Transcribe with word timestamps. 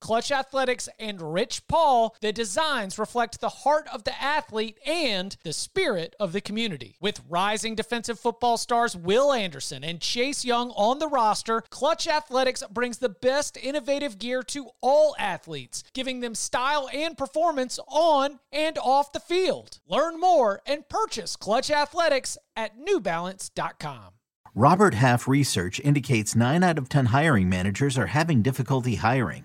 Clutch 0.00 0.30
Athletics, 0.30 0.88
and 0.98 1.32
Rich 1.32 1.66
Paul, 1.68 2.14
the 2.20 2.32
designs 2.32 2.98
reflect 2.98 3.40
the 3.40 3.48
heart 3.48 3.88
of 3.92 4.04
the 4.04 4.22
athlete 4.22 4.78
and 4.86 5.36
the 5.42 5.52
spirit 5.52 6.14
of 6.20 6.32
the 6.32 6.40
community. 6.40 6.96
With 7.00 7.22
rising 7.28 7.74
defensive 7.74 8.18
football 8.20 8.56
stars 8.56 8.96
Will 8.96 9.32
Anderson 9.32 9.82
and 9.84 10.00
Chase 10.00 10.44
Young 10.44 10.70
on 10.70 10.98
the 10.98 11.08
roster, 11.08 11.62
Clutch 11.70 12.06
Athletics 12.06 12.62
brings 12.70 12.98
the 12.98 13.08
best 13.08 13.56
innovative 13.56 14.18
gear 14.18 14.42
to 14.44 14.70
all 14.80 15.16
athletes, 15.18 15.82
giving 15.94 16.20
them 16.20 16.34
style 16.34 16.88
and 16.92 17.16
performance 17.16 17.78
on 17.88 18.40
and 18.52 18.78
off 18.78 19.12
the 19.12 19.20
field. 19.20 19.80
Learn 19.88 20.20
more 20.20 20.60
and 20.66 20.88
purchase 20.88 21.36
Clutch 21.36 21.70
Athletics 21.70 22.38
at 22.54 22.78
newbalance.com. 22.78 24.12
Robert 24.54 24.94
Half 24.94 25.28
research 25.28 25.80
indicates 25.80 26.34
9 26.34 26.62
out 26.62 26.78
of 26.78 26.88
10 26.88 27.06
hiring 27.06 27.48
managers 27.48 27.98
are 27.98 28.06
having 28.06 28.40
difficulty 28.40 28.94
hiring. 28.94 29.44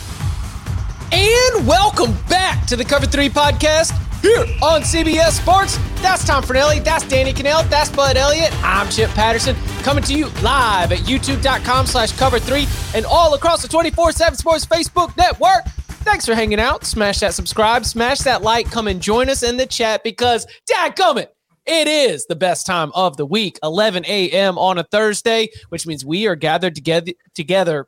And 1.13 1.67
welcome 1.67 2.13
back 2.29 2.65
to 2.67 2.77
the 2.77 2.85
Cover 2.85 3.05
3 3.05 3.27
podcast 3.29 3.91
here 4.21 4.45
on 4.61 4.81
CBS 4.81 5.41
Sports. 5.41 5.77
That's 6.01 6.25
Tom 6.25 6.41
Fornelli. 6.41 6.81
That's 6.81 7.05
Danny 7.05 7.33
Kanell. 7.33 7.69
That's 7.69 7.89
Bud 7.89 8.15
Elliott. 8.15 8.53
I'm 8.63 8.89
Chip 8.89 9.09
Patterson 9.09 9.55
coming 9.83 10.03
to 10.05 10.13
you 10.13 10.29
live 10.41 10.93
at 10.93 10.99
youtube.com 10.99 11.85
slash 11.87 12.13
cover 12.13 12.39
three 12.39 12.65
and 12.95 13.05
all 13.05 13.33
across 13.33 13.61
the 13.61 13.67
24-7 13.67 14.37
Sports 14.37 14.65
Facebook 14.65 15.15
network. 15.17 15.65
Thanks 16.05 16.25
for 16.25 16.33
hanging 16.33 16.61
out. 16.61 16.85
Smash 16.85 17.19
that 17.19 17.33
subscribe, 17.33 17.83
smash 17.83 18.19
that 18.19 18.41
like, 18.41 18.71
come 18.71 18.87
and 18.87 19.01
join 19.01 19.29
us 19.29 19.43
in 19.43 19.57
the 19.57 19.65
chat 19.65 20.03
because 20.03 20.47
dad 20.65 20.95
dadgummit, 20.95 21.27
it 21.65 21.87
is 21.87 22.25
the 22.25 22.35
best 22.37 22.65
time 22.65 22.91
of 22.95 23.17
the 23.17 23.25
week, 23.25 23.59
11 23.63 24.05
a.m. 24.05 24.57
on 24.57 24.77
a 24.77 24.83
Thursday, 24.83 25.49
which 25.69 25.85
means 25.85 26.05
we 26.05 26.25
are 26.27 26.35
gathered 26.35 26.73
together 26.73 27.11
together 27.35 27.87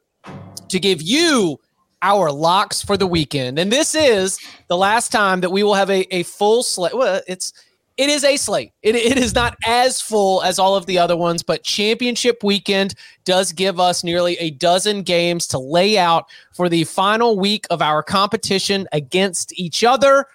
to 0.68 0.80
give 0.80 1.02
you 1.02 1.60
our 2.04 2.32
locks 2.32 2.84
for 2.84 2.98
the 2.98 3.08
weekend. 3.08 3.58
And 3.58 3.72
this 3.72 3.96
is 3.96 4.40
the 4.68 4.78
last 4.78 5.12
time 5.12 5.42
that 5.42 5.50
we 5.50 5.64
will 5.64 5.74
have 5.74 5.90
a, 5.90 6.02
a 6.16 6.24
full 6.24 6.62
slate. 6.62 6.96
Well, 6.96 7.22
it's 7.28 7.54
it 7.96 8.10
is 8.10 8.24
a 8.24 8.38
slate. 8.38 8.72
It, 8.82 8.96
it 8.96 9.18
is 9.18 9.36
not 9.36 9.56
as 9.66 10.02
full 10.02 10.42
as 10.42 10.58
all 10.58 10.76
of 10.76 10.88
the 10.88 10.98
other 10.98 11.16
ones, 11.16 11.44
but 11.44 11.64
championship 11.64 12.44
weekend 12.44 12.96
does 13.24 13.52
give 13.52 13.80
us 13.80 14.04
nearly 14.04 14.36
a 14.38 14.50
dozen 14.50 15.04
games 15.04 15.48
to 15.48 15.60
lay 15.60 15.98
out 15.98 16.26
for 16.54 16.70
the 16.70 16.86
final 16.86 17.38
week 17.38 17.66
of 17.70 17.82
our 17.82 18.02
competition 18.02 18.88
against 18.92 19.58
each 19.60 19.84
other 19.84 20.26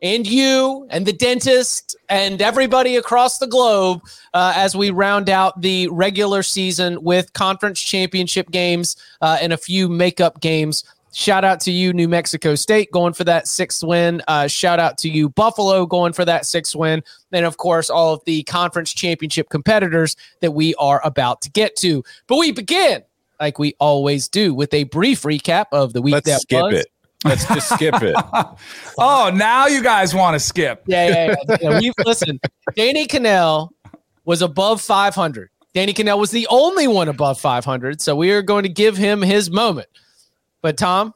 and 0.00 0.26
you 0.26 0.86
and 0.90 1.06
the 1.06 1.12
dentist 1.12 1.96
and 2.08 2.40
everybody 2.40 2.96
across 2.96 3.38
the 3.38 3.46
globe 3.46 4.00
uh, 4.32 4.52
as 4.54 4.76
we 4.76 4.90
round 4.90 5.28
out 5.28 5.60
the 5.60 5.88
regular 5.88 6.42
season 6.42 7.02
with 7.02 7.32
conference 7.32 7.80
championship 7.80 8.50
games 8.50 8.96
uh, 9.20 9.38
and 9.40 9.52
a 9.52 9.56
few 9.56 9.88
makeup 9.88 10.40
games 10.40 10.84
Shout 11.18 11.44
out 11.44 11.58
to 11.62 11.72
you, 11.72 11.92
New 11.92 12.06
Mexico 12.06 12.54
State, 12.54 12.92
going 12.92 13.12
for 13.12 13.24
that 13.24 13.48
sixth 13.48 13.82
win. 13.82 14.22
Uh, 14.28 14.46
shout 14.46 14.78
out 14.78 14.98
to 14.98 15.08
you, 15.08 15.28
Buffalo, 15.28 15.84
going 15.84 16.12
for 16.12 16.24
that 16.24 16.46
sixth 16.46 16.76
win. 16.76 17.02
And 17.32 17.44
of 17.44 17.56
course, 17.56 17.90
all 17.90 18.14
of 18.14 18.24
the 18.24 18.44
conference 18.44 18.94
championship 18.94 19.48
competitors 19.48 20.14
that 20.42 20.52
we 20.52 20.76
are 20.76 21.04
about 21.04 21.42
to 21.42 21.50
get 21.50 21.74
to. 21.78 22.04
But 22.28 22.36
we 22.36 22.52
begin, 22.52 23.02
like 23.40 23.58
we 23.58 23.74
always 23.80 24.28
do, 24.28 24.54
with 24.54 24.72
a 24.72 24.84
brief 24.84 25.22
recap 25.22 25.64
of 25.72 25.92
the 25.92 26.00
week 26.00 26.14
that. 26.14 26.24
Let's 26.24 26.36
that 26.36 26.40
skip 26.42 26.62
was. 26.62 26.74
it. 26.74 26.86
Let's 27.24 27.48
just 27.48 27.68
skip 27.70 27.96
it. 28.00 28.14
oh, 28.98 29.32
now 29.34 29.66
you 29.66 29.82
guys 29.82 30.14
want 30.14 30.36
to 30.36 30.38
skip. 30.38 30.84
Yeah, 30.86 31.08
yeah, 31.08 31.34
yeah. 31.48 31.56
yeah 31.60 31.80
we've 31.80 31.94
listen. 32.06 32.38
Danny 32.76 33.08
Kanell 33.08 33.70
was 34.24 34.40
above 34.40 34.80
500. 34.80 35.50
Danny 35.74 35.94
Kanell 35.94 36.20
was 36.20 36.30
the 36.30 36.46
only 36.48 36.86
one 36.86 37.08
above 37.08 37.40
500. 37.40 38.00
So 38.00 38.14
we 38.14 38.30
are 38.30 38.40
going 38.40 38.62
to 38.62 38.68
give 38.68 38.96
him 38.96 39.20
his 39.20 39.50
moment. 39.50 39.88
But 40.62 40.76
Tom, 40.76 41.14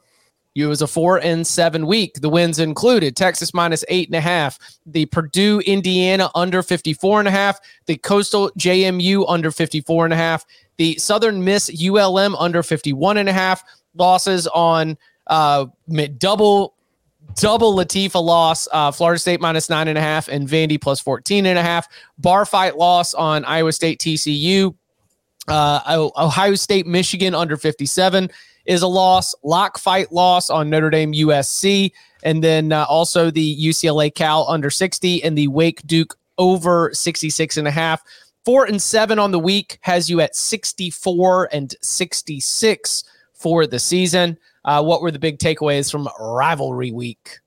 you 0.55 0.67
was 0.67 0.81
a 0.81 0.87
four 0.87 1.19
and 1.19 1.45
seven 1.45 1.87
week. 1.87 2.15
The 2.21 2.29
wins 2.29 2.59
included 2.59 3.15
Texas 3.15 3.53
minus 3.53 3.83
eight 3.87 4.07
and 4.07 4.15
a 4.15 4.21
half, 4.21 4.59
the 4.85 5.05
Purdue 5.07 5.59
Indiana 5.61 6.29
under 6.35 6.61
54 6.61 7.19
and 7.19 7.27
a 7.27 7.31
half, 7.31 7.59
the 7.87 7.97
Coastal 7.97 8.51
JMU 8.59 9.25
under 9.27 9.49
54 9.49 10.05
and 10.05 10.13
a 10.13 10.17
half, 10.17 10.45
the 10.77 10.95
Southern 10.97 11.43
Miss 11.43 11.71
ULM 11.83 12.35
under 12.35 12.61
51 12.61 13.17
and 13.17 13.29
a 13.29 13.33
half, 13.33 13.63
losses 13.95 14.47
on 14.47 14.97
uh 15.27 15.65
double 16.17 16.75
double 17.35 17.75
Latifah 17.75 18.21
loss, 18.21 18.67
uh, 18.71 18.91
Florida 18.91 19.19
State 19.19 19.41
minus 19.41 19.69
nine 19.69 19.87
and 19.87 19.97
a 19.97 20.01
half, 20.01 20.27
and 20.27 20.47
Vandy 20.47 20.79
plus 20.79 20.99
14 20.99 21.45
and 21.45 21.57
a 21.57 21.63
half. 21.63 21.87
Bar 22.17 22.45
fight 22.45 22.77
loss 22.77 23.13
on 23.13 23.45
Iowa 23.45 23.71
State 23.71 23.99
TCU. 23.99 24.75
Uh, 25.47 26.09
Ohio 26.15 26.55
State, 26.55 26.85
Michigan 26.87 27.35
under 27.35 27.57
57 27.57 28.29
is 28.65 28.81
a 28.81 28.87
loss. 28.87 29.35
Lock 29.43 29.77
fight 29.77 30.11
loss 30.11 30.49
on 30.49 30.69
Notre 30.69 30.89
Dame 30.89 31.13
USC. 31.13 31.91
And 32.23 32.43
then 32.43 32.71
uh, 32.71 32.85
also 32.87 33.29
the 33.29 33.57
UCLA 33.57 34.13
Cal 34.13 34.47
under 34.49 34.69
60 34.69 35.23
and 35.23 35.37
the 35.37 35.47
Wake 35.47 35.85
Duke 35.85 36.17
over 36.37 36.91
66 36.93 37.57
and 37.57 37.67
a 37.67 37.71
half. 37.71 38.01
Four 38.45 38.65
and 38.65 38.81
seven 38.81 39.19
on 39.19 39.31
the 39.31 39.39
week 39.39 39.77
has 39.81 40.09
you 40.09 40.19
at 40.19 40.35
64 40.35 41.49
and 41.51 41.75
66 41.81 43.03
for 43.33 43.65
the 43.67 43.79
season. 43.79 44.37
Uh, 44.65 44.83
what 44.83 45.01
were 45.01 45.11
the 45.11 45.19
big 45.19 45.39
takeaways 45.39 45.91
from 45.91 46.07
rivalry 46.19 46.91
week? 46.91 47.39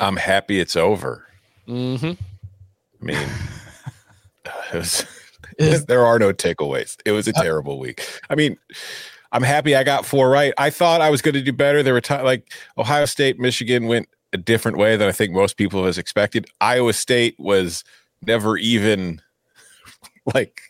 I'm 0.00 0.16
happy 0.16 0.58
it's 0.58 0.76
over. 0.76 1.26
Mm-hmm. 1.68 2.12
I 3.00 3.04
mean, 3.04 3.18
it 4.72 4.74
was, 4.74 5.06
there 5.86 6.04
are 6.04 6.18
no 6.18 6.32
takeaways. 6.32 6.96
It 7.04 7.12
was 7.12 7.28
a 7.28 7.36
uh, 7.36 7.42
terrible 7.42 7.78
week. 7.78 8.04
I 8.30 8.34
mean, 8.34 8.56
I'm 9.32 9.42
happy 9.42 9.74
I 9.74 9.82
got 9.82 10.04
four 10.04 10.28
right. 10.28 10.52
I 10.58 10.70
thought 10.70 11.00
I 11.00 11.10
was 11.10 11.22
going 11.22 11.34
to 11.34 11.42
do 11.42 11.52
better. 11.52 11.82
There 11.82 11.94
were 11.94 12.00
t- 12.00 12.20
like 12.20 12.52
Ohio 12.76 13.06
State, 13.06 13.40
Michigan 13.40 13.86
went 13.86 14.08
a 14.32 14.38
different 14.38 14.76
way 14.76 14.96
than 14.96 15.08
I 15.08 15.12
think 15.12 15.32
most 15.32 15.56
people 15.56 15.84
has 15.86 15.98
expected. 15.98 16.46
Iowa 16.60 16.92
State 16.92 17.34
was 17.38 17.82
never 18.26 18.56
even 18.58 19.20
like 20.34 20.60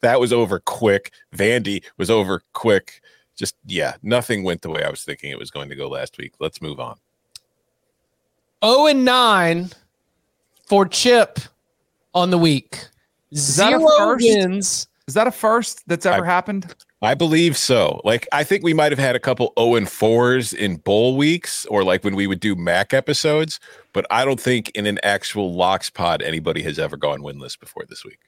that 0.00 0.20
was 0.20 0.32
over 0.32 0.60
quick. 0.60 1.12
Vandy 1.34 1.84
was 1.98 2.10
over 2.10 2.42
quick. 2.52 3.00
Just 3.36 3.56
yeah, 3.66 3.94
nothing 4.02 4.44
went 4.44 4.62
the 4.62 4.70
way 4.70 4.84
I 4.84 4.90
was 4.90 5.02
thinking 5.02 5.30
it 5.30 5.38
was 5.38 5.50
going 5.50 5.68
to 5.68 5.76
go 5.76 5.88
last 5.88 6.16
week. 6.18 6.34
Let's 6.38 6.62
move 6.62 6.78
on. 6.78 6.96
Oh 8.60 8.86
and 8.86 9.04
9 9.04 9.70
for 10.66 10.86
Chip 10.86 11.40
on 12.14 12.30
the 12.30 12.38
week. 12.38 12.86
Is 13.32 13.40
Zero 13.40 14.16
wins. 14.16 14.86
Is 15.08 15.14
that 15.14 15.26
a 15.26 15.32
first 15.32 15.82
that's 15.88 16.06
ever 16.06 16.24
I, 16.24 16.28
happened? 16.28 16.72
I 17.02 17.14
believe 17.14 17.56
so. 17.56 18.00
Like 18.04 18.28
I 18.32 18.44
think 18.44 18.62
we 18.62 18.72
might 18.72 18.92
have 18.92 18.98
had 18.98 19.16
a 19.16 19.20
couple 19.20 19.52
0 19.58 19.74
and 19.74 19.86
4s 19.88 20.54
in 20.54 20.76
bowl 20.76 21.16
weeks 21.16 21.66
or 21.66 21.82
like 21.82 22.04
when 22.04 22.14
we 22.14 22.28
would 22.28 22.38
do 22.38 22.54
Mac 22.54 22.94
episodes, 22.94 23.58
but 23.92 24.06
I 24.08 24.24
don't 24.24 24.40
think 24.40 24.70
in 24.70 24.86
an 24.86 25.00
actual 25.02 25.52
locks 25.52 25.90
pod 25.90 26.22
anybody 26.22 26.62
has 26.62 26.78
ever 26.78 26.96
gone 26.96 27.20
winless 27.20 27.58
before 27.58 27.84
this 27.88 28.04
week. 28.04 28.20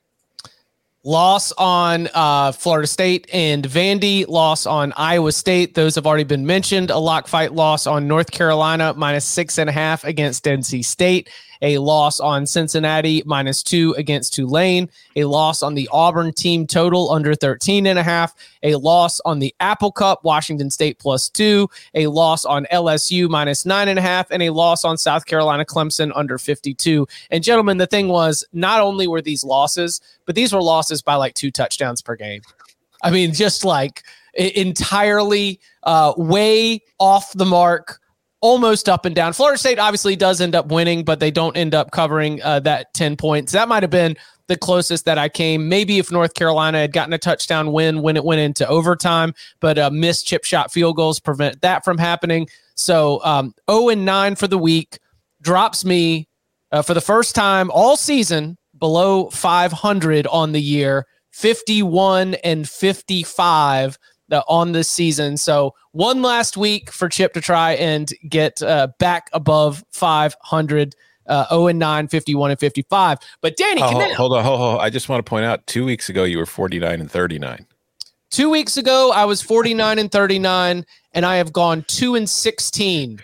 Loss 1.06 1.52
on 1.52 2.08
uh, 2.14 2.50
Florida 2.50 2.86
State 2.86 3.28
and 3.30 3.62
Vandy, 3.64 4.26
loss 4.26 4.64
on 4.64 4.92
Iowa 4.96 5.32
State. 5.32 5.74
Those 5.74 5.94
have 5.96 6.06
already 6.06 6.24
been 6.24 6.46
mentioned. 6.46 6.88
A 6.90 6.96
lock 6.96 7.28
fight 7.28 7.52
loss 7.52 7.86
on 7.86 8.08
North 8.08 8.30
Carolina, 8.30 8.94
minus 8.96 9.26
six 9.26 9.58
and 9.58 9.68
a 9.68 9.72
half 9.72 10.02
against 10.04 10.46
NC 10.46 10.82
State, 10.82 11.28
a 11.64 11.78
loss 11.78 12.20
on 12.20 12.46
Cincinnati 12.46 13.22
minus 13.24 13.62
two 13.62 13.94
against 13.96 14.34
Tulane, 14.34 14.90
a 15.16 15.24
loss 15.24 15.62
on 15.62 15.74
the 15.74 15.88
Auburn 15.90 16.32
team 16.34 16.66
total 16.66 17.10
under 17.10 17.34
13 17.34 17.86
and 17.86 17.98
a 17.98 18.02
half, 18.02 18.34
a 18.62 18.74
loss 18.74 19.18
on 19.24 19.38
the 19.38 19.54
Apple 19.60 19.90
Cup, 19.90 20.22
Washington 20.24 20.70
State 20.70 20.98
plus 20.98 21.30
two, 21.30 21.66
a 21.94 22.06
loss 22.06 22.44
on 22.44 22.66
LSU 22.70 23.30
minus 23.30 23.64
nine 23.64 23.88
and 23.88 23.98
a 23.98 24.02
half, 24.02 24.30
and 24.30 24.42
a 24.42 24.50
loss 24.50 24.84
on 24.84 24.98
South 24.98 25.24
Carolina 25.24 25.64
Clemson 25.64 26.12
under 26.14 26.36
52. 26.36 27.08
And 27.30 27.42
gentlemen, 27.42 27.78
the 27.78 27.86
thing 27.86 28.08
was, 28.08 28.44
not 28.52 28.82
only 28.82 29.06
were 29.06 29.22
these 29.22 29.42
losses, 29.42 30.02
but 30.26 30.34
these 30.34 30.52
were 30.52 30.62
losses 30.62 31.00
by 31.00 31.14
like 31.14 31.32
two 31.32 31.50
touchdowns 31.50 32.02
per 32.02 32.14
game. 32.14 32.42
I 33.02 33.10
mean, 33.10 33.32
just 33.32 33.64
like 33.64 34.02
entirely 34.34 35.60
uh, 35.84 36.12
way 36.18 36.82
off 36.98 37.32
the 37.32 37.46
mark, 37.46 38.00
almost 38.44 38.90
up 38.90 39.06
and 39.06 39.16
down. 39.16 39.32
Florida 39.32 39.56
State 39.56 39.78
obviously 39.78 40.14
does 40.14 40.38
end 40.38 40.54
up 40.54 40.66
winning, 40.66 41.02
but 41.02 41.18
they 41.18 41.30
don't 41.30 41.56
end 41.56 41.74
up 41.74 41.92
covering 41.92 42.42
uh, 42.42 42.60
that 42.60 42.92
10 42.92 43.16
points. 43.16 43.52
That 43.52 43.68
might 43.68 43.82
have 43.82 43.90
been 43.90 44.18
the 44.48 44.56
closest 44.58 45.06
that 45.06 45.16
I 45.16 45.30
came. 45.30 45.66
Maybe 45.66 45.98
if 45.98 46.12
North 46.12 46.34
Carolina 46.34 46.78
had 46.78 46.92
gotten 46.92 47.14
a 47.14 47.18
touchdown 47.18 47.72
win 47.72 48.02
when 48.02 48.18
it 48.18 48.24
went 48.24 48.42
into 48.42 48.68
overtime, 48.68 49.32
but 49.60 49.78
uh, 49.78 49.88
missed 49.88 50.26
chip 50.26 50.44
shot 50.44 50.70
field 50.70 50.96
goals 50.96 51.18
prevent 51.20 51.62
that 51.62 51.86
from 51.86 51.96
happening. 51.96 52.46
So 52.74 53.24
um, 53.24 53.54
0 53.70 53.88
and 53.88 54.04
9 54.04 54.34
for 54.34 54.46
the 54.46 54.58
week 54.58 54.98
drops 55.40 55.82
me 55.82 56.28
uh, 56.70 56.82
for 56.82 56.92
the 56.92 57.00
first 57.00 57.34
time 57.34 57.70
all 57.70 57.96
season 57.96 58.58
below 58.78 59.30
500 59.30 60.26
on 60.26 60.52
the 60.52 60.60
year, 60.60 61.06
51 61.30 62.34
and 62.44 62.68
55 62.68 63.98
uh, 64.30 64.42
on 64.48 64.72
this 64.72 64.90
season. 64.90 65.36
So 65.36 65.74
one 65.92 66.22
last 66.22 66.56
week 66.56 66.90
for 66.90 67.08
Chip 67.08 67.32
to 67.34 67.40
try 67.40 67.72
and 67.72 68.10
get 68.28 68.62
uh, 68.62 68.88
back 68.98 69.28
above 69.32 69.84
500. 69.92 70.94
Uh, 71.26 71.48
0 71.48 71.68
and 71.68 71.78
9, 71.78 72.08
51 72.08 72.50
and 72.50 72.60
55. 72.60 73.16
But 73.40 73.56
Danny, 73.56 73.80
oh, 73.80 73.86
hold, 73.86 74.12
hold 74.12 74.32
on, 74.34 74.44
hold 74.44 74.60
on. 74.60 74.80
I 74.82 74.90
just 74.90 75.08
want 75.08 75.24
to 75.24 75.30
point 75.30 75.46
out 75.46 75.66
two 75.66 75.86
weeks 75.86 76.10
ago, 76.10 76.24
you 76.24 76.36
were 76.36 76.44
49 76.44 77.00
and 77.00 77.10
39. 77.10 77.66
Two 78.30 78.50
weeks 78.50 78.76
ago, 78.76 79.10
I 79.10 79.24
was 79.24 79.40
49 79.40 79.98
and 79.98 80.12
39, 80.12 80.84
and 81.12 81.24
I 81.24 81.36
have 81.36 81.50
gone 81.50 81.82
2 81.88 82.16
and 82.16 82.28
16 82.28 83.22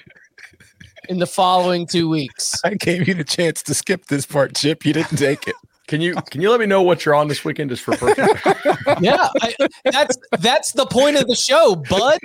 in 1.11 1.19
the 1.19 1.27
following 1.27 1.87
two 1.87 2.09
weeks. 2.09 2.59
I 2.65 2.75
gave 2.75 3.09
you 3.09 3.15
the 3.15 3.25
chance 3.25 3.63
to 3.65 3.75
skip 3.75 4.07
this 4.07 4.25
part, 4.25 4.55
Chip. 4.55 4.87
You 4.87 4.93
didn't 4.93 5.19
take 5.19 5.47
it. 5.49 5.57
Can 5.91 6.01
you 6.01 6.15
can 6.31 6.41
you 6.41 6.53
let 6.53 6.61
me 6.61 6.67
know 6.67 6.83
what 6.83 7.05
you're 7.05 7.17
on 7.17 7.27
this 7.27 7.45
weekend 7.45 7.71
just 7.71 7.83
for 7.83 7.97
personal? 7.97 8.29
yeah, 9.01 9.27
I, 9.43 9.57
that's 9.87 10.17
that's 10.39 10.71
the 10.71 10.87
point 10.87 11.17
of 11.17 11.27
the 11.27 11.35
show, 11.35 11.75
bud. 11.91 12.21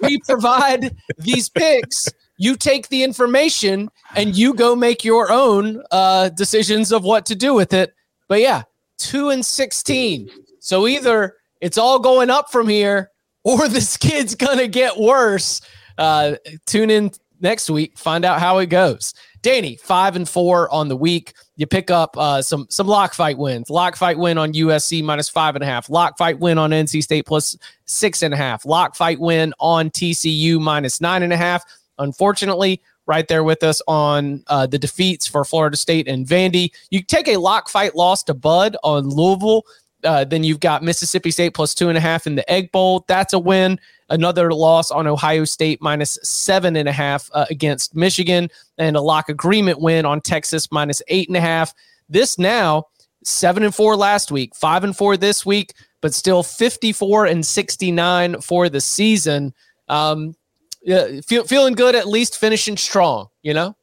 We 0.00 0.18
provide 0.26 0.96
these 1.16 1.48
picks. 1.48 2.08
You 2.38 2.56
take 2.56 2.88
the 2.88 3.04
information 3.04 3.88
and 4.16 4.36
you 4.36 4.54
go 4.54 4.74
make 4.74 5.04
your 5.04 5.30
own 5.30 5.80
uh, 5.92 6.30
decisions 6.30 6.90
of 6.90 7.04
what 7.04 7.24
to 7.26 7.36
do 7.36 7.54
with 7.54 7.72
it. 7.72 7.94
But 8.26 8.40
yeah, 8.40 8.64
two 8.98 9.28
and 9.28 9.46
sixteen. 9.46 10.28
So 10.58 10.88
either 10.88 11.36
it's 11.60 11.78
all 11.78 12.00
going 12.00 12.30
up 12.30 12.50
from 12.50 12.66
here, 12.66 13.12
or 13.44 13.68
this 13.68 13.96
kid's 13.96 14.34
gonna 14.34 14.66
get 14.66 14.98
worse. 14.98 15.60
Uh, 15.98 16.34
tune 16.66 16.90
in 16.90 17.12
next 17.40 17.70
week, 17.70 17.98
find 17.98 18.24
out 18.24 18.40
how 18.40 18.58
it 18.58 18.66
goes. 18.66 19.14
Danny, 19.42 19.76
five 19.76 20.16
and 20.16 20.28
four 20.28 20.72
on 20.72 20.88
the 20.88 20.96
week. 20.96 21.32
You 21.56 21.66
pick 21.66 21.90
up 21.90 22.16
uh, 22.16 22.42
some 22.42 22.66
some 22.68 22.86
lock 22.86 23.14
fight 23.14 23.38
wins. 23.38 23.70
Lock 23.70 23.96
fight 23.96 24.18
win 24.18 24.38
on 24.38 24.52
USC 24.52 25.02
minus 25.02 25.28
five 25.28 25.54
and 25.54 25.64
a 25.64 25.66
half. 25.66 25.88
Lock 25.88 26.18
fight 26.18 26.38
win 26.38 26.58
on 26.58 26.70
NC 26.70 27.02
State 27.02 27.26
plus 27.26 27.56
six 27.86 28.22
and 28.22 28.34
a 28.34 28.36
half. 28.36 28.66
Lock 28.66 28.96
fight 28.96 29.18
win 29.18 29.54
on 29.58 29.90
TCU 29.90 30.60
minus 30.60 31.00
nine 31.00 31.22
and 31.22 31.32
a 31.32 31.36
half. 31.36 31.64
Unfortunately, 31.98 32.82
right 33.06 33.28
there 33.28 33.44
with 33.44 33.62
us 33.62 33.82
on 33.88 34.42
uh, 34.46 34.66
the 34.66 34.78
defeats 34.78 35.26
for 35.26 35.44
Florida 35.44 35.76
State 35.76 36.06
and 36.06 36.26
Vandy. 36.26 36.70
You 36.90 37.02
take 37.02 37.28
a 37.28 37.38
lock 37.38 37.68
fight 37.68 37.96
loss 37.96 38.22
to 38.24 38.34
Bud 38.34 38.76
on 38.84 39.08
Louisville. 39.08 39.64
Uh, 40.04 40.24
then 40.24 40.44
you've 40.44 40.60
got 40.60 40.82
Mississippi 40.82 41.30
State 41.30 41.52
plus 41.52 41.74
two 41.74 41.88
and 41.88 41.98
a 41.98 42.00
half 42.00 42.26
in 42.26 42.34
the 42.34 42.50
Egg 42.50 42.72
Bowl. 42.72 43.04
That's 43.08 43.32
a 43.32 43.38
win. 43.38 43.78
Another 44.10 44.52
loss 44.52 44.90
on 44.90 45.06
Ohio 45.06 45.44
State 45.44 45.80
minus 45.80 46.18
seven 46.22 46.76
and 46.76 46.88
a 46.88 46.92
half 46.92 47.30
uh, 47.32 47.46
against 47.48 47.94
Michigan, 47.94 48.48
and 48.76 48.96
a 48.96 49.00
lock 49.00 49.28
agreement 49.28 49.80
win 49.80 50.04
on 50.04 50.20
Texas 50.20 50.70
minus 50.70 51.00
eight 51.08 51.28
and 51.28 51.36
a 51.36 51.40
half. 51.40 51.72
This 52.08 52.38
now 52.38 52.86
seven 53.24 53.62
and 53.62 53.74
four 53.74 53.96
last 53.96 54.30
week, 54.30 54.54
five 54.54 54.84
and 54.84 54.96
four 54.96 55.16
this 55.16 55.46
week, 55.46 55.74
but 56.00 56.14
still 56.14 56.42
54 56.42 57.26
and 57.26 57.44
69 57.44 58.40
for 58.40 58.68
the 58.68 58.80
season. 58.80 59.54
Um, 59.88 60.34
yeah, 60.82 61.20
feel, 61.26 61.44
feeling 61.44 61.74
good, 61.74 61.94
at 61.94 62.08
least 62.08 62.38
finishing 62.38 62.76
strong, 62.76 63.28
you 63.42 63.54
know? 63.54 63.76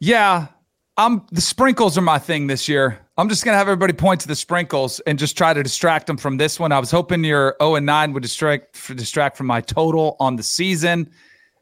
Yeah. 0.00 0.48
I'm 0.96 1.26
the 1.32 1.40
sprinkles 1.40 1.98
are 1.98 2.02
my 2.02 2.18
thing 2.18 2.46
this 2.46 2.68
year. 2.68 3.03
I'm 3.16 3.28
just 3.28 3.44
gonna 3.44 3.56
have 3.56 3.68
everybody 3.68 3.92
point 3.92 4.20
to 4.22 4.28
the 4.28 4.34
sprinkles 4.34 4.98
and 5.00 5.18
just 5.18 5.38
try 5.38 5.54
to 5.54 5.62
distract 5.62 6.08
them 6.08 6.16
from 6.16 6.36
this 6.36 6.58
one. 6.58 6.72
I 6.72 6.80
was 6.80 6.90
hoping 6.90 7.22
your 7.22 7.54
0 7.62 7.76
and 7.76 7.86
9 7.86 8.12
would 8.12 8.22
distract 8.24 8.96
distract 8.96 9.36
from 9.36 9.46
my 9.46 9.60
total 9.60 10.16
on 10.18 10.34
the 10.34 10.42
season. 10.42 11.08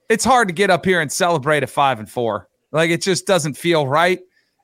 It's 0.08 0.24
hard 0.24 0.48
to 0.48 0.54
get 0.54 0.70
up 0.70 0.84
here 0.84 1.02
and 1.02 1.12
celebrate 1.12 1.62
a 1.62 1.66
five 1.66 1.98
and 1.98 2.08
four. 2.08 2.48
Like 2.70 2.90
it 2.90 3.02
just 3.02 3.26
doesn't 3.26 3.54
feel 3.54 3.86
right. 3.86 4.20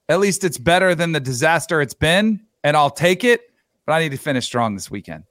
At 0.09 0.21
least 0.21 0.45
it's 0.45 0.57
better 0.57 0.95
than 0.95 1.13
the 1.13 1.21
disaster 1.21 1.83
it's 1.83 1.93
been, 1.93 2.41
and 2.65 2.75
I'll 2.75 2.91
take 2.91 3.23
it. 3.23 3.43
But 3.85 3.93
I 3.93 4.01
need 4.01 4.13
to 4.13 4.17
finish 4.17 4.47
strong 4.47 4.75
this 4.75 4.91
weekend. 4.91 5.25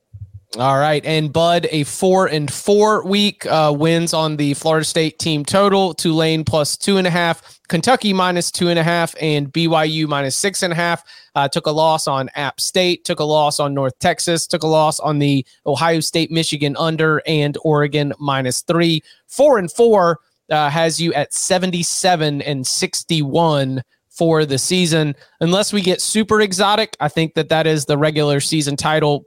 All 0.55 0.79
right, 0.79 1.05
and 1.05 1.31
Bud, 1.31 1.67
a 1.71 1.83
four 1.83 2.27
and 2.27 2.51
four 2.51 3.05
week 3.05 3.45
uh, 3.45 3.75
wins 3.77 4.13
on 4.13 4.37
the 4.37 4.53
Florida 4.53 4.85
State 4.85 5.19
team 5.19 5.43
total. 5.43 5.93
Tulane 5.93 6.45
plus 6.45 6.77
two 6.77 6.95
and 6.97 7.05
a 7.05 7.09
half, 7.09 7.59
Kentucky 7.67 8.13
minus 8.13 8.49
two 8.49 8.69
and 8.69 8.79
a 8.79 8.83
half, 8.83 9.13
and 9.19 9.51
BYU 9.51 10.07
minus 10.07 10.37
six 10.37 10.63
and 10.63 10.71
a 10.71 10.75
half. 10.75 11.03
Uh, 11.35 11.49
took 11.49 11.67
a 11.67 11.71
loss 11.71 12.07
on 12.07 12.29
App 12.35 12.61
State, 12.61 13.03
took 13.03 13.19
a 13.19 13.25
loss 13.25 13.59
on 13.59 13.73
North 13.73 13.99
Texas, 13.99 14.47
took 14.47 14.63
a 14.63 14.67
loss 14.67 15.01
on 15.01 15.19
the 15.19 15.45
Ohio 15.65 15.99
State, 15.99 16.31
Michigan 16.31 16.77
under, 16.79 17.21
and 17.27 17.57
Oregon 17.63 18.13
minus 18.17 18.61
three. 18.61 19.03
Four 19.27 19.59
and 19.59 19.69
four 19.69 20.21
uh, 20.49 20.69
has 20.69 20.99
you 20.99 21.13
at 21.13 21.33
seventy-seven 21.33 22.41
and 22.41 22.65
sixty-one 22.65 23.83
for 24.09 24.45
the 24.45 24.57
season. 24.57 25.13
Unless 25.41 25.73
we 25.73 25.81
get 25.81 26.01
super 26.01 26.39
exotic, 26.39 26.95
I 27.01 27.09
think 27.09 27.33
that 27.33 27.49
that 27.49 27.67
is 27.67 27.85
the 27.85 27.97
regular 27.97 28.39
season 28.39 28.77
title 28.77 29.25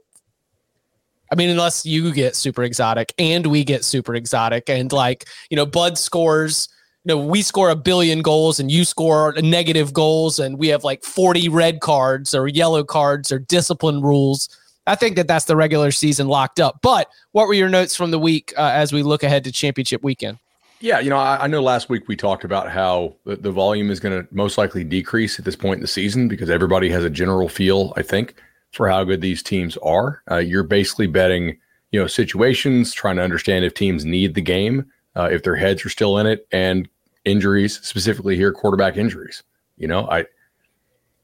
I 1.31 1.35
mean, 1.35 1.49
unless 1.49 1.85
you 1.85 2.11
get 2.13 2.35
super 2.35 2.63
exotic 2.63 3.13
and 3.17 3.47
we 3.47 3.63
get 3.63 3.85
super 3.85 4.13
exotic, 4.15 4.69
and 4.69 4.91
like, 4.91 5.25
you 5.49 5.55
know, 5.55 5.65
Bud 5.65 5.97
scores, 5.97 6.67
you 7.05 7.15
know, 7.15 7.25
we 7.25 7.41
score 7.41 7.69
a 7.69 7.75
billion 7.75 8.21
goals 8.21 8.59
and 8.59 8.69
you 8.69 8.83
score 8.83 9.33
negative 9.41 9.93
goals, 9.93 10.39
and 10.39 10.57
we 10.59 10.67
have 10.67 10.83
like 10.83 11.03
40 11.03 11.49
red 11.49 11.79
cards 11.79 12.35
or 12.35 12.47
yellow 12.47 12.83
cards 12.83 13.31
or 13.31 13.39
discipline 13.39 14.01
rules. 14.01 14.49
I 14.87 14.95
think 14.95 15.15
that 15.15 15.27
that's 15.27 15.45
the 15.45 15.55
regular 15.55 15.91
season 15.91 16.27
locked 16.27 16.59
up. 16.59 16.79
But 16.81 17.07
what 17.31 17.47
were 17.47 17.53
your 17.53 17.69
notes 17.69 17.95
from 17.95 18.11
the 18.11 18.19
week 18.19 18.53
uh, 18.57 18.71
as 18.73 18.91
we 18.91 19.03
look 19.03 19.23
ahead 19.23 19.43
to 19.45 19.51
championship 19.51 20.03
weekend? 20.03 20.37
Yeah, 20.81 20.99
you 20.99 21.11
know, 21.11 21.17
I, 21.17 21.43
I 21.43 21.47
know 21.47 21.61
last 21.61 21.89
week 21.89 22.07
we 22.07 22.15
talked 22.15 22.43
about 22.43 22.69
how 22.69 23.15
the, 23.23 23.35
the 23.35 23.51
volume 23.51 23.91
is 23.91 23.99
going 23.99 24.19
to 24.19 24.27
most 24.33 24.57
likely 24.57 24.83
decrease 24.83 25.37
at 25.37 25.45
this 25.45 25.55
point 25.55 25.75
in 25.75 25.81
the 25.81 25.87
season 25.87 26.27
because 26.27 26.49
everybody 26.49 26.89
has 26.89 27.05
a 27.05 27.09
general 27.09 27.47
feel, 27.47 27.93
I 27.95 28.01
think, 28.01 28.33
for 28.71 28.89
how 28.89 29.03
good 29.03 29.21
these 29.21 29.43
teams 29.43 29.77
are. 29.77 30.23
Uh, 30.29 30.37
you're 30.37 30.63
basically 30.63 31.07
betting, 31.07 31.57
you 31.91 31.99
know, 31.99 32.07
situations, 32.07 32.93
trying 32.93 33.17
to 33.17 33.21
understand 33.21 33.65
if 33.65 33.73
teams 33.73 34.05
need 34.05 34.33
the 34.33 34.41
game, 34.41 34.85
uh, 35.15 35.29
if 35.31 35.43
their 35.43 35.55
heads 35.55 35.85
are 35.85 35.89
still 35.89 36.17
in 36.17 36.25
it, 36.25 36.47
and 36.51 36.87
injuries, 37.25 37.79
specifically 37.81 38.35
here, 38.35 38.51
quarterback 38.51 38.97
injuries. 38.97 39.43
You 39.77 39.87
know, 39.87 40.07
I 40.09 40.25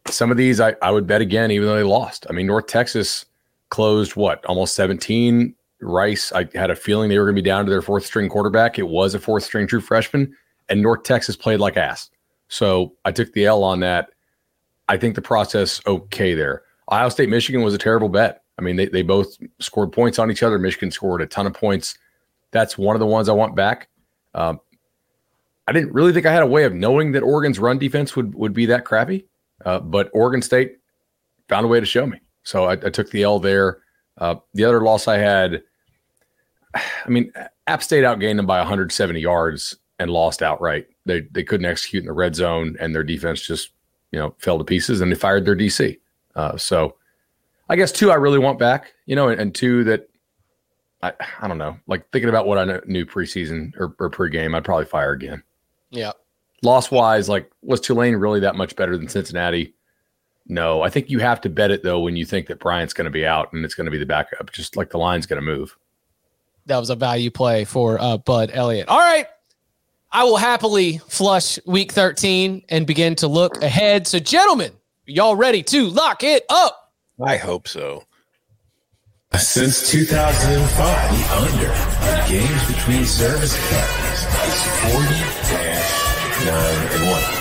some 0.09 0.31
of 0.31 0.37
these 0.37 0.59
I, 0.59 0.75
I 0.81 0.91
would 0.91 1.07
bet 1.07 1.21
again, 1.21 1.51
even 1.51 1.67
though 1.67 1.75
they 1.75 1.83
lost. 1.83 2.25
I 2.29 2.33
mean, 2.33 2.47
North 2.47 2.67
Texas 2.67 3.25
closed 3.69 4.15
what 4.15 4.45
almost 4.45 4.75
17. 4.75 5.53
Rice, 5.79 6.31
I 6.31 6.47
had 6.55 6.71
a 6.71 6.75
feeling 6.75 7.07
they 7.07 7.19
were 7.19 7.25
going 7.25 7.35
to 7.35 7.41
be 7.41 7.47
down 7.47 7.63
to 7.65 7.69
their 7.69 7.83
fourth 7.83 8.03
string 8.03 8.29
quarterback. 8.29 8.79
It 8.79 8.87
was 8.87 9.13
a 9.13 9.19
fourth 9.19 9.43
string 9.43 9.67
true 9.67 9.79
freshman, 9.79 10.35
and 10.69 10.81
North 10.81 11.03
Texas 11.03 11.35
played 11.35 11.59
like 11.59 11.77
ass. 11.77 12.09
So 12.47 12.95
I 13.05 13.11
took 13.11 13.31
the 13.33 13.45
L 13.45 13.63
on 13.63 13.81
that. 13.81 14.09
I 14.89 14.97
think 14.97 15.13
the 15.13 15.21
process 15.21 15.79
okay 15.85 16.33
there. 16.33 16.63
Ohio 16.89 17.09
State, 17.09 17.29
Michigan 17.29 17.63
was 17.63 17.73
a 17.73 17.77
terrible 17.77 18.09
bet. 18.09 18.43
I 18.57 18.61
mean, 18.61 18.75
they, 18.75 18.87
they 18.87 19.01
both 19.01 19.37
scored 19.59 19.91
points 19.91 20.19
on 20.19 20.31
each 20.31 20.43
other. 20.43 20.57
Michigan 20.57 20.91
scored 20.91 21.21
a 21.21 21.27
ton 21.27 21.45
of 21.45 21.53
points. 21.53 21.97
That's 22.51 22.77
one 22.77 22.95
of 22.95 22.99
the 22.99 23.05
ones 23.05 23.29
I 23.29 23.33
want 23.33 23.55
back. 23.55 23.89
Um, 24.33 24.59
I 25.67 25.73
didn't 25.73 25.93
really 25.93 26.13
think 26.13 26.25
I 26.25 26.31
had 26.31 26.43
a 26.43 26.47
way 26.47 26.63
of 26.63 26.73
knowing 26.73 27.11
that 27.11 27.23
Oregon's 27.23 27.59
run 27.59 27.77
defense 27.77 28.15
would 28.15 28.33
would 28.35 28.53
be 28.53 28.65
that 28.67 28.85
crappy, 28.85 29.25
uh, 29.65 29.79
but 29.79 30.09
Oregon 30.13 30.41
State 30.41 30.77
found 31.49 31.65
a 31.65 31.67
way 31.67 31.79
to 31.79 31.85
show 31.85 32.05
me. 32.05 32.21
So 32.43 32.65
I, 32.65 32.73
I 32.73 32.89
took 32.89 33.09
the 33.11 33.23
L 33.23 33.39
there. 33.39 33.79
Uh, 34.17 34.35
the 34.53 34.63
other 34.63 34.81
loss 34.81 35.07
I 35.07 35.17
had, 35.17 35.61
I 36.73 37.09
mean, 37.09 37.31
App 37.67 37.83
State 37.83 38.05
outgained 38.05 38.37
them 38.37 38.45
by 38.45 38.59
170 38.59 39.19
yards 39.19 39.75
and 39.99 40.09
lost 40.09 40.41
outright. 40.41 40.87
They 41.05 41.21
they 41.31 41.43
couldn't 41.43 41.65
execute 41.65 42.03
in 42.03 42.07
the 42.07 42.13
red 42.13 42.35
zone, 42.35 42.77
and 42.79 42.95
their 42.95 43.03
defense 43.03 43.45
just 43.45 43.71
you 44.11 44.19
know 44.19 44.35
fell 44.37 44.57
to 44.57 44.63
pieces, 44.63 45.01
and 45.01 45.11
they 45.11 45.15
fired 45.15 45.45
their 45.45 45.55
DC. 45.55 45.97
Uh, 46.37 46.55
so 46.55 46.95
I 47.67 47.75
guess 47.75 47.91
two 47.91 48.11
I 48.11 48.15
really 48.15 48.39
want 48.39 48.59
back, 48.59 48.93
you 49.07 49.15
know, 49.15 49.27
and, 49.27 49.41
and, 49.41 49.55
two 49.55 49.83
that 49.85 50.07
I 51.01 51.11
I 51.41 51.47
don't 51.47 51.57
know, 51.57 51.77
like 51.87 52.09
thinking 52.11 52.29
about 52.29 52.45
what 52.45 52.59
I 52.59 52.79
knew 52.85 53.05
preseason 53.05 53.73
or, 53.77 53.95
or 53.99 54.09
pregame, 54.09 54.55
I'd 54.55 54.63
probably 54.63 54.85
fire 54.85 55.11
again. 55.11 55.43
Yeah. 55.89 56.11
Loss 56.61 56.91
wise, 56.91 57.27
like 57.27 57.51
was 57.63 57.81
Tulane 57.81 58.15
really 58.15 58.39
that 58.39 58.55
much 58.55 58.75
better 58.75 58.97
than 58.97 59.09
Cincinnati? 59.09 59.73
No, 60.47 60.81
I 60.83 60.89
think 60.89 61.09
you 61.09 61.19
have 61.19 61.41
to 61.41 61.49
bet 61.49 61.71
it 61.71 61.83
though 61.83 61.99
when 61.99 62.15
you 62.15 62.25
think 62.25 62.47
that 62.47 62.59
Bryant's 62.59 62.93
going 62.93 63.05
to 63.05 63.11
be 63.11 63.25
out 63.25 63.51
and 63.51 63.65
it's 63.65 63.73
going 63.73 63.85
to 63.85 63.91
be 63.91 63.97
the 63.97 64.05
backup, 64.05 64.51
just 64.51 64.77
like 64.77 64.91
the 64.91 64.97
line's 64.97 65.25
going 65.25 65.41
to 65.41 65.45
move. 65.45 65.75
That 66.67 66.77
was 66.77 66.89
a 66.89 66.95
value 66.95 67.31
play 67.31 67.65
for 67.65 67.99
uh, 67.99 68.17
Bud 68.17 68.51
Elliott. 68.53 68.87
All 68.87 68.99
right. 68.99 69.25
I 70.11 70.23
will 70.23 70.37
happily 70.37 70.99
flush 71.09 71.59
week 71.65 71.91
13 71.91 72.63
and 72.69 72.87
begin 72.87 73.15
to 73.15 73.27
look 73.27 73.61
ahead. 73.61 74.07
So, 74.07 74.19
gentlemen, 74.19 74.71
y'all 75.07 75.35
ready 75.35 75.63
to 75.63 75.89
lock 75.89 76.23
it 76.23 76.43
up? 76.49 76.91
I 77.23 77.37
hope 77.37 77.67
so. 77.67 78.03
Since 79.37 79.89
2005, 79.91 81.11
the 81.11 81.23
under 81.35 81.71
in 82.11 82.29
games 82.29 82.67
between 82.67 83.05
service 83.05 83.55
academies 83.55 84.21
is 84.47 84.63
40 84.93 85.37
9 86.45 86.53
and 86.93 87.11
1. 87.11 87.36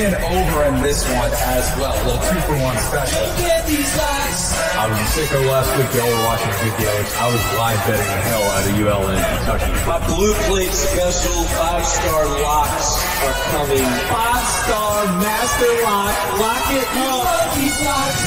You 0.00 0.08
need 0.08 0.16
an 0.16 0.32
over 0.32 0.64
in 0.64 0.80
this 0.80 1.04
one 1.12 1.28
as 1.28 1.68
well. 1.76 1.92
A 1.92 2.00
little 2.08 2.24
two 2.24 2.40
for 2.48 2.56
one 2.56 2.72
special. 2.88 3.20
I 3.20 4.88
was 4.88 4.96
in 4.96 5.04
sicko 5.12 5.44
last 5.44 5.68
week. 5.76 5.92
Y'all 5.92 6.08
were 6.08 6.24
watching 6.24 6.56
videos. 6.64 7.04
I 7.20 7.28
was 7.28 7.44
live 7.60 7.76
betting 7.84 8.08
the 8.08 8.20
hell 8.24 8.40
out 8.48 8.64
of 8.64 8.80
ULN 8.80 9.20
Kentucky. 9.20 9.68
My 9.84 10.00
blue 10.08 10.32
plate 10.48 10.72
special 10.72 11.44
five 11.52 11.84
star 11.84 12.24
locks 12.40 12.96
are 13.28 13.36
coming. 13.52 13.84
Five 14.08 14.46
star 14.64 15.04
master 15.20 15.68
lock. 15.84 16.16
Lock 16.40 16.64
it 16.80 16.88
up. 16.96 17.60
These 17.60 17.76
locks. 17.84 18.24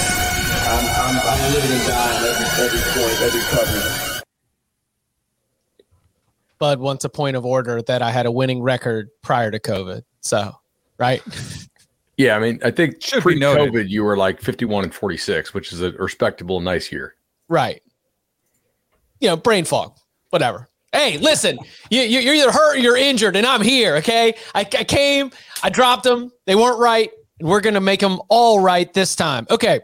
I'm, 0.70 0.86
I'm, 0.94 1.16
I'm 1.26 1.42
living 1.58 1.74
and 1.74 1.86
dying 1.90 2.22
every, 2.22 2.70
every 2.70 2.84
point, 2.94 3.18
every 3.18 3.42
coverage. 3.50 4.22
Bud 6.60 6.78
wants 6.78 7.04
a 7.04 7.10
point 7.10 7.36
of 7.36 7.48
order 7.48 7.82
that 7.82 8.04
I 8.04 8.12
had 8.12 8.28
a 8.28 8.32
winning 8.32 8.62
record 8.62 9.10
prior 9.24 9.50
to 9.50 9.60
COVID. 9.60 10.04
So, 10.22 10.54
right? 11.04 11.22
Yeah, 12.16 12.36
I 12.38 12.40
mean, 12.40 12.60
I 12.64 12.72
think 12.72 13.02
Should 13.04 13.22
pre-COVID 13.24 13.90
you 13.90 14.04
were 14.06 14.16
like 14.16 14.40
51 14.40 14.86
and 14.86 14.94
46, 14.94 15.54
which 15.54 15.74
is 15.74 15.82
a 15.82 15.92
respectable, 15.94 16.62
nice 16.62 16.92
year. 16.92 17.16
Right. 17.50 17.82
You 19.20 19.28
know, 19.30 19.36
brain 19.36 19.66
fog, 19.66 19.98
whatever. 20.30 20.70
Hey, 20.94 21.18
listen, 21.18 21.58
you, 21.90 22.02
you- 22.04 22.20
you're 22.20 22.36
either 22.36 22.52
hurt 22.52 22.76
or 22.76 22.80
you're 22.80 22.96
injured, 22.98 23.36
and 23.36 23.46
I'm 23.48 23.62
here. 23.62 23.96
Okay, 23.98 24.36
I, 24.56 24.60
I 24.62 24.84
came, 24.84 25.32
I 25.64 25.70
dropped 25.70 26.04
them. 26.04 26.32
They 26.46 26.56
weren't 26.56 26.80
right, 26.80 27.10
and 27.40 27.50
we're 27.50 27.62
gonna 27.62 27.82
make 27.82 28.00
them 28.00 28.20
all 28.30 28.60
right 28.60 28.94
this 28.94 29.16
time. 29.16 29.46
Okay, 29.50 29.82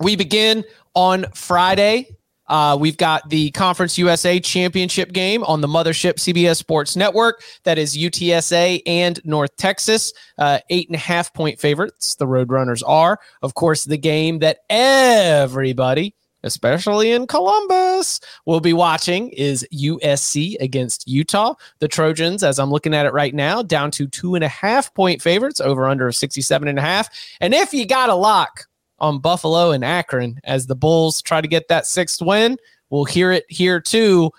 we 0.00 0.14
begin 0.16 0.64
on 0.94 1.26
Friday. 1.34 2.16
Uh, 2.48 2.76
we've 2.78 2.96
got 2.96 3.28
the 3.28 3.50
Conference 3.52 3.98
USA 3.98 4.40
Championship 4.40 5.12
game 5.12 5.42
on 5.44 5.60
the 5.60 5.68
mothership 5.68 6.14
CBS 6.14 6.56
Sports 6.56 6.96
Network. 6.96 7.42
That 7.64 7.78
is 7.78 7.96
UTSA 7.96 8.82
and 8.86 9.20
North 9.24 9.56
Texas, 9.56 10.12
uh, 10.38 10.58
eight 10.70 10.88
and 10.88 10.96
a 10.96 11.00
half 11.00 11.32
point 11.32 11.58
favorites. 11.58 12.14
The 12.14 12.26
Roadrunners 12.26 12.82
are, 12.86 13.18
of 13.42 13.54
course, 13.54 13.84
the 13.84 13.98
game 13.98 14.38
that 14.40 14.58
everybody 14.70 16.14
especially 16.44 17.10
in 17.10 17.26
Columbus, 17.26 18.20
we'll 18.46 18.60
be 18.60 18.72
watching 18.72 19.28
is 19.30 19.66
USC 19.72 20.56
against 20.60 21.08
Utah. 21.08 21.54
The 21.80 21.88
Trojans, 21.88 22.42
as 22.42 22.58
I'm 22.58 22.70
looking 22.70 22.94
at 22.94 23.06
it 23.06 23.12
right 23.12 23.34
now, 23.34 23.62
down 23.62 23.90
to 23.92 24.06
two 24.06 24.34
and 24.34 24.44
a 24.44 24.48
half 24.48 24.92
point 24.94 25.20
favorites 25.20 25.60
over 25.60 25.86
under 25.86 26.08
of 26.08 26.14
67 26.14 26.68
and 26.68 26.78
a 26.78 26.82
half. 26.82 27.08
And 27.40 27.54
if 27.54 27.72
you 27.72 27.86
got 27.86 28.08
a 28.10 28.14
lock 28.14 28.67
on 29.00 29.18
Buffalo 29.18 29.70
and 29.70 29.84
Akron 29.84 30.40
as 30.44 30.66
the 30.66 30.74
Bulls 30.74 31.22
try 31.22 31.40
to 31.40 31.48
get 31.48 31.68
that 31.68 31.86
sixth 31.86 32.20
win, 32.20 32.58
we'll 32.90 33.04
hear 33.04 33.32
it 33.32 33.44
here 33.48 33.80
too. 33.80 34.30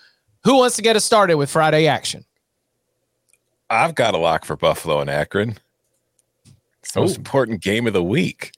Who 0.44 0.58
wants 0.58 0.75
to 0.78 0.82
get 0.82 0.96
us 0.96 1.06
started 1.06 1.36
with 1.36 1.50
Friday 1.50 1.88
action? 1.88 2.25
I've 3.70 3.96
got 3.96 4.16
a 4.16 4.18
lock 4.18 4.46
for 4.46 4.56
Buffalo 4.56 5.00
and 5.00 5.10
Akron. 5.10 5.58
It's 6.82 6.94
the 6.94 7.01
most 7.01 7.18
important 7.18 7.62
game 7.62 7.88
of 7.88 7.94
the 7.94 8.04
week. 8.04 8.51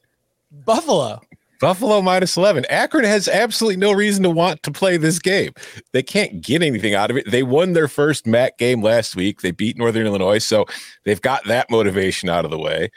Buffalo. 0.52 1.22
Buffalo 1.60 2.02
minus 2.02 2.38
11. 2.38 2.66
Akron 2.70 3.04
has 3.04 3.28
absolutely 3.28 3.78
no 3.78 3.92
reason 3.92 4.24
to 4.24 4.32
want 4.32 4.64
to 4.64 4.72
play 4.72 4.98
this 4.98 5.20
game. 5.20 5.54
They 5.92 6.02
can't 6.02 6.42
get 6.42 6.64
anything 6.64 6.96
out 6.96 7.12
of 7.12 7.18
it. 7.18 7.30
They 7.30 7.44
won 7.44 7.74
their 7.74 7.88
first 7.88 8.26
MAC 8.26 8.58
game 8.58 8.82
last 8.82 9.16
week. 9.16 9.42
They 9.42 9.52
beat 9.52 9.78
Northern 9.78 10.08
Illinois, 10.08 10.40
so 10.40 10.66
they've 11.04 11.22
got 11.22 11.46
that 11.46 11.70
motivation 11.70 12.30
out 12.30 12.46
of 12.46 12.52
the 12.52 12.58
way. 12.58 12.90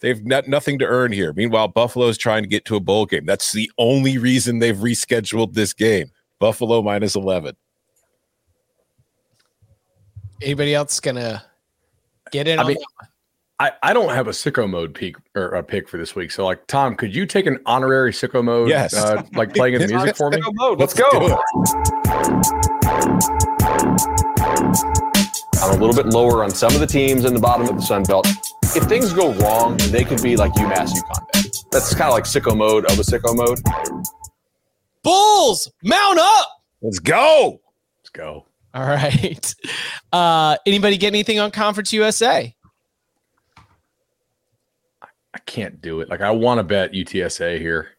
They've 0.00 0.26
got 0.26 0.48
nothing 0.48 0.78
to 0.80 0.86
earn 0.86 1.12
here. 1.12 1.32
Meanwhile, 1.32 1.68
Buffalo's 1.68 2.18
trying 2.18 2.42
to 2.42 2.48
get 2.48 2.64
to 2.66 2.76
a 2.76 2.80
bowl 2.80 3.06
game. 3.06 3.24
That's 3.24 3.52
the 3.52 3.70
only 3.78 4.18
reason 4.18 4.58
they've 4.58 4.76
rescheduled 4.76 5.54
this 5.54 5.72
game. 5.72 6.10
Buffalo 6.38 6.82
minus 6.82 7.14
11. 7.14 7.56
Anybody 10.42 10.74
else 10.74 11.00
gonna 11.00 11.42
get 12.32 12.48
in 12.48 12.58
I 12.58 12.62
on 12.62 12.68
mean. 12.68 12.76
I, 13.60 13.72
I 13.84 13.92
don't 13.92 14.12
have 14.12 14.26
a 14.26 14.32
sicko 14.32 14.68
mode 14.68 14.94
peak 14.94 15.16
or 15.36 15.50
a 15.50 15.62
pick 15.62 15.88
for 15.88 15.96
this 15.96 16.16
week. 16.16 16.32
So, 16.32 16.44
like, 16.44 16.66
Tom, 16.66 16.96
could 16.96 17.14
you 17.14 17.24
take 17.24 17.46
an 17.46 17.60
honorary 17.66 18.10
sicko 18.10 18.42
mode? 18.42 18.68
Yes. 18.68 18.92
Uh, 18.94 19.22
like 19.34 19.54
playing 19.54 19.74
in 19.74 19.80
the 19.80 19.88
music 19.94 20.16
for 20.16 20.28
me? 20.28 20.38
Mode. 20.54 20.80
Let's 20.80 20.92
Do 20.92 21.04
go. 21.12 21.40
I'm 25.62 25.70
a 25.70 25.76
little 25.80 25.94
bit 25.94 26.06
lower 26.06 26.42
on 26.42 26.50
some 26.50 26.74
of 26.74 26.80
the 26.80 26.86
teams 26.86 27.24
in 27.24 27.32
the 27.32 27.40
bottom 27.40 27.68
of 27.68 27.76
the 27.76 27.82
Sun 27.82 28.02
Belt. 28.02 28.26
If 28.76 28.84
things 28.84 29.12
go 29.12 29.32
wrong, 29.34 29.76
they 29.90 30.02
could 30.02 30.20
be 30.20 30.36
like 30.36 30.52
UMass 30.54 30.92
UConn. 30.92 31.70
That's 31.70 31.94
kind 31.94 32.08
of 32.08 32.14
like 32.14 32.24
sicko 32.24 32.56
mode 32.56 32.84
of 32.90 32.98
a 32.98 33.02
sicko 33.02 33.36
mode. 33.36 33.60
Bulls, 35.04 35.70
mount 35.84 36.18
up. 36.18 36.48
Let's 36.82 36.98
go. 36.98 37.60
Let's 38.00 38.10
go. 38.10 38.46
All 38.74 38.82
right. 38.82 39.54
Uh, 40.12 40.56
anybody 40.66 40.96
get 40.96 41.08
anything 41.08 41.38
on 41.38 41.50
Conference 41.52 41.92
USA? 41.92 42.54
I 45.02 45.38
can't 45.46 45.80
do 45.80 46.00
it. 46.00 46.08
Like, 46.08 46.20
I 46.20 46.30
want 46.30 46.58
to 46.58 46.64
bet 46.64 46.92
UTSA 46.92 47.58
here 47.58 47.90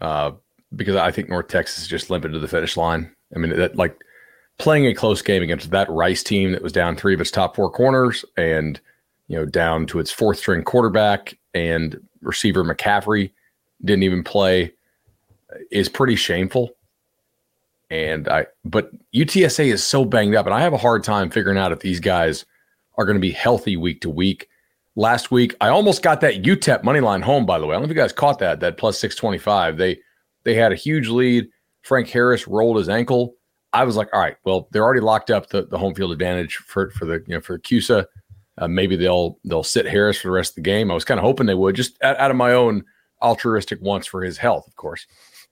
uh, 0.00 0.32
because 0.74 0.96
I 0.96 1.10
think 1.10 1.28
North 1.28 1.48
Texas 1.48 1.82
is 1.82 1.88
just 1.88 2.08
limping 2.08 2.32
to 2.32 2.38
the 2.38 2.48
finish 2.48 2.76
line. 2.76 3.14
I 3.34 3.38
mean, 3.38 3.56
that 3.56 3.74
like 3.76 3.96
playing 4.58 4.86
a 4.86 4.94
close 4.94 5.22
game 5.22 5.42
against 5.42 5.70
that 5.72 5.90
Rice 5.90 6.22
team 6.22 6.52
that 6.52 6.62
was 6.62 6.72
down 6.72 6.94
three 6.94 7.14
of 7.14 7.20
its 7.20 7.32
top 7.32 7.56
four 7.56 7.70
corners 7.70 8.24
and, 8.36 8.80
you 9.30 9.36
know, 9.36 9.46
down 9.46 9.86
to 9.86 10.00
its 10.00 10.10
fourth 10.10 10.38
string 10.38 10.64
quarterback 10.64 11.38
and 11.54 12.00
receiver 12.20 12.64
McCaffrey 12.64 13.30
didn't 13.84 14.02
even 14.02 14.24
play 14.24 14.72
uh, 15.54 15.58
is 15.70 15.88
pretty 15.88 16.16
shameful. 16.16 16.70
And 17.90 18.28
I, 18.28 18.46
but 18.64 18.90
UTSA 19.14 19.72
is 19.72 19.84
so 19.84 20.04
banged 20.04 20.34
up, 20.34 20.46
and 20.46 20.54
I 20.54 20.60
have 20.60 20.72
a 20.72 20.78
hard 20.78 21.04
time 21.04 21.30
figuring 21.30 21.58
out 21.58 21.70
if 21.70 21.78
these 21.78 22.00
guys 22.00 22.44
are 22.98 23.04
going 23.04 23.14
to 23.14 23.20
be 23.20 23.30
healthy 23.30 23.76
week 23.76 24.00
to 24.00 24.10
week. 24.10 24.48
Last 24.96 25.30
week, 25.30 25.54
I 25.60 25.68
almost 25.68 26.02
got 26.02 26.20
that 26.22 26.42
UTEP 26.42 26.82
money 26.82 26.98
line 26.98 27.22
home. 27.22 27.46
By 27.46 27.60
the 27.60 27.66
way, 27.66 27.74
I 27.74 27.78
don't 27.78 27.82
know 27.82 27.90
if 27.90 27.96
you 27.96 28.02
guys 28.02 28.12
caught 28.12 28.40
that. 28.40 28.58
That 28.58 28.78
plus 28.78 28.98
six 28.98 29.14
twenty 29.14 29.38
five. 29.38 29.76
They 29.76 30.00
they 30.42 30.54
had 30.54 30.72
a 30.72 30.76
huge 30.76 31.08
lead. 31.08 31.48
Frank 31.82 32.08
Harris 32.08 32.48
rolled 32.48 32.78
his 32.78 32.88
ankle. 32.88 33.36
I 33.72 33.84
was 33.84 33.94
like, 33.94 34.08
all 34.12 34.20
right, 34.20 34.36
well, 34.44 34.68
they're 34.72 34.82
already 34.82 35.00
locked 35.00 35.30
up 35.30 35.50
the, 35.50 35.66
the 35.66 35.78
home 35.78 35.94
field 35.94 36.10
advantage 36.10 36.56
for 36.56 36.90
for 36.90 37.04
the 37.04 37.22
you 37.28 37.34
know 37.34 37.40
for 37.40 37.60
CUSA. 37.60 38.06
Uh, 38.60 38.68
maybe 38.68 38.94
they'll 38.94 39.38
they'll 39.44 39.64
sit 39.64 39.86
Harris 39.86 40.18
for 40.18 40.28
the 40.28 40.32
rest 40.32 40.52
of 40.52 40.56
the 40.56 40.60
game. 40.60 40.90
I 40.90 40.94
was 40.94 41.04
kind 41.04 41.18
of 41.18 41.24
hoping 41.24 41.46
they 41.46 41.54
would, 41.54 41.74
just 41.74 42.00
out, 42.02 42.18
out 42.18 42.30
of 42.30 42.36
my 42.36 42.52
own 42.52 42.84
altruistic 43.22 43.80
wants 43.80 44.06
for 44.06 44.22
his 44.22 44.36
health, 44.36 44.66
of 44.66 44.76
course. 44.76 45.06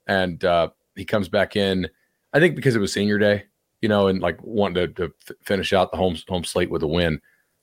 And 0.07 0.45
uh, 0.45 0.69
he 0.95 1.05
comes 1.05 1.29
back 1.29 1.57
in. 1.57 1.89
I 2.35 2.41
think 2.41 2.55
because 2.55 2.77
it 2.77 2.81
was 2.81 2.93
senior 2.93 3.19
day, 3.19 3.45
you 3.81 3.89
know, 3.89 4.09
and 4.09 4.21
like 4.21 4.39
wanting 4.43 4.75
to, 4.75 4.89
to 4.89 5.15
f- 5.29 5.37
finish 5.43 5.73
out 5.73 5.91
the 5.91 5.97
home 5.97 6.19
home 6.29 6.45
slate 6.45 6.71
with 6.71 6.83
a 6.83 6.87
win. 6.87 7.21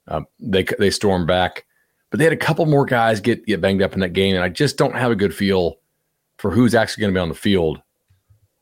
Um, 0.08 0.25
they 0.40 0.64
they 0.64 0.90
stormed 0.90 1.28
back, 1.28 1.66
but 2.10 2.18
they 2.18 2.24
had 2.24 2.34
a 2.34 2.38
couple 2.38 2.66
more 2.66 2.86
guys 2.86 3.20
get 3.20 3.46
get 3.46 3.62
banged 3.62 3.84
up 3.84 3.94
in 3.94 4.00
that 4.00 4.14
game, 4.14 4.36
and 4.36 4.44
I 4.44 4.50
just 4.50 4.78
don't 4.78 4.96
have 4.96 5.12
a 5.12 5.16
good 5.16 5.34
feel 5.34 5.78
for 6.38 6.50
who's 6.50 6.74
actually 6.74 7.02
going 7.02 7.14
to 7.14 7.18
be 7.18 7.22
on 7.22 7.30
the 7.30 7.36
field 7.36 7.82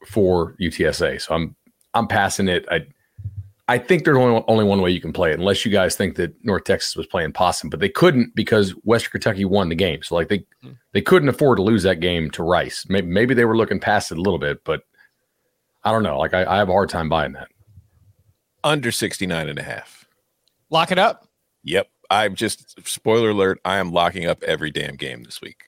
for 0.05 0.55
UTSA. 0.59 1.21
So 1.21 1.33
I'm 1.33 1.55
I'm 1.93 2.07
passing 2.07 2.49
it. 2.49 2.65
I 2.69 2.85
I 3.69 3.77
think 3.77 4.03
there's 4.03 4.17
only 4.17 4.43
only 4.47 4.65
one 4.65 4.81
way 4.81 4.91
you 4.91 4.99
can 4.99 5.13
play 5.13 5.31
it, 5.31 5.39
unless 5.39 5.65
you 5.65 5.71
guys 5.71 5.95
think 5.95 6.15
that 6.17 6.33
North 6.43 6.65
Texas 6.65 6.95
was 6.97 7.07
playing 7.07 7.31
possum, 7.31 7.69
but 7.69 7.79
they 7.79 7.89
couldn't 7.89 8.35
because 8.35 8.71
Western 8.83 9.11
Kentucky 9.11 9.45
won 9.45 9.69
the 9.69 9.75
game. 9.75 10.03
So 10.03 10.15
like 10.15 10.27
they 10.27 10.45
hmm. 10.61 10.71
they 10.91 11.01
couldn't 11.01 11.29
afford 11.29 11.57
to 11.57 11.63
lose 11.63 11.83
that 11.83 12.01
game 12.01 12.29
to 12.31 12.43
Rice. 12.43 12.85
Maybe 12.89 13.07
maybe 13.07 13.33
they 13.33 13.45
were 13.45 13.55
looking 13.55 13.79
past 13.79 14.11
it 14.11 14.17
a 14.17 14.21
little 14.21 14.39
bit, 14.39 14.63
but 14.65 14.81
I 15.83 15.91
don't 15.91 16.03
know. 16.03 16.17
Like 16.17 16.33
I, 16.33 16.43
I 16.43 16.57
have 16.57 16.69
a 16.69 16.73
hard 16.73 16.89
time 16.89 17.07
buying 17.07 17.33
that. 17.33 17.47
Under 18.63 18.91
69 18.91 19.49
and 19.49 19.59
a 19.59 19.63
half. 19.63 20.07
Lock 20.69 20.91
it 20.91 20.99
up. 20.99 21.27
Yep. 21.63 21.87
I'm 22.09 22.35
just 22.35 22.87
spoiler 22.87 23.29
alert. 23.29 23.59
I 23.65 23.77
am 23.77 23.91
locking 23.91 24.25
up 24.25 24.43
every 24.43 24.71
damn 24.71 24.95
game 24.95 25.23
this 25.23 25.41
week. 25.41 25.63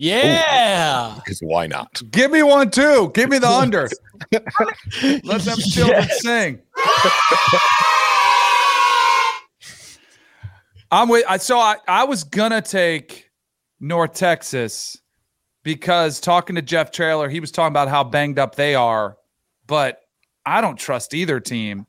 Yeah. 0.00 1.12
Because 1.16 1.40
why 1.40 1.66
not? 1.66 2.00
Give 2.10 2.30
me 2.30 2.42
one 2.42 2.70
too. 2.70 3.10
Give 3.12 3.28
me 3.28 3.36
the 3.36 3.48
under. 3.50 3.86
Let 4.32 5.42
them 5.42 5.58
children 5.70 6.08
sing. 6.08 6.62
I'm 10.90 11.10
with. 11.10 11.26
I 11.28 11.36
so 11.36 11.58
I, 11.58 11.76
I 11.86 12.04
was 12.04 12.24
gonna 12.24 12.62
take 12.62 13.30
North 13.78 14.14
Texas 14.14 14.96
because 15.64 16.18
talking 16.18 16.56
to 16.56 16.62
Jeff 16.62 16.90
Traylor, 16.90 17.28
he 17.28 17.38
was 17.38 17.50
talking 17.50 17.70
about 17.70 17.88
how 17.88 18.02
banged 18.02 18.38
up 18.38 18.54
they 18.54 18.74
are, 18.74 19.18
but 19.66 20.00
I 20.46 20.62
don't 20.62 20.78
trust 20.78 21.12
either 21.12 21.40
team. 21.40 21.86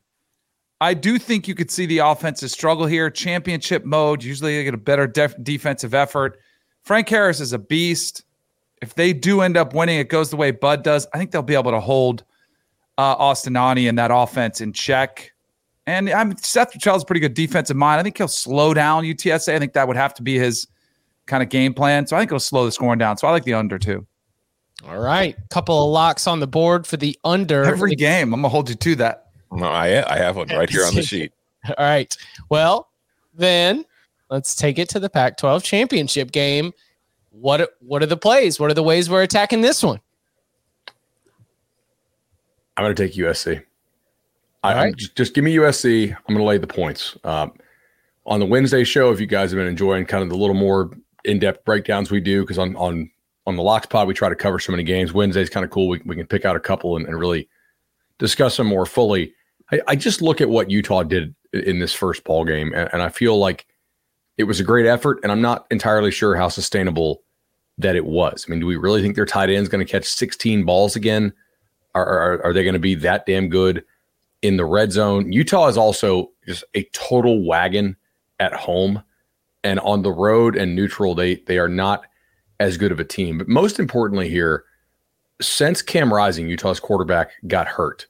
I 0.82 0.92
do 0.92 1.18
think 1.18 1.48
you 1.48 1.54
could 1.54 1.70
see 1.70 1.86
the 1.86 1.98
offenses 1.98 2.52
struggle 2.52 2.84
here. 2.84 3.08
Championship 3.08 3.86
mode, 3.86 4.22
usually 4.22 4.58
they 4.58 4.64
get 4.64 4.74
a 4.74 4.76
better 4.76 5.06
def- 5.06 5.42
defensive 5.42 5.94
effort. 5.94 6.38
Frank 6.82 7.08
Harris 7.08 7.40
is 7.40 7.52
a 7.52 7.58
beast. 7.58 8.24
If 8.80 8.94
they 8.94 9.12
do 9.12 9.40
end 9.40 9.56
up 9.56 9.74
winning, 9.74 9.98
it 9.98 10.08
goes 10.08 10.30
the 10.30 10.36
way 10.36 10.50
Bud 10.50 10.82
does. 10.82 11.06
I 11.14 11.18
think 11.18 11.30
they'll 11.30 11.42
be 11.42 11.54
able 11.54 11.70
to 11.70 11.80
hold 11.80 12.24
uh, 12.98 13.14
Austin 13.18 13.56
Aune 13.56 13.86
and 13.88 13.98
that 13.98 14.10
offense 14.12 14.60
in 14.60 14.72
check. 14.72 15.32
And 15.86 16.10
I'm 16.10 16.36
Seth 16.36 16.78
Chell's 16.78 17.04
pretty 17.04 17.20
good 17.20 17.34
defensive 17.34 17.76
mind. 17.76 18.00
I 18.00 18.02
think 18.02 18.16
he'll 18.16 18.28
slow 18.28 18.74
down 18.74 19.04
UTSA. 19.04 19.54
I 19.54 19.58
think 19.58 19.72
that 19.72 19.86
would 19.86 19.96
have 19.96 20.14
to 20.14 20.22
be 20.22 20.38
his 20.38 20.66
kind 21.26 21.42
of 21.42 21.48
game 21.48 21.74
plan. 21.74 22.06
So 22.06 22.16
I 22.16 22.20
think 22.20 22.30
he'll 22.30 22.40
slow 22.40 22.64
the 22.64 22.72
scoring 22.72 22.98
down. 22.98 23.16
So 23.16 23.26
I 23.26 23.30
like 23.30 23.44
the 23.44 23.54
under 23.54 23.78
too. 23.78 24.06
All 24.88 24.98
right, 24.98 25.36
couple 25.50 25.84
of 25.84 25.90
locks 25.90 26.26
on 26.26 26.40
the 26.40 26.46
board 26.46 26.88
for 26.88 26.96
the 26.96 27.16
under 27.22 27.62
every 27.64 27.94
game. 27.94 28.34
I'm 28.34 28.40
gonna 28.40 28.48
hold 28.48 28.68
you 28.68 28.74
to 28.74 28.94
that. 28.96 29.26
No, 29.52 29.66
I 29.66 30.12
I 30.12 30.18
have 30.18 30.36
one 30.36 30.48
right 30.48 30.68
here 30.68 30.84
on 30.84 30.94
the 30.94 31.02
sheet. 31.04 31.32
All 31.66 31.74
right. 31.78 32.16
Well, 32.48 32.90
then 33.32 33.84
let's 34.32 34.54
take 34.54 34.78
it 34.78 34.88
to 34.88 34.98
the 34.98 35.10
Pac-12 35.10 35.62
championship 35.62 36.32
game. 36.32 36.72
What 37.30 37.74
what 37.80 38.02
are 38.02 38.06
the 38.06 38.16
plays? 38.16 38.58
What 38.58 38.70
are 38.70 38.74
the 38.74 38.82
ways 38.82 39.08
we're 39.08 39.22
attacking 39.22 39.60
this 39.60 39.82
one? 39.82 40.00
I'm 42.76 42.84
going 42.84 42.96
to 42.96 43.06
take 43.06 43.14
USC. 43.14 43.62
I, 44.62 44.74
right. 44.74 44.96
just, 44.96 45.16
just, 45.16 45.34
give 45.34 45.44
me 45.44 45.56
USC. 45.56 46.10
I'm 46.10 46.22
going 46.28 46.38
to 46.38 46.44
lay 46.44 46.56
the 46.56 46.66
points. 46.66 47.16
Um, 47.24 47.52
on 48.24 48.38
the 48.38 48.46
Wednesday 48.46 48.84
show, 48.84 49.10
if 49.10 49.20
you 49.20 49.26
guys 49.26 49.50
have 49.50 49.58
been 49.58 49.66
enjoying 49.66 50.06
kind 50.06 50.22
of 50.22 50.30
the 50.30 50.36
little 50.36 50.54
more 50.54 50.90
in-depth 51.24 51.64
breakdowns 51.64 52.10
we 52.10 52.20
do, 52.20 52.42
because 52.42 52.58
on 52.58 52.74
on 52.76 53.10
on 53.46 53.56
the 53.56 53.62
Locks 53.62 53.86
Pod 53.86 54.08
we 54.08 54.14
try 54.14 54.28
to 54.28 54.36
cover 54.36 54.58
so 54.58 54.72
many 54.72 54.84
games. 54.84 55.12
Wednesday's 55.12 55.50
kind 55.50 55.64
of 55.64 55.70
cool. 55.70 55.88
We, 55.88 56.00
we 56.06 56.16
can 56.16 56.26
pick 56.26 56.44
out 56.44 56.56
a 56.56 56.60
couple 56.60 56.96
and, 56.96 57.06
and 57.06 57.18
really 57.18 57.48
discuss 58.18 58.56
them 58.56 58.68
more 58.68 58.86
fully. 58.86 59.34
I, 59.72 59.80
I, 59.88 59.96
just 59.96 60.22
look 60.22 60.40
at 60.40 60.48
what 60.48 60.70
Utah 60.70 61.02
did 61.02 61.34
in 61.52 61.80
this 61.80 61.92
first 61.92 62.22
ball 62.24 62.44
game, 62.44 62.72
and, 62.74 62.88
and 62.92 63.02
I 63.02 63.08
feel 63.08 63.36
like 63.38 63.66
it 64.38 64.44
was 64.44 64.60
a 64.60 64.64
great 64.64 64.86
effort. 64.86 65.20
And 65.22 65.30
I'm 65.30 65.42
not 65.42 65.66
entirely 65.70 66.10
sure 66.10 66.36
how 66.36 66.48
sustainable 66.48 67.22
that 67.78 67.96
it 67.96 68.04
was. 68.04 68.44
I 68.46 68.50
mean, 68.50 68.60
do 68.60 68.66
we 68.66 68.76
really 68.76 69.02
think 69.02 69.16
their 69.16 69.26
tight 69.26 69.50
end 69.50 69.62
is 69.62 69.68
going 69.68 69.84
to 69.84 69.90
catch 69.90 70.04
16 70.04 70.64
balls 70.64 70.96
again? 70.96 71.32
Are, 71.94 72.06
are, 72.06 72.44
are 72.46 72.52
they 72.52 72.64
going 72.64 72.74
to 72.74 72.80
be 72.80 72.94
that 72.96 73.26
damn 73.26 73.48
good 73.48 73.84
in 74.40 74.56
the 74.56 74.64
red 74.64 74.92
zone? 74.92 75.32
Utah 75.32 75.68
is 75.68 75.76
also 75.76 76.30
just 76.46 76.64
a 76.74 76.84
total 76.92 77.46
wagon 77.46 77.96
at 78.40 78.54
home 78.54 79.02
and 79.64 79.78
on 79.80 80.02
the 80.02 80.12
road 80.12 80.56
and 80.56 80.74
neutral. 80.74 81.14
They 81.14 81.36
they 81.36 81.58
are 81.58 81.68
not 81.68 82.04
as 82.60 82.76
good 82.76 82.92
of 82.92 83.00
a 83.00 83.04
team. 83.04 83.38
But 83.38 83.48
most 83.48 83.78
importantly 83.78 84.28
here, 84.28 84.64
since 85.40 85.82
Cam 85.82 86.12
Rising, 86.12 86.48
Utah's 86.48 86.80
quarterback, 86.80 87.32
got 87.46 87.66
hurt, 87.66 88.06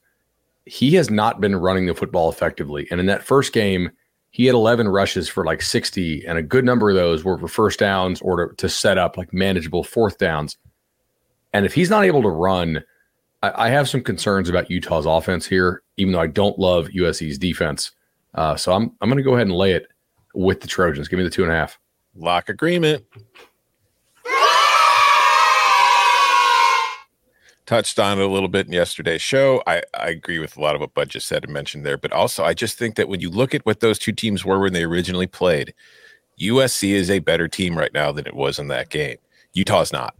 he 0.67 0.95
has 0.95 1.11
not 1.11 1.41
been 1.41 1.57
running 1.57 1.87
the 1.87 1.95
football 1.95 2.31
effectively. 2.31 2.87
And 2.91 3.01
in 3.01 3.07
that 3.07 3.23
first 3.23 3.53
game, 3.53 3.91
he 4.33 4.47
had 4.47 4.55
11 4.55 4.89
rushes 4.89 5.29
for 5.29 5.45
like 5.45 5.61
60, 5.61 6.27
and 6.27 6.39
a 6.39 6.43
good 6.43 6.65
number 6.65 6.89
of 6.89 6.97
those 6.97 7.23
were 7.23 7.39
for 7.39 7.49
first 7.49 7.79
downs 7.79 8.21
or 8.23 8.49
to, 8.49 8.57
to 8.57 8.69
set 8.69 8.97
up 8.97 9.19
like 9.19 9.33
manageable 9.33 9.85
fourth 9.85 10.17
downs. 10.17 10.57
And 11.53 11.67
if 11.67 11.75
he's 11.75 11.91
not 11.91 12.05
able 12.05 12.23
to 12.23 12.31
run, 12.31 12.83
I, 13.43 13.67
I 13.67 13.69
have 13.69 13.91
some 13.91 14.01
concerns 14.01 14.49
about 14.49 14.71
Utah's 14.71 15.05
offense 15.05 15.47
here, 15.47 15.83
even 15.99 16.15
though 16.15 16.21
I 16.21 16.29
don't 16.29 16.59
love 16.59 16.89
USC's 16.89 17.37
defense. 17.39 17.93
Uh, 18.35 18.57
so 18.57 18.73
I'm 18.73 18.91
I'm 19.03 19.11
going 19.11 19.19
to 19.19 19.23
go 19.23 19.35
ahead 19.35 19.49
and 19.49 19.57
lay 19.57 19.73
it 19.73 19.87
with 20.35 20.63
the 20.63 20.67
Trojans. 20.67 21.09
Give 21.09 21.19
me 21.19 21.25
the 21.25 21.31
two 21.31 21.43
and 21.43 21.53
a 21.53 21.55
half. 21.55 21.79
Lock 22.15 22.49
agreement. 22.49 23.05
Touched 27.73 27.99
on 27.99 28.19
it 28.19 28.23
a 28.23 28.29
little 28.29 28.51
bit 28.51 28.67
in 28.67 28.73
yesterday's 28.75 29.23
show. 29.23 29.63
I, 29.67 29.81
I 29.99 30.11
agree 30.11 30.39
with 30.39 30.59
a 30.59 30.61
lot 30.61 30.75
of 30.75 30.83
what 30.83 30.93
Bud 30.93 31.09
just 31.09 31.27
said 31.27 31.45
and 31.45 31.55
mentioned 31.55 31.87
there, 31.87 31.97
but 31.97 32.13
also 32.13 32.45
I 32.45 32.53
just 32.53 32.77
think 32.77 32.97
that 32.97 33.09
when 33.09 33.21
you 33.21 33.31
look 33.31 33.55
at 33.55 33.65
what 33.65 33.81
those 33.81 33.99
two 33.99 34.13
teams 34.13 34.45
were 34.45 34.61
when 34.61 34.75
they 34.75 34.85
originally 34.85 35.27
played, 35.27 35.73
USC 36.39 36.91
is 36.91 37.09
a 37.09 37.21
better 37.21 37.49
team 37.49 37.79
right 37.79 37.95
now 37.95 38.13
than 38.13 38.27
it 38.27 38.37
was 38.37 38.59
in 38.59 38.69
that 38.69 38.91
game. 38.91 39.17
Utah's 39.55 39.91
not. 39.91 40.15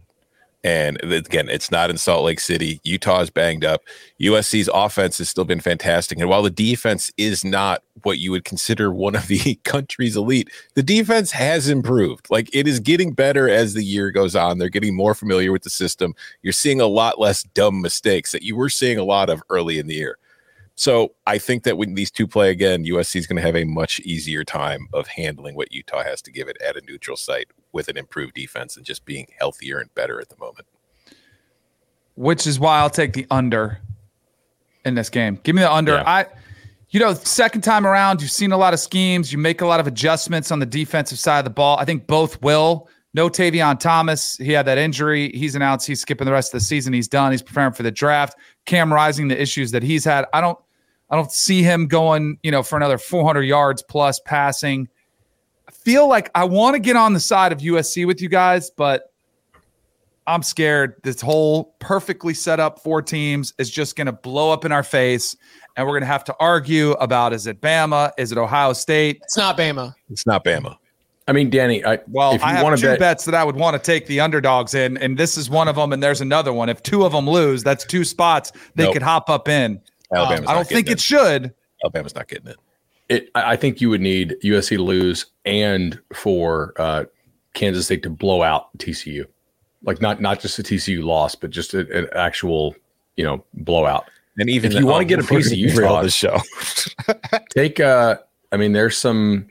And 0.63 0.97
again, 1.03 1.49
it's 1.49 1.71
not 1.71 1.89
in 1.89 1.97
Salt 1.97 2.23
Lake 2.23 2.39
City. 2.39 2.79
Utah 2.83 3.19
is 3.19 3.29
banged 3.29 3.65
up. 3.65 3.81
USC's 4.21 4.69
offense 4.73 5.17
has 5.17 5.27
still 5.27 5.43
been 5.43 5.59
fantastic. 5.59 6.17
And 6.19 6.29
while 6.29 6.41
the 6.41 6.49
defense 6.49 7.11
is 7.17 7.43
not 7.43 7.83
what 8.03 8.19
you 8.19 8.31
would 8.31 8.45
consider 8.45 8.93
one 8.93 9.15
of 9.15 9.27
the 9.27 9.55
country's 9.65 10.15
elite, 10.15 10.49
the 10.75 10.83
defense 10.83 11.31
has 11.31 11.67
improved. 11.67 12.27
Like 12.29 12.49
it 12.53 12.65
is 12.65 12.79
getting 12.79 13.11
better 13.11 13.49
as 13.49 13.73
the 13.73 13.83
year 13.83 14.09
goes 14.09 14.37
on. 14.37 14.57
They're 14.57 14.69
getting 14.69 14.95
more 14.95 15.13
familiar 15.13 15.51
with 15.51 15.63
the 15.63 15.69
system. 15.69 16.15
You're 16.41 16.53
seeing 16.53 16.79
a 16.79 16.87
lot 16.87 17.19
less 17.19 17.43
dumb 17.43 17.81
mistakes 17.81 18.31
that 18.31 18.43
you 18.43 18.55
were 18.55 18.69
seeing 18.69 18.97
a 18.97 19.03
lot 19.03 19.29
of 19.29 19.43
early 19.49 19.79
in 19.79 19.87
the 19.87 19.95
year. 19.95 20.17
So 20.75 21.13
I 21.27 21.37
think 21.37 21.63
that 21.63 21.77
when 21.77 21.93
these 21.93 22.09
two 22.09 22.27
play 22.27 22.49
again, 22.49 22.83
USC 22.83 23.17
is 23.17 23.27
going 23.27 23.35
to 23.35 23.43
have 23.43 23.55
a 23.55 23.63
much 23.63 23.99
easier 23.99 24.43
time 24.43 24.87
of 24.93 25.07
handling 25.07 25.55
what 25.55 25.71
Utah 25.71 26.03
has 26.03 26.21
to 26.23 26.31
give 26.31 26.47
it 26.47 26.57
at 26.61 26.75
a 26.75 26.81
neutral 26.81 27.15
site 27.15 27.47
with 27.71 27.87
an 27.89 27.97
improved 27.97 28.33
defense 28.33 28.75
and 28.75 28.85
just 28.85 29.05
being 29.05 29.27
healthier 29.37 29.79
and 29.79 29.93
better 29.93 30.19
at 30.19 30.29
the 30.29 30.37
moment. 30.37 30.67
Which 32.15 32.47
is 32.47 32.59
why 32.59 32.79
I'll 32.79 32.89
take 32.89 33.13
the 33.13 33.27
under 33.29 33.79
in 34.85 34.95
this 34.95 35.09
game. 35.09 35.39
Give 35.43 35.55
me 35.55 35.61
the 35.61 35.71
under. 35.71 35.93
Yeah. 35.93 36.03
I 36.05 36.25
you 36.93 36.99
know, 36.99 37.15
second 37.15 37.61
time 37.61 37.87
around, 37.87 38.21
you've 38.21 38.29
seen 38.29 38.51
a 38.51 38.57
lot 38.57 38.75
of 38.75 38.79
schemes. 38.79 39.31
You 39.31 39.39
make 39.39 39.61
a 39.61 39.65
lot 39.65 39.79
of 39.79 39.87
adjustments 39.87 40.51
on 40.51 40.59
the 40.59 40.65
defensive 40.67 41.17
side 41.17 41.39
of 41.39 41.43
the 41.43 41.49
ball. 41.49 41.75
I 41.79 41.85
think 41.85 42.05
both 42.05 42.39
will. 42.43 42.87
No 43.13 43.29
Tavion 43.29 43.79
Thomas. 43.79 44.37
He 44.37 44.51
had 44.51 44.65
that 44.65 44.77
injury. 44.77 45.31
He's 45.33 45.55
announced 45.55 45.85
he's 45.85 46.01
skipping 46.01 46.25
the 46.25 46.31
rest 46.31 46.53
of 46.53 46.59
the 46.59 46.65
season. 46.65 46.93
He's 46.93 47.07
done. 47.07 47.31
He's 47.31 47.43
preparing 47.43 47.73
for 47.73 47.83
the 47.83 47.91
draft. 47.91 48.37
Cam 48.65 48.91
Rising, 48.91 49.27
the 49.27 49.39
issues 49.39 49.71
that 49.71 49.83
he's 49.83 50.03
had. 50.03 50.25
I 50.33 50.41
don't 50.41 50.57
I 51.09 51.15
don't 51.15 51.31
see 51.31 51.61
him 51.61 51.87
going, 51.87 52.39
you 52.41 52.49
know, 52.51 52.63
for 52.63 52.75
another 52.75 52.97
400 52.97 53.43
yards 53.43 53.83
plus 53.83 54.19
passing 54.25 54.87
I 55.67 55.71
feel 55.71 56.07
like 56.07 56.29
I 56.35 56.43
want 56.43 56.75
to 56.75 56.79
get 56.79 56.95
on 56.95 57.13
the 57.13 57.19
side 57.19 57.51
of 57.51 57.59
USC 57.59 58.05
with 58.05 58.21
you 58.21 58.29
guys, 58.29 58.69
but 58.69 59.13
I'm 60.27 60.43
scared. 60.43 60.95
This 61.03 61.21
whole 61.21 61.75
perfectly 61.79 62.33
set 62.33 62.59
up 62.59 62.79
four 62.79 63.01
teams 63.01 63.53
is 63.57 63.69
just 63.69 63.95
going 63.95 64.07
to 64.07 64.13
blow 64.13 64.51
up 64.51 64.65
in 64.65 64.71
our 64.71 64.83
face. 64.83 65.35
And 65.75 65.85
we're 65.85 65.93
going 65.93 66.01
to 66.01 66.07
have 66.07 66.23
to 66.25 66.35
argue 66.39 66.91
about 66.93 67.33
is 67.33 67.47
it 67.47 67.59
Bama? 67.61 68.11
Is 68.17 68.31
it 68.31 68.37
Ohio 68.37 68.73
State? 68.73 69.19
It's 69.23 69.37
not 69.37 69.57
Bama. 69.57 69.93
It's 70.09 70.25
not 70.25 70.43
Bama. 70.43 70.77
I 71.27 71.31
mean, 71.31 71.49
Danny, 71.49 71.85
I, 71.85 71.99
well, 72.07 72.37
I 72.43 72.53
have 72.53 72.79
two 72.79 72.87
bet- 72.87 72.99
bets 72.99 73.25
that 73.25 73.35
I 73.35 73.43
would 73.43 73.55
want 73.55 73.75
to 73.75 73.79
take 73.79 74.07
the 74.07 74.19
underdogs 74.19 74.75
in, 74.75 74.97
and 74.97 75.17
this 75.17 75.37
is 75.37 75.49
one 75.49 75.67
of 75.67 75.75
them, 75.75 75.93
and 75.93 76.03
there's 76.03 76.21
another 76.21 76.51
one. 76.51 76.67
If 76.67 76.83
two 76.83 77.05
of 77.05 77.13
them 77.13 77.29
lose, 77.29 77.63
that's 77.63 77.85
two 77.85 78.03
spots 78.03 78.51
they 78.75 78.83
nope. 78.83 78.93
could 78.93 79.01
hop 79.01 79.29
up 79.29 79.47
in. 79.47 79.81
Um, 80.15 80.27
I 80.47 80.53
don't 80.53 80.67
think 80.67 80.87
it, 80.87 80.93
it 80.93 80.99
should. 80.99 81.53
Alabama's 81.83 82.15
not 82.15 82.27
getting 82.27 82.47
it. 82.47 82.57
It, 83.09 83.29
I 83.35 83.55
think 83.55 83.81
you 83.81 83.89
would 83.89 84.01
need 84.01 84.35
USC 84.43 84.77
to 84.77 84.83
lose 84.83 85.27
and 85.45 85.99
for 86.13 86.73
uh, 86.77 87.05
Kansas 87.53 87.85
State 87.85 88.03
to 88.03 88.09
blow 88.09 88.41
out 88.41 88.75
TCU, 88.77 89.25
like 89.83 90.01
not 90.01 90.21
not 90.21 90.39
just 90.39 90.57
a 90.59 90.63
TCU 90.63 91.03
loss, 91.03 91.35
but 91.35 91.49
just 91.49 91.73
an 91.73 92.07
actual 92.15 92.75
you 93.15 93.23
know 93.23 93.43
blowout. 93.53 94.09
And 94.37 94.49
even 94.49 94.71
if 94.71 94.79
you 94.79 94.87
want 94.87 95.01
to 95.01 95.05
get 95.05 95.19
a 95.19 95.27
piece 95.27 95.51
of 95.51 95.57
Utah, 95.57 96.01
the 96.01 96.09
show, 96.09 96.39
take. 97.49 97.79
Uh, 97.79 98.17
I 98.51 98.57
mean, 98.57 98.71
there's 98.71 98.97
some. 98.97 99.47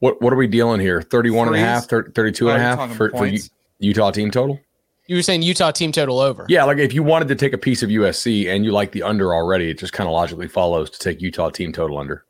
What 0.00 0.20
what 0.22 0.32
are 0.32 0.36
we 0.36 0.46
dealing 0.46 0.80
here? 0.80 1.02
31 1.02 1.48
and 1.48 1.56
a 1.56 1.60
half, 1.60 1.86
30, 1.86 2.12
32 2.12 2.50
and 2.50 2.56
a 2.56 2.60
half 2.60 2.96
for, 2.96 3.10
for 3.10 3.30
Utah 3.78 4.10
team 4.10 4.30
total? 4.30 4.60
You 5.06 5.16
were 5.16 5.22
saying 5.22 5.40
Utah 5.42 5.70
team 5.70 5.90
total 5.90 6.20
over. 6.20 6.44
Yeah, 6.48 6.64
like 6.64 6.78
if 6.78 6.92
you 6.92 7.02
wanted 7.02 7.28
to 7.28 7.34
take 7.34 7.54
a 7.54 7.58
piece 7.58 7.82
of 7.82 7.88
USC 7.88 8.46
and 8.48 8.64
you 8.64 8.72
like 8.72 8.92
the 8.92 9.02
under 9.02 9.34
already, 9.34 9.70
it 9.70 9.78
just 9.78 9.94
kind 9.94 10.06
of 10.06 10.12
logically 10.12 10.48
follows 10.48 10.90
to 10.90 10.98
take 10.98 11.22
Utah 11.22 11.48
team 11.48 11.72
total 11.72 11.98
under. 11.98 12.24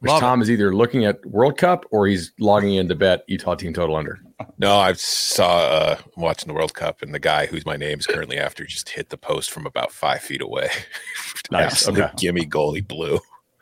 Which 0.00 0.10
Love 0.10 0.20
Tom 0.20 0.40
it. 0.40 0.42
is 0.42 0.50
either 0.50 0.74
looking 0.74 1.04
at 1.04 1.24
World 1.24 1.56
Cup 1.56 1.86
or 1.92 2.06
he's 2.06 2.32
logging 2.38 2.74
in 2.74 2.88
to 2.88 2.94
bet 2.94 3.24
Utah 3.26 3.54
team 3.54 3.72
total 3.72 3.96
under. 3.96 4.20
No, 4.58 4.76
I 4.76 4.92
saw 4.92 5.58
uh, 5.58 5.98
watching 6.16 6.48
the 6.48 6.54
World 6.54 6.74
Cup, 6.74 7.02
and 7.02 7.14
the 7.14 7.18
guy 7.18 7.46
whose 7.46 7.64
my 7.64 7.76
name 7.76 7.98
is 7.98 8.06
currently 8.06 8.36
after 8.36 8.64
just 8.64 8.88
hit 8.88 9.08
the 9.08 9.16
post 9.16 9.50
from 9.50 9.66
about 9.66 9.90
five 9.90 10.20
feet 10.20 10.42
away. 10.42 10.70
nice. 11.50 11.88
okay. 11.88 12.08
gimme 12.16 12.46
goalie 12.46 12.86
blue. 12.86 13.18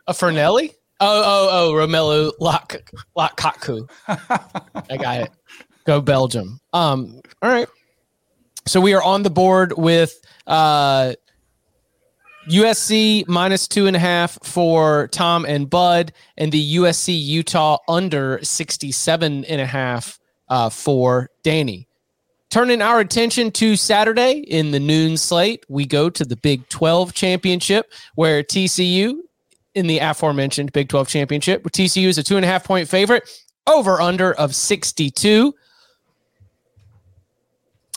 A 0.07 0.13
Fernelli? 0.13 0.75
Oh, 1.05 1.23
oh, 1.25 1.49
oh, 1.51 1.73
Romelu 1.73 2.31
Lukaku. 3.17 3.91
I 4.89 4.97
got 4.97 5.23
it. 5.23 5.31
Go 5.85 6.01
Belgium. 6.01 6.61
Um, 6.73 7.21
all 7.43 7.51
right. 7.51 7.67
So 8.69 8.81
we 8.81 8.95
are 8.95 9.03
on 9.03 9.25
the 9.25 9.31
board 9.31 9.73
with 9.77 10.15
uh 10.47 11.15
USC 12.49 13.27
minus 13.27 13.67
two 13.67 13.89
and 13.89 13.97
a 13.97 13.99
half 13.99 14.39
for 14.45 15.09
Tom 15.09 15.45
and 15.45 15.69
Bud, 15.69 16.13
and 16.37 16.53
the 16.53 16.77
USC 16.77 17.21
Utah 17.21 17.79
under 17.89 18.39
67 18.43 19.45
and 19.45 19.61
a 19.61 19.67
half 19.67 20.21
uh, 20.49 20.69
for 20.69 21.31
Danny. 21.43 21.89
Turning 22.51 22.83
our 22.83 23.01
attention 23.01 23.51
to 23.53 23.75
Saturday 23.75 24.39
in 24.39 24.71
the 24.71 24.81
noon 24.81 25.17
slate, 25.17 25.65
we 25.69 25.87
go 25.87 26.11
to 26.11 26.25
the 26.25 26.37
Big 26.37 26.69
12 26.69 27.15
championship 27.15 27.93
where 28.15 28.43
TCU, 28.43 29.15
in 29.75 29.87
the 29.87 29.99
aforementioned 29.99 30.73
Big 30.73 30.89
12 30.89 31.09
championship, 31.09 31.65
TCU 31.65 32.09
is 32.09 32.19
a 32.19 32.23
two 32.23 32.37
and 32.37 32.45
a 32.45 32.49
half 32.49 32.65
point 32.65 32.89
favorite, 32.89 33.29
over 33.67 34.01
under 34.01 34.33
of 34.35 34.55
62. 34.55 35.55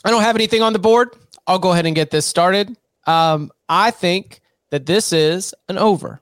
I 0.03 0.11
don't 0.11 0.21
have 0.21 0.35
anything 0.35 0.61
on 0.61 0.73
the 0.73 0.79
board. 0.79 1.09
I'll 1.47 1.59
go 1.59 1.71
ahead 1.71 1.85
and 1.85 1.95
get 1.95 2.11
this 2.11 2.25
started. 2.25 2.75
Um, 3.07 3.51
I 3.69 3.91
think 3.91 4.41
that 4.69 4.85
this 4.85 5.13
is 5.13 5.53
an 5.69 5.77
over. 5.77 6.21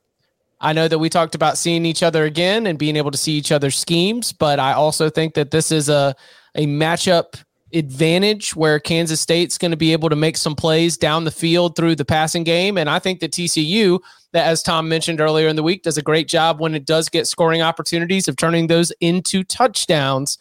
I 0.60 0.72
know 0.72 0.88
that 0.88 1.00
we 1.00 1.10
talked 1.10 1.36
about 1.36 1.58
seeing 1.58 1.86
each 1.86 2.04
other 2.04 2.24
again 2.24 2.68
and 2.68 2.80
being 2.80 2.96
able 2.96 3.12
to 3.12 3.18
see 3.18 3.34
each 3.34 3.52
other's 3.52 3.78
schemes, 3.78 4.32
but 4.32 4.60
I 4.60 4.74
also 4.74 5.10
think 5.10 5.34
that 5.34 5.52
this 5.52 5.72
is 5.72 5.90
a 5.90 6.16
a 6.56 6.66
matchup 6.66 7.44
advantage 7.74 8.56
where 8.56 8.80
Kansas 8.80 9.20
State's 9.20 9.58
going 9.58 9.72
to 9.72 9.78
be 9.78 9.92
able 9.94 10.10
to 10.10 10.16
make 10.16 10.38
some 10.38 10.56
plays 10.56 10.98
down 10.98 11.24
the 11.24 11.32
field 11.32 11.76
through 11.76 11.96
the 11.96 12.06
passing 12.06 12.44
game. 12.44 12.78
And 12.78 12.90
I 12.90 13.00
think 13.00 13.20
that 13.20 13.32
TCU, 13.32 14.00
that 14.32 14.48
as 14.48 14.62
Tom 14.62 14.88
mentioned 14.88 15.20
earlier 15.20 15.48
in 15.48 15.56
the 15.56 15.64
week, 15.64 15.84
does 15.84 15.98
a 15.98 16.02
great 16.02 16.28
job 16.28 16.60
when 16.60 16.76
it 16.76 16.86
does 16.86 17.10
get 17.10 17.28
scoring 17.28 17.62
opportunities 17.62 18.28
of 18.28 18.36
turning 18.36 18.68
those 18.68 18.92
into 19.00 19.44
touchdowns. 19.44 20.38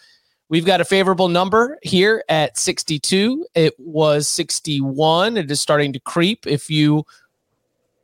We've 0.48 0.66
got 0.66 0.82
a 0.82 0.84
favorable 0.84 1.28
number 1.28 1.78
here 1.82 2.22
at 2.28 2.58
62. 2.58 3.46
It 3.54 3.74
was 3.78 4.28
61. 4.28 5.38
It 5.38 5.50
is 5.50 5.60
starting 5.60 5.94
to 5.94 6.00
creep. 6.00 6.46
If 6.46 6.68
you, 6.68 7.04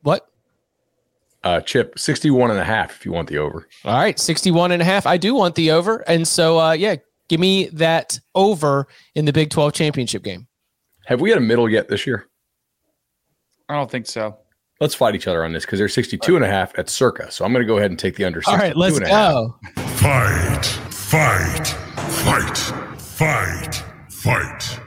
what? 0.03 0.31
Uh, 1.45 1.61
Chip, 1.61 1.99
61 1.99 2.51
and 2.51 2.59
a 2.59 2.65
half 2.65 2.93
if 2.93 3.05
you 3.05 3.13
want 3.13 3.29
the 3.29 3.39
over. 3.39 3.69
All 3.85 3.99
right, 3.99 4.19
61 4.19 4.73
and 4.73 4.81
a 4.81 4.85
half. 4.85 5.07
I 5.07 5.19
do 5.19 5.35
want 5.35 5.55
the 5.57 5.71
over. 5.71 5.99
And 6.09 6.27
so, 6.27 6.59
uh, 6.59 6.73
yeah, 6.73 6.97
Give 7.29 7.41
me 7.41 7.67
that 7.69 8.19
over 8.35 8.87
in 9.15 9.25
the 9.25 9.33
Big 9.33 9.51
12 9.51 9.73
championship 9.73 10.23
game. 10.23 10.47
Have 11.07 11.21
we 11.21 11.31
had 11.31 11.39
a 11.39 11.43
middle 11.43 11.69
yet 11.69 11.89
this 11.89 12.07
year? 12.07 12.27
I 13.69 13.75
don't 13.75 13.91
think 13.91 14.07
so. 14.07 14.37
Let's 14.81 14.95
fight 14.95 15.15
each 15.15 15.27
other 15.27 15.45
on 15.45 15.53
this 15.53 15.65
because 15.65 15.79
they're 15.79 15.89
62 15.89 16.37
and 16.37 16.45
a 16.45 16.49
half 16.49 16.79
at 16.79 16.89
circa. 16.89 17.31
So 17.31 17.45
I'm 17.45 17.53
going 17.53 17.65
to 17.65 17.67
go 17.67 17.79
ahead 17.79 17.91
and 17.91 17.99
take 17.99 18.17
the 18.17 18.25
under. 18.25 18.41
All 18.47 18.57
right, 18.57 18.77
let's 18.77 18.99
go. 18.99 19.57
Fight, 19.77 20.65
fight, 20.65 21.67
fight, 21.67 22.59
fight, 22.99 23.85
fight. 24.09 24.81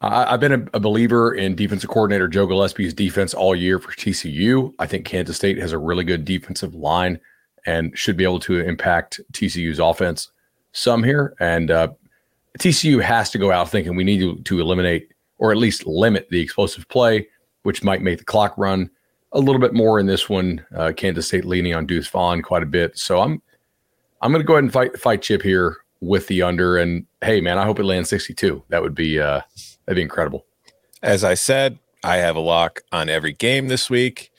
I, 0.00 0.30
have 0.30 0.40
been 0.40 0.52
a, 0.52 0.76
a, 0.76 0.80
believer 0.80 1.34
in 1.34 1.56
defensive 1.56 1.90
coordinator 1.90 2.28
Joe 2.28 2.46
Gillespie's 2.46 2.94
defense 2.94 3.34
all 3.34 3.56
year 3.56 3.80
for 3.80 3.90
TCU. 3.92 4.72
I 4.78 4.86
think 4.86 5.04
Kansas 5.04 5.36
State 5.36 5.58
has 5.58 5.72
a 5.72 5.78
really 5.78 6.04
good 6.04 6.24
defensive 6.24 6.74
line 6.74 7.18
and 7.66 7.96
should 7.98 8.16
be 8.16 8.22
able 8.22 8.38
to 8.40 8.60
impact 8.60 9.20
TCU's 9.32 9.80
offense 9.80 10.30
some 10.72 11.02
here, 11.02 11.34
and 11.40 11.70
uh, 11.70 11.88
TCU 12.58 13.02
has 13.02 13.30
to 13.30 13.38
go 13.38 13.52
out 13.52 13.70
thinking 13.70 13.96
we 13.96 14.04
need 14.04 14.20
to, 14.20 14.36
to 14.42 14.60
eliminate 14.60 15.12
or 15.38 15.52
at 15.52 15.58
least 15.58 15.86
limit 15.86 16.28
the 16.30 16.40
explosive 16.40 16.88
play, 16.88 17.28
which 17.62 17.82
might 17.84 18.02
make 18.02 18.18
the 18.18 18.24
clock 18.24 18.54
run 18.58 18.90
a 19.32 19.38
little 19.38 19.60
bit 19.60 19.74
more 19.74 20.00
in 20.00 20.06
this 20.06 20.28
one. 20.28 20.64
Uh, 20.74 20.92
Kansas 20.96 21.28
State 21.28 21.44
leaning 21.44 21.74
on 21.74 21.86
Deuce 21.86 22.08
Vaughn 22.08 22.42
quite 22.42 22.62
a 22.62 22.66
bit, 22.66 22.98
so 22.98 23.20
I'm 23.20 23.42
I'm 24.20 24.32
going 24.32 24.42
to 24.42 24.46
go 24.46 24.54
ahead 24.54 24.64
and 24.64 24.72
fight 24.72 24.98
fight 24.98 25.22
Chip 25.22 25.42
here 25.42 25.78
with 26.00 26.26
the 26.26 26.42
under. 26.42 26.76
And 26.76 27.06
hey, 27.22 27.40
man, 27.40 27.58
I 27.58 27.64
hope 27.64 27.78
it 27.78 27.84
lands 27.84 28.08
62. 28.08 28.64
That 28.68 28.82
would 28.82 28.94
be 28.94 29.20
uh, 29.20 29.40
that'd 29.86 29.96
be 29.96 30.02
incredible. 30.02 30.46
As 31.02 31.22
I 31.22 31.34
said, 31.34 31.78
I 32.02 32.16
have 32.16 32.36
a 32.36 32.40
lock 32.40 32.80
on 32.92 33.08
every 33.08 33.32
game 33.32 33.68
this 33.68 33.88
week. 33.88 34.32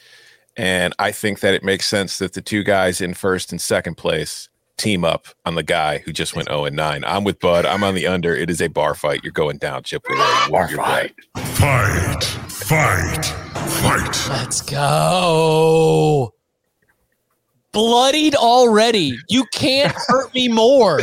And 0.57 0.93
I 0.99 1.11
think 1.13 1.39
that 1.39 1.53
it 1.53 1.63
makes 1.63 1.87
sense 1.87 2.17
that 2.17 2.33
the 2.33 2.41
two 2.41 2.63
guys 2.63 2.99
in 2.99 3.13
first 3.13 3.51
and 3.51 3.61
second 3.61 3.95
place 3.95 4.49
team 4.79 5.05
up 5.05 5.27
on 5.45 5.55
the 5.55 5.63
guy 5.63 5.99
who 5.99 6.11
just 6.11 6.35
went 6.35 6.47
0 6.47 6.65
and 6.65 6.75
9. 6.75 7.03
I'm 7.05 7.23
with 7.23 7.39
Bud. 7.39 7.65
I'm 7.65 7.83
on 7.83 7.93
the 7.93 8.07
under. 8.07 8.35
It 8.35 8.49
is 8.49 8.61
a 8.61 8.67
bar 8.67 8.95
fight. 8.95 9.21
You're 9.23 9.31
going 9.31 9.57
down, 9.57 9.83
Chip. 9.83 10.03
Bar 10.49 10.69
fight. 10.69 11.13
Fight. 11.35 12.23
Fight. 12.23 13.25
Fight. 13.25 14.29
Let's 14.29 14.61
go. 14.61 16.33
Bloodied 17.71 18.35
already. 18.35 19.17
You 19.27 19.45
can't 19.53 19.93
hurt 20.07 20.33
me 20.33 20.47
more. 20.47 21.01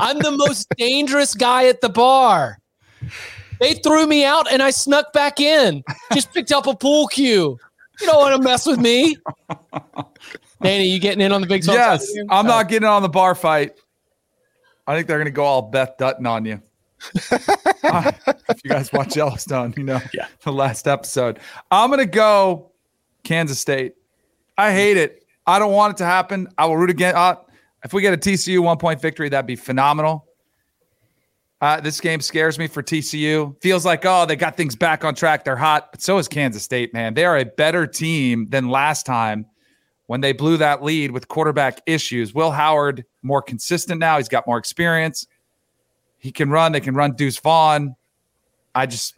I'm 0.00 0.18
the 0.18 0.30
most 0.30 0.68
dangerous 0.76 1.34
guy 1.34 1.66
at 1.66 1.80
the 1.80 1.88
bar. 1.88 2.58
They 3.60 3.74
threw 3.74 4.06
me 4.06 4.24
out 4.24 4.50
and 4.50 4.62
I 4.62 4.70
snuck 4.70 5.12
back 5.12 5.40
in. 5.40 5.82
Just 6.12 6.32
picked 6.32 6.52
up 6.52 6.66
a 6.66 6.74
pool 6.74 7.06
cue. 7.08 7.58
You 8.00 8.06
don't 8.06 8.18
want 8.18 8.36
to 8.36 8.42
mess 8.42 8.66
with 8.66 8.78
me. 8.78 9.16
Danny, 10.62 10.86
you 10.86 10.98
getting 10.98 11.20
in 11.20 11.32
on 11.32 11.40
the 11.40 11.46
Big 11.46 11.64
12? 11.64 11.78
Yes, 11.78 12.14
I'm 12.30 12.46
not 12.46 12.68
getting 12.68 12.88
on 12.88 13.02
the 13.02 13.08
bar 13.08 13.34
fight. 13.34 13.72
I 14.86 14.94
think 14.94 15.06
they're 15.06 15.18
going 15.18 15.26
to 15.26 15.32
go 15.32 15.44
all 15.44 15.62
Beth 15.62 15.96
Dutton 15.98 16.26
on 16.26 16.44
you. 16.44 16.62
uh, 17.30 18.12
if 18.48 18.64
you 18.64 18.70
guys 18.70 18.92
watch 18.92 19.16
Yellowstone, 19.16 19.74
you 19.76 19.82
know 19.82 20.00
yeah. 20.14 20.28
the 20.42 20.52
last 20.52 20.86
episode. 20.88 21.40
I'm 21.70 21.90
going 21.90 22.00
to 22.00 22.06
go 22.06 22.72
Kansas 23.24 23.58
State. 23.58 23.94
I 24.56 24.72
hate 24.72 24.96
it. 24.96 25.26
I 25.46 25.58
don't 25.58 25.72
want 25.72 25.94
it 25.94 25.96
to 25.98 26.04
happen. 26.04 26.48
I 26.56 26.66
will 26.66 26.76
root 26.76 26.90
again. 26.90 27.14
Uh, 27.14 27.36
if 27.84 27.92
we 27.92 28.00
get 28.02 28.14
a 28.14 28.16
TCU 28.16 28.60
one 28.60 28.78
point 28.78 29.00
victory, 29.00 29.28
that'd 29.28 29.46
be 29.46 29.56
phenomenal. 29.56 30.26
Uh, 31.60 31.80
this 31.80 32.00
game 32.00 32.20
scares 32.20 32.58
me 32.58 32.66
for 32.66 32.82
TCU. 32.82 33.60
Feels 33.62 33.84
like, 33.84 34.04
oh, 34.04 34.26
they 34.26 34.36
got 34.36 34.56
things 34.56 34.76
back 34.76 35.04
on 35.04 35.14
track. 35.14 35.44
They're 35.44 35.56
hot. 35.56 35.90
But 35.92 36.02
so 36.02 36.18
is 36.18 36.28
Kansas 36.28 36.62
State, 36.62 36.92
man. 36.92 37.14
They 37.14 37.24
are 37.24 37.38
a 37.38 37.44
better 37.44 37.86
team 37.86 38.48
than 38.50 38.68
last 38.68 39.06
time 39.06 39.46
when 40.06 40.20
they 40.20 40.32
blew 40.32 40.56
that 40.56 40.82
lead 40.82 41.10
with 41.10 41.28
quarterback 41.28 41.80
issues. 41.86 42.34
Will 42.34 42.50
Howard 42.50 43.04
more 43.22 43.42
consistent 43.42 44.00
now. 44.00 44.16
He's 44.18 44.28
got 44.28 44.46
more 44.46 44.58
experience. 44.58 45.26
He 46.18 46.32
can 46.32 46.50
run. 46.50 46.72
They 46.72 46.80
can 46.80 46.94
run 46.94 47.12
Deuce 47.12 47.38
Vaughn. 47.38 47.96
I 48.74 48.86
just 48.86 49.14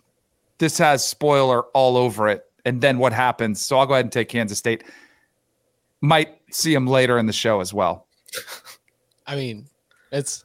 this 0.59 0.79
has 0.79 1.07
spoiler 1.07 1.63
all 1.75 1.97
over 1.97 2.29
it. 2.29 2.45
And 2.65 2.81
then 2.81 2.99
what 2.99 3.13
happens? 3.13 3.63
So 3.63 3.79
I'll 3.79 3.87
go 3.87 3.95
ahead 3.95 4.05
and 4.05 4.13
take 4.13 4.29
Kansas 4.29 4.59
State. 4.59 4.85
Might 6.01 6.39
see 6.51 6.75
him 6.75 6.87
later 6.87 7.19
in 7.19 7.27
the 7.27 7.33
show 7.33 7.61
as 7.61 7.73
well. 7.73 8.07
I 9.27 9.37
mean, 9.37 9.67
it's 10.13 10.45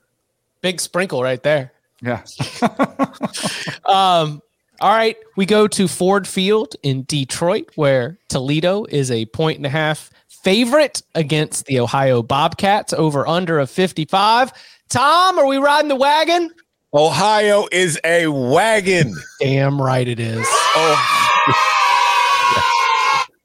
big 0.62 0.80
sprinkle 0.80 1.24
right 1.24 1.42
there. 1.42 1.74
Yeah. 2.02 2.24
um, 3.86 4.42
all 4.82 4.94
right, 4.94 5.16
we 5.38 5.46
go 5.46 5.68
to 5.68 5.88
Ford 5.88 6.28
Field 6.28 6.76
in 6.84 7.04
Detroit, 7.04 7.70
where 7.76 8.18
Toledo 8.28 8.84
is 8.86 9.12
a 9.12 9.26
point 9.28 9.58
and 9.58 9.66
a 9.66 9.70
half 9.70 10.10
favorite 10.44 11.02
against 11.16 11.66
the 11.66 11.80
Ohio 11.80 12.22
Bobcats 12.22 12.94
over 12.94 13.28
under 13.28 13.60
of 13.60 13.70
55. 13.70 14.52
Tom, 14.90 15.40
are 15.40 15.48
we 15.48 15.58
riding 15.58 15.90
the 15.90 15.96
wagon? 15.96 16.52
Ohio 16.94 17.68
is 17.72 18.00
a 18.04 18.28
wagon. 18.28 19.16
Damn 19.40 19.82
right 19.82 20.08
it 20.08 20.20
is. 20.20 20.46
Oh. 20.48 21.20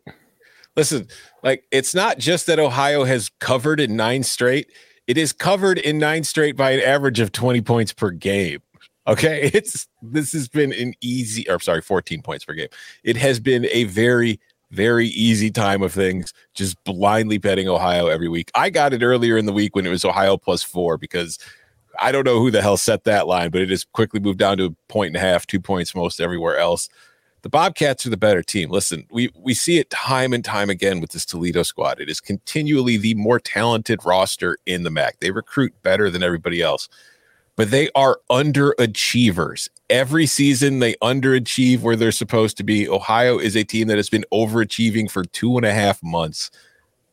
Listen, 0.77 1.09
like 1.43 1.65
it's 1.71 1.95
not 1.95 2.19
just 2.19 2.47
that 2.47 2.59
Ohio 2.59 3.05
has 3.05 3.31
covered 3.41 3.81
in 3.81 3.97
nine 3.97 4.23
straight, 4.23 4.71
it 5.07 5.17
is 5.17 5.33
covered 5.33 5.79
in 5.79 5.99
nine 5.99 6.25
straight 6.25 6.57
by 6.57 6.73
an 6.73 6.81
average 6.81 7.21
of 7.21 7.33
20 7.33 7.63
points 7.63 7.93
per 7.93 8.11
game. 8.11 8.61
Okay. 9.07 9.51
It's 9.55 9.89
this 10.03 10.33
has 10.33 10.49
been 10.49 10.73
an 10.75 10.93
easy, 11.01 11.49
or 11.49 11.59
sorry, 11.59 11.81
14 11.81 12.21
points 12.23 12.45
per 12.45 12.53
game. 12.53 12.69
It 13.03 13.17
has 13.17 13.41
been 13.41 13.67
a 13.73 13.85
very, 13.85 14.39
very 14.71 15.09
easy 15.09 15.51
time 15.51 15.83
of 15.83 15.93
things, 15.93 16.33
just 16.55 16.83
blindly 16.85 17.39
betting 17.39 17.69
Ohio 17.69 18.09
every 18.09 18.29
week. 18.29 18.51
I 18.55 18.71
got 18.71 18.93
it 18.93 19.03
earlier 19.03 19.37
in 19.37 19.47
the 19.47 19.53
week 19.53 19.75
when 19.75 19.87
it 19.87 19.91
was 19.91 20.05
Ohio 20.05 20.37
plus 20.37 20.63
four 20.63 20.99
because 20.99 21.39
I 22.01 22.13
don't 22.13 22.25
know 22.25 22.39
who 22.39 22.51
the 22.51 22.63
hell 22.63 22.77
set 22.77 23.05
that 23.05 23.27
line, 23.27 23.51
but 23.51 23.63
it 23.63 23.71
has 23.71 23.85
quickly 23.85 24.21
moved 24.21 24.39
down 24.39 24.59
to 24.59 24.67
a 24.67 24.93
point 24.93 25.09
and 25.09 25.17
a 25.17 25.21
half, 25.21 25.47
two 25.47 25.61
points 25.61 25.95
most 25.95 26.21
everywhere 26.21 26.59
else. 26.59 26.89
The 27.43 27.49
Bobcats 27.49 28.05
are 28.05 28.11
the 28.11 28.17
better 28.17 28.43
team. 28.43 28.69
Listen, 28.69 29.07
we 29.11 29.31
we 29.35 29.55
see 29.55 29.79
it 29.79 29.91
time 29.91 30.33
and 30.33 30.45
time 30.45 30.71
again 30.71 31.01
with 31.01 31.11
this 31.11 31.25
Toledo 31.25 31.63
squad. 31.63 32.01
It 32.01 32.11
is 32.11 32.21
continually 32.21 32.97
the 32.97 33.15
more 33.15 33.39
talented 33.39 34.05
roster 34.05 34.59
in 34.67 34.83
the 34.83 34.91
MAC. 34.91 35.21
They 35.21 35.31
recruit 35.31 35.73
better 35.83 36.11
than 36.11 36.23
everybody 36.23 36.61
else 36.61 36.89
but 37.59 37.73
they 37.73 37.90
are 37.97 38.21
underachievers. 38.31 39.68
Every 39.90 40.27
season 40.27 40.79
they 40.79 40.94
underachieve 41.03 41.81
where 41.81 41.97
they're 41.97 42.12
supposed 42.12 42.57
to 42.59 42.62
be. 42.62 42.88
Ohio 42.88 43.38
is 43.38 43.57
a 43.57 43.64
team 43.64 43.88
that 43.88 43.97
has 43.97 44.09
been 44.09 44.25
overachieving 44.33 45.11
for 45.11 45.25
two 45.25 45.57
and 45.57 45.66
a 45.66 45.75
half 45.75 46.01
months. 46.01 46.53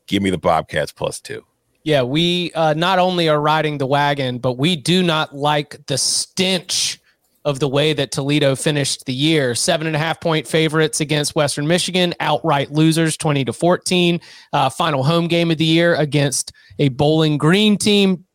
Give 0.05 0.21
me 0.21 0.29
the 0.29 0.37
Bobcats 0.37 0.91
plus 0.91 1.19
two. 1.19 1.43
Yeah, 1.81 2.03
we 2.03 2.51
uh, 2.53 2.75
not 2.75 2.99
only 2.99 3.27
are 3.27 3.41
riding 3.41 3.79
the 3.79 3.87
wagon, 3.87 4.37
but 4.37 4.53
we 4.53 4.75
do 4.75 5.01
not 5.01 5.35
like 5.35 5.83
the 5.87 5.97
stench 5.97 6.99
of 7.43 7.59
the 7.59 7.67
way 7.67 7.93
that 7.93 8.11
Toledo 8.11 8.55
finished 8.55 9.05
the 9.05 9.13
year. 9.13 9.55
Seven 9.55 9.87
and 9.87 9.95
a 9.95 9.99
half 9.99 10.21
point 10.21 10.47
favorites 10.47 10.99
against 10.99 11.33
Western 11.35 11.65
Michigan, 11.67 12.13
outright 12.19 12.71
losers, 12.71 13.17
20 13.17 13.45
to 13.45 13.53
14. 13.53 14.21
Uh, 14.53 14.69
final 14.69 15.03
home 15.03 15.27
game 15.27 15.49
of 15.49 15.57
the 15.57 15.65
year 15.65 15.95
against 15.95 16.51
a 16.77 16.89
Bowling 16.89 17.39
Green 17.39 17.77
team 17.77 18.25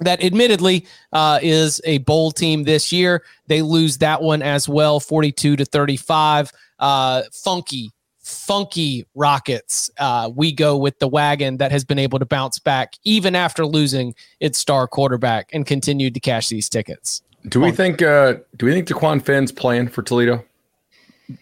that 0.00 0.22
admittedly 0.22 0.86
uh, 1.12 1.38
is 1.42 1.80
a 1.84 1.98
bowl 1.98 2.30
team 2.30 2.64
this 2.64 2.92
year. 2.92 3.24
They 3.46 3.62
lose 3.62 3.98
that 3.98 4.22
one 4.22 4.42
as 4.42 4.68
well, 4.68 5.00
42 5.00 5.56
to 5.56 5.64
35. 5.64 6.52
Uh, 6.78 7.22
funky, 7.32 7.90
funky 8.20 9.06
Rockets. 9.14 9.90
Uh, 9.98 10.30
we 10.34 10.52
go 10.52 10.76
with 10.76 10.98
the 10.98 11.08
wagon 11.08 11.56
that 11.56 11.72
has 11.72 11.84
been 11.84 11.98
able 11.98 12.18
to 12.18 12.26
bounce 12.26 12.58
back 12.58 12.94
even 13.04 13.34
after 13.34 13.66
losing 13.66 14.14
its 14.40 14.58
star 14.58 14.86
quarterback 14.86 15.50
and 15.52 15.66
continued 15.66 16.14
to 16.14 16.20
cash 16.20 16.48
these 16.48 16.68
tickets. 16.68 17.22
Do 17.48 17.60
we 17.60 17.70
think? 17.70 18.02
Uh, 18.02 18.34
do 18.56 18.66
we 18.66 18.72
think 18.72 18.88
Dequan 18.88 19.22
Finn's 19.22 19.52
playing 19.52 19.88
for 19.88 20.02
Toledo? 20.02 20.44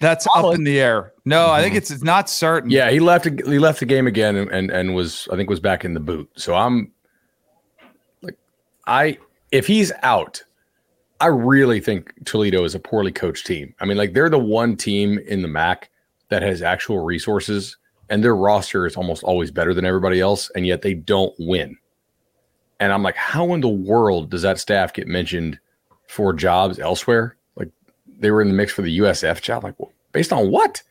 That's 0.00 0.26
Probably. 0.26 0.50
up 0.50 0.54
in 0.56 0.64
the 0.64 0.80
air. 0.80 1.12
No, 1.24 1.38
mm-hmm. 1.38 1.52
I 1.52 1.62
think 1.62 1.74
it's, 1.74 1.90
it's 1.90 2.02
not 2.02 2.28
certain. 2.28 2.70
Yeah, 2.70 2.90
he 2.90 3.00
left. 3.00 3.24
He 3.24 3.58
left 3.58 3.80
the 3.80 3.86
game 3.86 4.06
again, 4.06 4.36
and, 4.36 4.50
and 4.50 4.70
and 4.70 4.94
was 4.94 5.28
I 5.32 5.36
think 5.36 5.48
was 5.48 5.60
back 5.60 5.84
in 5.84 5.94
the 5.94 6.00
boot. 6.00 6.28
So 6.36 6.54
I'm 6.54 6.92
I 8.86 9.18
if 9.52 9.66
he's 9.66 9.92
out, 10.02 10.42
I 11.20 11.26
really 11.26 11.80
think 11.80 12.12
Toledo 12.24 12.64
is 12.64 12.74
a 12.74 12.80
poorly 12.80 13.12
coached 13.12 13.46
team. 13.46 13.74
I 13.80 13.84
mean, 13.84 13.96
like 13.96 14.12
they're 14.12 14.30
the 14.30 14.38
one 14.38 14.76
team 14.76 15.18
in 15.18 15.42
the 15.42 15.48
MAC 15.48 15.90
that 16.28 16.42
has 16.42 16.62
actual 16.62 17.04
resources 17.04 17.76
and 18.08 18.22
their 18.22 18.36
roster 18.36 18.86
is 18.86 18.96
almost 18.96 19.22
always 19.22 19.50
better 19.50 19.74
than 19.74 19.84
everybody 19.84 20.20
else, 20.20 20.50
and 20.54 20.66
yet 20.66 20.82
they 20.82 20.94
don't 20.94 21.34
win. 21.38 21.76
And 22.78 22.92
I'm 22.92 23.02
like, 23.02 23.16
how 23.16 23.54
in 23.54 23.60
the 23.60 23.68
world 23.68 24.30
does 24.30 24.42
that 24.42 24.60
staff 24.60 24.92
get 24.92 25.08
mentioned 25.08 25.58
for 26.08 26.32
jobs 26.32 26.78
elsewhere? 26.78 27.36
Like 27.56 27.70
they 28.18 28.30
were 28.30 28.42
in 28.42 28.48
the 28.48 28.54
mix 28.54 28.72
for 28.72 28.82
the 28.82 28.98
USF 28.98 29.40
job. 29.40 29.64
Like, 29.64 29.78
well, 29.78 29.92
based 30.12 30.32
on 30.32 30.50
what? 30.50 30.82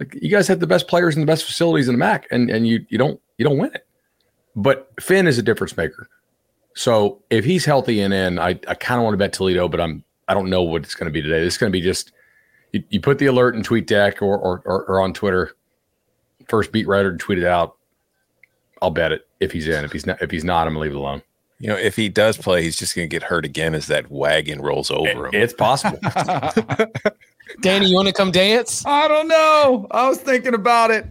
Like 0.00 0.14
you 0.20 0.28
guys 0.28 0.48
have 0.48 0.60
the 0.60 0.66
best 0.66 0.88
players 0.88 1.14
and 1.14 1.22
the 1.22 1.30
best 1.30 1.44
facilities 1.44 1.88
in 1.88 1.94
the 1.94 1.98
MAC, 1.98 2.26
and 2.30 2.50
and 2.50 2.66
you 2.66 2.84
you 2.88 2.98
don't 2.98 3.20
you 3.38 3.44
don't 3.44 3.58
win 3.58 3.72
it. 3.74 3.86
But 4.56 4.90
Finn 5.00 5.26
is 5.26 5.38
a 5.38 5.42
difference 5.42 5.76
maker. 5.76 6.08
So 6.74 7.22
if 7.30 7.44
he's 7.44 7.64
healthy 7.64 8.00
and 8.00 8.12
in, 8.12 8.38
I, 8.38 8.50
I 8.68 8.74
kind 8.74 8.98
of 8.98 9.04
want 9.04 9.14
to 9.14 9.18
bet 9.18 9.32
Toledo, 9.32 9.68
but 9.68 9.80
I'm 9.80 10.04
I 10.26 10.34
don't 10.34 10.50
know 10.50 10.62
what 10.62 10.82
it's 10.82 10.94
going 10.94 11.06
to 11.06 11.12
be 11.12 11.22
today. 11.22 11.42
This 11.42 11.54
is 11.54 11.58
going 11.58 11.70
to 11.70 11.76
be 11.76 11.82
just 11.82 12.12
you, 12.72 12.82
you 12.88 13.00
put 13.00 13.18
the 13.18 13.26
alert 13.26 13.54
in 13.54 13.62
TweetDeck 13.62 14.20
or, 14.22 14.36
or, 14.36 14.62
or 14.64 14.84
or 14.86 15.00
on 15.00 15.12
Twitter. 15.12 15.54
First 16.48 16.72
beat 16.72 16.86
writer 16.86 17.12
to 17.12 17.18
tweet 17.18 17.38
it 17.38 17.44
out. 17.44 17.76
I'll 18.82 18.90
bet 18.90 19.12
it 19.12 19.26
if 19.40 19.52
he's 19.52 19.68
in. 19.68 19.84
If 19.84 19.92
he's 19.92 20.06
not, 20.06 20.20
if 20.20 20.30
he's 20.30 20.44
not, 20.44 20.66
I'm 20.66 20.74
gonna 20.74 20.82
leave 20.82 20.92
it 20.92 20.96
alone. 20.96 21.22
You 21.60 21.68
know, 21.68 21.76
if 21.76 21.96
he 21.96 22.08
does 22.08 22.36
play, 22.36 22.62
he's 22.62 22.76
just 22.76 22.94
going 22.94 23.08
to 23.08 23.10
get 23.10 23.22
hurt 23.22 23.44
again 23.44 23.74
as 23.74 23.86
that 23.86 24.10
wagon 24.10 24.60
rolls 24.60 24.90
over 24.90 25.28
him. 25.28 25.30
It's 25.32 25.54
possible. 25.54 25.98
Danny, 27.62 27.86
you 27.86 27.94
want 27.94 28.08
to 28.08 28.12
come 28.12 28.32
dance? 28.32 28.84
I 28.84 29.06
don't 29.08 29.28
know. 29.28 29.86
I 29.90 30.08
was 30.08 30.18
thinking 30.18 30.54
about 30.54 30.90
it. 30.90 31.06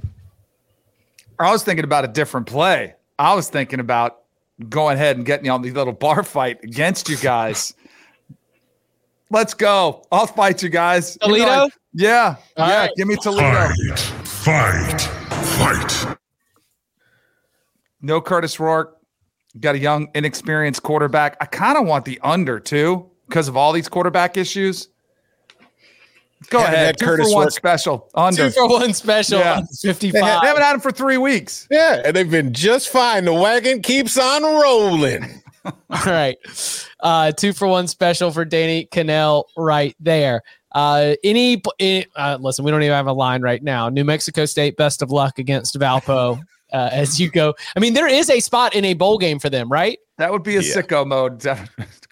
I 1.39 1.51
was 1.51 1.63
thinking 1.63 1.85
about 1.85 2.05
a 2.05 2.09
different 2.09 2.45
play. 2.45 2.93
I 3.17 3.33
was 3.33 3.49
thinking 3.49 3.79
about 3.79 4.22
going 4.69 4.95
ahead 4.95 5.17
and 5.17 5.25
getting 5.25 5.45
you 5.45 5.51
on 5.51 5.61
the 5.61 5.71
little 5.71 5.93
bar 5.93 6.23
fight 6.23 6.63
against 6.63 7.09
you 7.09 7.17
guys. 7.17 7.73
Let's 9.29 9.53
go. 9.53 10.05
I'll 10.11 10.27
fight 10.27 10.61
you 10.61 10.69
guys. 10.69 11.17
You 11.23 11.29
know, 11.29 11.35
Toledo? 11.37 11.51
I- 11.51 11.69
yeah. 11.93 12.35
All 12.57 12.67
yeah. 12.67 12.79
right. 12.81 12.91
Give 12.95 13.07
me 13.07 13.15
Toledo. 13.15 13.69
Fight, 14.23 15.01
fight, 15.01 15.01
fight. 15.01 16.17
No 18.01 18.21
Kurtis 18.21 18.59
Rourke. 18.59 18.97
Got 19.59 19.75
a 19.75 19.79
young, 19.79 20.09
inexperienced 20.15 20.81
quarterback. 20.81 21.37
I 21.39 21.45
kind 21.45 21.77
of 21.77 21.85
want 21.85 22.05
the 22.05 22.19
under 22.23 22.59
too 22.59 23.09
because 23.27 23.47
of 23.47 23.55
all 23.55 23.71
these 23.71 23.87
quarterback 23.87 24.35
issues. 24.37 24.89
Go 26.49 26.59
Haven't 26.59 26.73
ahead. 26.75 26.97
Two 26.97 27.05
Kurtis 27.05 27.23
for 27.29 27.35
one 27.35 27.43
Rourke- 27.45 27.51
special. 27.53 28.09
Under. 28.15 28.49
Two 28.49 28.51
for 28.51 28.67
one 28.69 28.93
special 28.93 29.39
Yeah. 29.39 29.57
on 29.57 29.67
They 29.83 29.89
55. 29.89 30.21
ha- 30.21 30.39
they 30.41 30.47
haven't 30.47 30.63
had 30.63 30.73
him 30.75 30.79
for 30.81 30.91
three 30.91 31.17
weeks. 31.17 31.67
Yeah, 31.71 32.01
and 32.05 32.15
they've 32.15 32.29
been 32.29 32.53
just 32.53 32.89
fine. 32.89 33.25
The 33.25 33.33
wagon 33.33 33.81
keeps 33.81 34.17
on 34.17 34.43
rolling. 34.43 35.41
All 35.65 35.73
right. 36.05 36.37
Uh, 36.99 37.31
two 37.31 37.53
for 37.53 37.67
one 37.67 37.87
special 37.87 38.31
for 38.31 38.43
Danny 38.45 38.87
Kanell 38.91 39.45
right 39.57 39.95
there. 39.99 40.41
Uh, 40.73 41.13
any, 41.23 41.61
any 41.79 42.05
uh, 42.15 42.37
listen, 42.41 42.65
we 42.65 42.71
don't 42.71 42.81
even 42.83 42.95
have 42.95 43.07
a 43.07 43.13
line 43.13 43.41
right 43.41 43.61
now. 43.63 43.89
New 43.89 44.03
Mexico 44.03 44.45
State, 44.45 44.75
best 44.75 45.01
of 45.01 45.11
luck 45.11 45.37
against 45.39 45.77
Valpo 45.79 46.39
uh, 46.73 46.89
as 46.91 47.19
you 47.19 47.29
go. 47.29 47.53
I 47.75 47.79
mean, 47.79 47.93
there 47.93 48.07
is 48.07 48.29
a 48.29 48.39
spot 48.39 48.75
in 48.75 48.83
a 48.85 48.93
bowl 48.93 49.17
game 49.17 49.39
for 49.39 49.49
them, 49.49 49.69
right? 49.69 49.97
That 50.17 50.31
would 50.31 50.43
be 50.43 50.57
a 50.57 50.61
Yeah. 50.61 50.75
sicko 50.75 51.05
mode. 51.07 51.43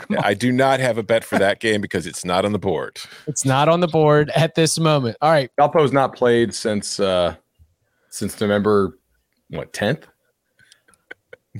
Yeah. 0.09 0.19
I 0.23 0.33
do 0.33 0.51
not 0.51 0.79
have 0.79 0.97
a 0.97 1.03
bet 1.03 1.23
for 1.23 1.37
that 1.37 1.59
game 1.59 1.79
because 1.79 2.07
it's 2.07 2.25
not 2.25 2.43
on 2.43 2.53
the 2.53 2.59
board. 2.59 2.97
It's 3.27 3.45
not 3.45 3.69
on 3.69 3.81
the 3.81 3.87
board 3.87 4.31
at 4.35 4.55
this 4.55 4.79
moment. 4.79 5.15
All 5.21 5.29
right. 5.31 5.51
Valpo's 5.59 5.93
not 5.93 6.15
played 6.15 6.55
since 6.55 6.99
uh 6.99 7.35
since 8.09 8.41
November 8.41 8.97
what 9.51 9.71
10th? 9.73 10.05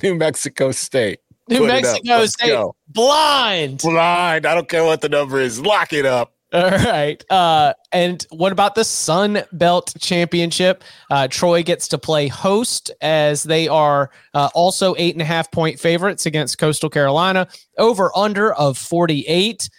New 0.01 0.15
Mexico 0.15 0.71
State. 0.71 1.19
New 1.49 1.59
Put. 1.59 1.67
Mexico 1.67 2.25
State 2.25 2.47
go. 2.47 2.75
blind. 2.87 3.77
Blind. 3.79 4.45
I 4.47 4.55
don't 4.55 4.67
care 4.67 4.83
what 4.83 5.01
the 5.01 5.09
number 5.09 5.39
is. 5.39 5.59
Lock 5.61 5.93
it 5.93 6.05
up. 6.07 6.33
All 6.53 6.69
right. 6.69 7.23
Uh, 7.29 7.73
and 7.93 8.25
what 8.29 8.51
about 8.51 8.75
the 8.75 8.83
Sun 8.83 9.43
Belt 9.53 9.93
Championship? 9.99 10.83
Uh, 11.09 11.29
Troy 11.29 11.63
gets 11.63 11.87
to 11.89 11.97
play 11.97 12.27
host 12.27 12.91
as 12.99 13.43
they 13.43 13.69
are 13.69 14.11
uh, 14.33 14.49
also 14.53 14.93
eight 14.97 15.15
and 15.15 15.21
a 15.21 15.25
half 15.25 15.49
point 15.49 15.79
favorites 15.79 16.25
against 16.25 16.57
Coastal 16.57 16.89
Carolina. 16.89 17.47
Over 17.77 18.11
under 18.17 18.53
of 18.53 18.77
48. 18.77 19.69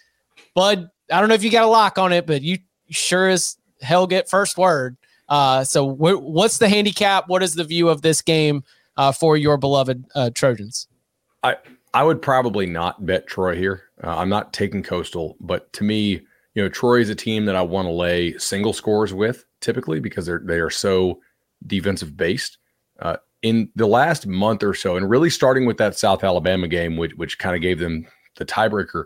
Bud, 0.55 0.89
I 1.11 1.21
don't 1.21 1.29
know 1.29 1.35
if 1.35 1.45
you 1.45 1.51
got 1.51 1.65
a 1.65 1.69
lock 1.69 1.99
on 1.99 2.11
it, 2.11 2.27
but 2.27 2.41
you 2.41 2.57
sure 2.89 3.29
as 3.29 3.59
hell 3.83 4.07
get 4.07 4.31
first 4.31 4.57
word. 4.57 4.97
Uh, 5.29 5.65
so, 5.65 5.91
wh- 5.91 6.23
what's 6.23 6.57
the 6.57 6.71
handicap? 6.71 7.29
What 7.29 7.43
is 7.43 7.55
the 7.55 7.65
view 7.65 7.91
of 7.91 8.01
this 8.01 8.23
game 8.23 8.65
uh, 8.97 9.13
for 9.13 9.37
your 9.37 9.59
beloved 9.59 10.07
uh, 10.15 10.31
Trojans? 10.31 10.89
I 11.43 11.57
I 11.93 12.03
would 12.03 12.23
probably 12.23 12.65
not 12.65 13.05
bet 13.05 13.27
Troy 13.27 13.57
here. 13.57 13.85
I'm 14.03 14.31
not 14.31 14.55
taking 14.55 14.83
Coastal, 14.83 15.37
but 15.39 15.71
to 15.75 15.85
me, 15.85 16.23
you 16.55 16.63
know, 16.63 16.69
Troy 16.69 17.01
is 17.01 17.09
a 17.09 17.15
team 17.15 17.47
that 17.47 17.57
I 17.57 17.63
want 17.63 17.87
to 17.87 17.93
lay 17.93 18.37
single 18.39 18.73
scores 18.73 19.15
with 19.15 19.45
typically 19.61 20.01
because 20.01 20.27
they're 20.27 20.43
they 20.45 20.61
are 20.61 20.71
so 20.71 21.21
defensive 21.67 22.17
based. 22.17 22.59
Uh, 23.01 23.17
in 23.43 23.69
the 23.75 23.87
last 23.87 24.27
month 24.27 24.63
or 24.63 24.75
so, 24.75 24.97
and 24.97 25.11
really 25.11 25.31
starting 25.31 25.67
with 25.67 25.77
that 25.79 25.99
South 25.99 26.23
Alabama 26.23 26.69
game, 26.69 26.97
which 26.97 27.13
which 27.17 27.39
kind 27.39 27.57
of 27.57 27.63
gave 27.63 27.79
them 27.79 28.07
the 28.37 28.45
tiebreaker 28.45 29.05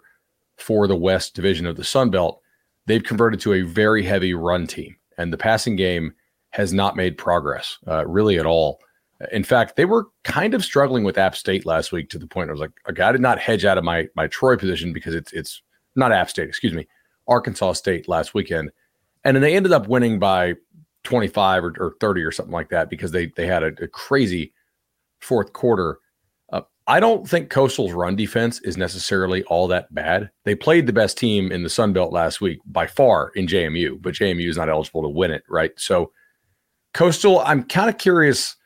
for 0.58 0.86
the 0.86 0.96
West 0.96 1.34
Division 1.34 1.66
of 1.66 1.76
the 1.76 1.84
Sun 1.84 2.10
Belt, 2.10 2.40
they've 2.86 3.02
converted 3.02 3.40
to 3.40 3.54
a 3.54 3.62
very 3.62 4.02
heavy 4.02 4.34
run 4.34 4.66
team, 4.66 4.96
and 5.16 5.32
the 5.32 5.38
passing 5.38 5.76
game 5.76 6.12
has 6.50 6.72
not 6.72 6.96
made 6.96 7.18
progress 7.18 7.78
uh, 7.88 8.06
really 8.06 8.38
at 8.38 8.46
all. 8.46 8.78
In 9.32 9.44
fact, 9.44 9.76
they 9.76 9.86
were 9.86 10.08
kind 10.24 10.52
of 10.52 10.62
struggling 10.64 11.02
with 11.02 11.16
App 11.16 11.36
State 11.36 11.64
last 11.64 11.90
week 11.90 12.10
to 12.10 12.18
the 12.18 12.26
point 12.26 12.50
I 12.50 12.52
was 12.52 12.60
like, 12.60 12.72
okay, 12.90 13.02
I 13.02 13.12
did 13.12 13.22
not 13.22 13.38
hedge 13.38 13.64
out 13.64 13.78
of 13.78 13.84
my 13.84 14.08
my 14.16 14.26
Troy 14.26 14.56
position 14.56 14.92
because 14.92 15.14
it's 15.14 15.32
it's 15.32 15.62
not 15.94 16.12
App 16.12 16.28
State, 16.28 16.48
excuse 16.48 16.74
me, 16.74 16.86
Arkansas 17.28 17.74
State 17.74 18.08
last 18.08 18.34
weekend, 18.34 18.70
and 19.24 19.34
then 19.34 19.42
they 19.42 19.56
ended 19.56 19.72
up 19.72 19.88
winning 19.88 20.18
by 20.18 20.54
25 21.04 21.64
or, 21.64 21.74
or 21.78 21.94
30 22.00 22.22
or 22.22 22.32
something 22.32 22.52
like 22.52 22.68
that 22.70 22.90
because 22.90 23.12
they 23.12 23.26
they 23.36 23.46
had 23.46 23.62
a, 23.62 23.72
a 23.82 23.88
crazy 23.88 24.52
fourth 25.20 25.52
quarter. 25.52 25.98
Uh, 26.52 26.62
I 26.86 27.00
don't 27.00 27.28
think 27.28 27.50
Coastal's 27.50 27.92
run 27.92 28.16
defense 28.16 28.60
is 28.62 28.76
necessarily 28.76 29.42
all 29.44 29.68
that 29.68 29.92
bad. 29.94 30.30
They 30.44 30.54
played 30.54 30.86
the 30.86 30.92
best 30.92 31.16
team 31.16 31.52
in 31.52 31.62
the 31.62 31.70
Sun 31.70 31.92
Belt 31.92 32.12
last 32.12 32.40
week 32.40 32.58
by 32.66 32.86
far 32.86 33.30
in 33.34 33.46
JMU, 33.46 34.02
but 34.02 34.14
JMU 34.14 34.48
is 34.48 34.56
not 34.56 34.68
eligible 34.68 35.02
to 35.02 35.08
win 35.08 35.30
it, 35.30 35.44
right? 35.48 35.72
So 35.76 36.12
Coastal, 36.92 37.40
I'm 37.40 37.62
kind 37.64 37.88
of 37.88 37.98
curious 37.98 38.56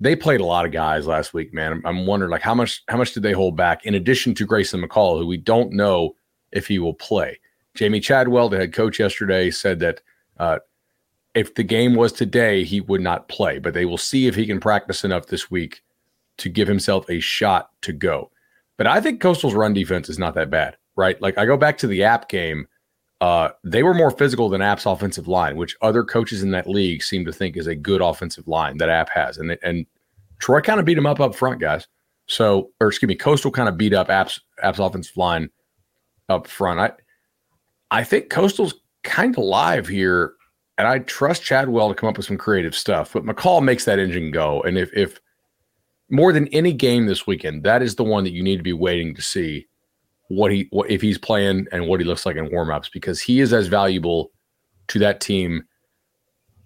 they 0.00 0.14
played 0.14 0.40
a 0.40 0.46
lot 0.46 0.66
of 0.66 0.72
guys 0.72 1.06
last 1.06 1.32
week, 1.32 1.54
man. 1.54 1.72
I'm, 1.72 1.86
I'm 1.86 2.06
wondering 2.06 2.30
like 2.30 2.42
how 2.42 2.54
much 2.54 2.82
how 2.88 2.96
much 2.96 3.12
did 3.12 3.22
they 3.22 3.32
hold 3.32 3.56
back 3.56 3.84
in 3.86 3.94
addition 3.94 4.34
to 4.34 4.46
Grayson 4.46 4.82
McCall, 4.82 5.18
who 5.18 5.26
we 5.26 5.36
don't 5.36 5.72
know 5.72 6.14
if 6.52 6.66
he 6.66 6.78
will 6.78 6.94
play. 6.94 7.38
Jamie 7.76 8.00
Chadwell, 8.00 8.48
the 8.48 8.58
head 8.58 8.72
coach 8.72 8.98
yesterday, 8.98 9.50
said 9.50 9.80
that 9.80 10.00
uh, 10.38 10.58
if 11.34 11.54
the 11.54 11.62
game 11.62 11.94
was 11.94 12.12
today, 12.12 12.64
he 12.64 12.80
would 12.80 13.00
not 13.00 13.28
play, 13.28 13.58
but 13.58 13.74
they 13.74 13.84
will 13.84 13.98
see 13.98 14.26
if 14.26 14.34
he 14.34 14.46
can 14.46 14.60
practice 14.60 15.04
enough 15.04 15.26
this 15.26 15.50
week 15.50 15.82
to 16.38 16.48
give 16.48 16.68
himself 16.68 17.08
a 17.10 17.20
shot 17.20 17.70
to 17.82 17.92
go. 17.92 18.30
But 18.76 18.86
I 18.86 19.00
think 19.00 19.20
Coastal's 19.20 19.54
run 19.54 19.72
defense 19.72 20.08
is 20.08 20.18
not 20.18 20.34
that 20.34 20.50
bad, 20.50 20.76
right? 20.96 21.20
Like 21.20 21.38
I 21.38 21.46
go 21.46 21.56
back 21.56 21.78
to 21.78 21.86
the 21.86 22.04
app 22.04 22.28
game. 22.28 22.66
Uh, 23.20 23.50
they 23.64 23.82
were 23.82 23.94
more 23.94 24.10
physical 24.10 24.48
than 24.50 24.60
App's 24.60 24.84
offensive 24.84 25.28
line, 25.28 25.56
which 25.56 25.76
other 25.80 26.04
coaches 26.04 26.42
in 26.42 26.50
that 26.50 26.68
league 26.68 27.02
seem 27.02 27.24
to 27.24 27.32
think 27.32 27.56
is 27.56 27.66
a 27.66 27.74
good 27.74 28.02
offensive 28.02 28.46
line 28.46 28.76
that 28.78 28.90
App 28.90 29.08
has. 29.08 29.38
And 29.38 29.56
and 29.62 29.86
Troy 30.38 30.60
kind 30.60 30.78
of 30.78 30.84
beat 30.84 30.98
him 30.98 31.06
up 31.06 31.20
up 31.20 31.34
front, 31.34 31.60
guys. 31.60 31.86
So, 32.26 32.70
or 32.80 32.88
excuse 32.88 33.08
me, 33.08 33.14
Coastal 33.14 33.50
kind 33.50 33.68
of 33.68 33.78
beat 33.78 33.94
up 33.94 34.10
App's 34.10 34.40
App's 34.62 34.78
offensive 34.78 35.16
line 35.16 35.48
up 36.28 36.46
front. 36.46 36.80
I 36.80 36.92
I 37.90 38.04
think 38.04 38.30
Coastal's 38.30 38.74
kind 39.04 39.36
of 39.36 39.44
live 39.44 39.86
here, 39.86 40.34
and 40.78 40.88
I 40.88 41.00
trust 41.00 41.42
Chadwell 41.42 41.88
to 41.88 41.94
come 41.94 42.08
up 42.08 42.16
with 42.16 42.26
some 42.26 42.38
creative 42.38 42.74
stuff. 42.74 43.12
But 43.12 43.24
McCall 43.24 43.62
makes 43.62 43.84
that 43.84 43.98
engine 43.98 44.30
go, 44.30 44.62
and 44.62 44.76
if 44.76 44.90
if 44.94 45.20
more 46.10 46.32
than 46.32 46.48
any 46.48 46.72
game 46.72 47.06
this 47.06 47.26
weekend, 47.26 47.64
that 47.64 47.82
is 47.82 47.96
the 47.96 48.04
one 48.04 48.24
that 48.24 48.32
you 48.32 48.42
need 48.42 48.56
to 48.56 48.62
be 48.62 48.72
waiting 48.72 49.14
to 49.14 49.22
see 49.22 49.66
what 50.28 50.50
he 50.50 50.66
what 50.70 50.90
if 50.90 51.00
he's 51.00 51.18
playing 51.18 51.66
and 51.72 51.86
what 51.86 52.00
he 52.00 52.06
looks 52.06 52.26
like 52.26 52.36
in 52.36 52.48
warmups 52.48 52.90
because 52.92 53.20
he 53.20 53.40
is 53.40 53.52
as 53.52 53.68
valuable 53.68 54.32
to 54.88 54.98
that 54.98 55.20
team 55.20 55.62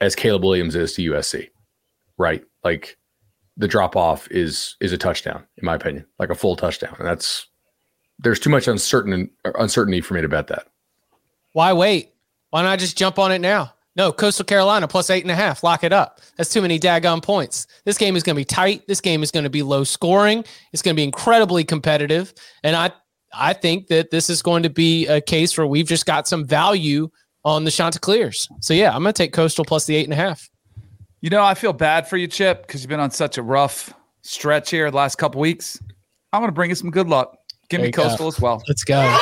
as 0.00 0.14
Caleb 0.14 0.44
Williams 0.44 0.74
is 0.74 0.94
to 0.94 1.11
USC. 1.11 1.48
Right? 2.18 2.42
Like 2.64 2.96
the 3.56 3.68
drop 3.68 3.96
off 3.96 4.28
is 4.30 4.76
is 4.80 4.92
a 4.92 4.98
touchdown 4.98 5.46
in 5.59 5.66
my 5.66 5.74
opinion, 5.74 6.06
like 6.18 6.30
a 6.30 6.35
full 6.35 6.56
touchdown. 6.56 6.94
And 6.98 7.06
that's 7.06 7.46
there's 8.18 8.40
too 8.40 8.50
much 8.50 8.68
uncertain 8.68 9.30
uncertainty 9.44 10.00
for 10.00 10.14
me 10.14 10.22
to 10.22 10.28
bet 10.28 10.48
that. 10.48 10.66
Why 11.53 11.73
wait? 11.73 12.13
Why 12.51 12.63
not 12.63 12.79
just 12.79 12.97
jump 12.97 13.19
on 13.19 13.33
it 13.33 13.41
now? 13.41 13.75
No, 13.97 14.13
Coastal 14.13 14.45
Carolina 14.45 14.87
plus 14.87 15.11
eight 15.11 15.25
and 15.25 15.31
a 15.31 15.35
half. 15.35 15.63
Lock 15.63 15.85
it 15.85 15.93
up. 15.93 16.21
That's 16.37 16.53
too 16.53 16.63
many 16.63 16.79
daggone 16.79 17.23
points. 17.23 17.67
This 17.85 17.99
game 17.99 18.17
is 18.17 18.23
going 18.23 18.35
to 18.35 18.41
be 18.41 18.45
tight. 18.45 18.87
This 18.87 19.01
game 19.01 19.23
is 19.23 19.31
going 19.31 19.45
to 19.45 19.51
be 19.51 19.63
low 19.63 19.85
scoring. 19.85 20.45
It's 20.73 20.81
going 20.81 20.95
to 20.95 20.97
be 20.97 21.05
incredibly 21.05 21.65
competitive. 21.65 22.33
And 22.63 22.77
I, 22.77 22.93
I 23.35 23.53
think 23.53 23.89
that 23.89 24.11
this 24.11 24.31
is 24.31 24.43
going 24.43 24.63
to 24.63 24.71
be 24.71 25.07
a 25.09 25.21
case 25.21 25.59
where 25.59 25.67
we've 25.67 25.89
just 25.89 26.07
got 26.07 26.29
some 26.29 26.47
value 26.47 27.11
on 27.45 27.65
the 27.65 27.71
Chanticleers. 27.71 28.49
So 28.61 28.75
yeah, 28.75 28.95
I'm 28.95 29.03
going 29.03 29.13
to 29.13 29.19
take 29.19 29.33
Coastal 29.33 29.65
plus 29.65 29.87
the 29.87 29.97
eight 29.97 30.05
and 30.05 30.13
a 30.13 30.17
half. 30.17 30.49
You 31.21 31.31
know, 31.31 31.43
I 31.43 31.55
feel 31.55 31.73
bad 31.73 32.09
for 32.09 32.17
you, 32.17 32.27
Chip, 32.27 32.67
because 32.67 32.83
you've 32.83 32.89
been 32.89 33.01
on 33.01 33.11
such 33.11 33.39
a 33.39 33.43
rough 33.43 33.93
stretch 34.23 34.71
here 34.71 34.91
the 34.91 34.97
last 34.97 35.17
couple 35.17 35.41
weeks. 35.41 35.79
I'm 36.33 36.41
going 36.41 36.49
to 36.49 36.55
bring 36.55 36.71
you 36.71 36.77
some 36.77 36.91
good 36.91 37.09
luck. 37.09 37.37
Give 37.69 37.79
There 37.79 37.83
me 37.83 37.89
you 37.89 37.93
go. 37.93 38.05
Coastal 38.05 38.29
as 38.29 38.41
well. 38.41 38.63
Let's 38.69 38.85
go. 38.85 39.19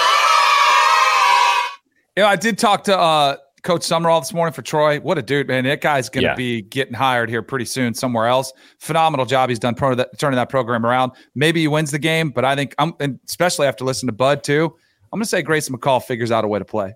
Yeah, 2.18 2.26
I 2.26 2.34
did 2.34 2.58
talk 2.58 2.82
to 2.84 2.98
uh, 2.98 3.36
Coach 3.62 3.82
Sumrall 3.82 4.20
this 4.20 4.32
morning 4.34 4.52
for 4.52 4.60
Troy. 4.62 4.98
What 4.98 5.18
a 5.18 5.22
dude, 5.22 5.46
man! 5.46 5.62
That 5.62 5.80
guy's 5.80 6.08
going 6.08 6.22
to 6.24 6.30
Yeah. 6.30 6.34
be 6.34 6.62
getting 6.62 6.92
hired 6.94 7.30
here 7.30 7.42
pretty 7.42 7.64
soon 7.64 7.94
somewhere 7.94 8.26
else. 8.26 8.52
Phenomenal 8.80 9.24
job 9.24 9.50
he's 9.50 9.60
done 9.60 9.76
pro- 9.76 9.94
that, 9.94 10.18
turning 10.18 10.34
that 10.34 10.48
program 10.48 10.84
around. 10.84 11.12
Maybe 11.36 11.60
he 11.60 11.68
wins 11.68 11.92
the 11.92 12.00
game, 12.00 12.30
but 12.30 12.44
I 12.44 12.56
think 12.56 12.74
I'm, 12.76 12.94
and 12.98 13.20
especially 13.28 13.68
after 13.68 13.84
listening 13.84 14.08
to 14.08 14.14
Bud 14.14 14.42
too. 14.42 14.64
I'm 15.12 15.18
going 15.18 15.22
to 15.22 15.28
say 15.28 15.42
Grayson 15.42 15.76
McCall 15.76 16.02
figures 16.02 16.32
out 16.32 16.44
a 16.44 16.48
way 16.48 16.58
to 16.58 16.64
play. 16.64 16.94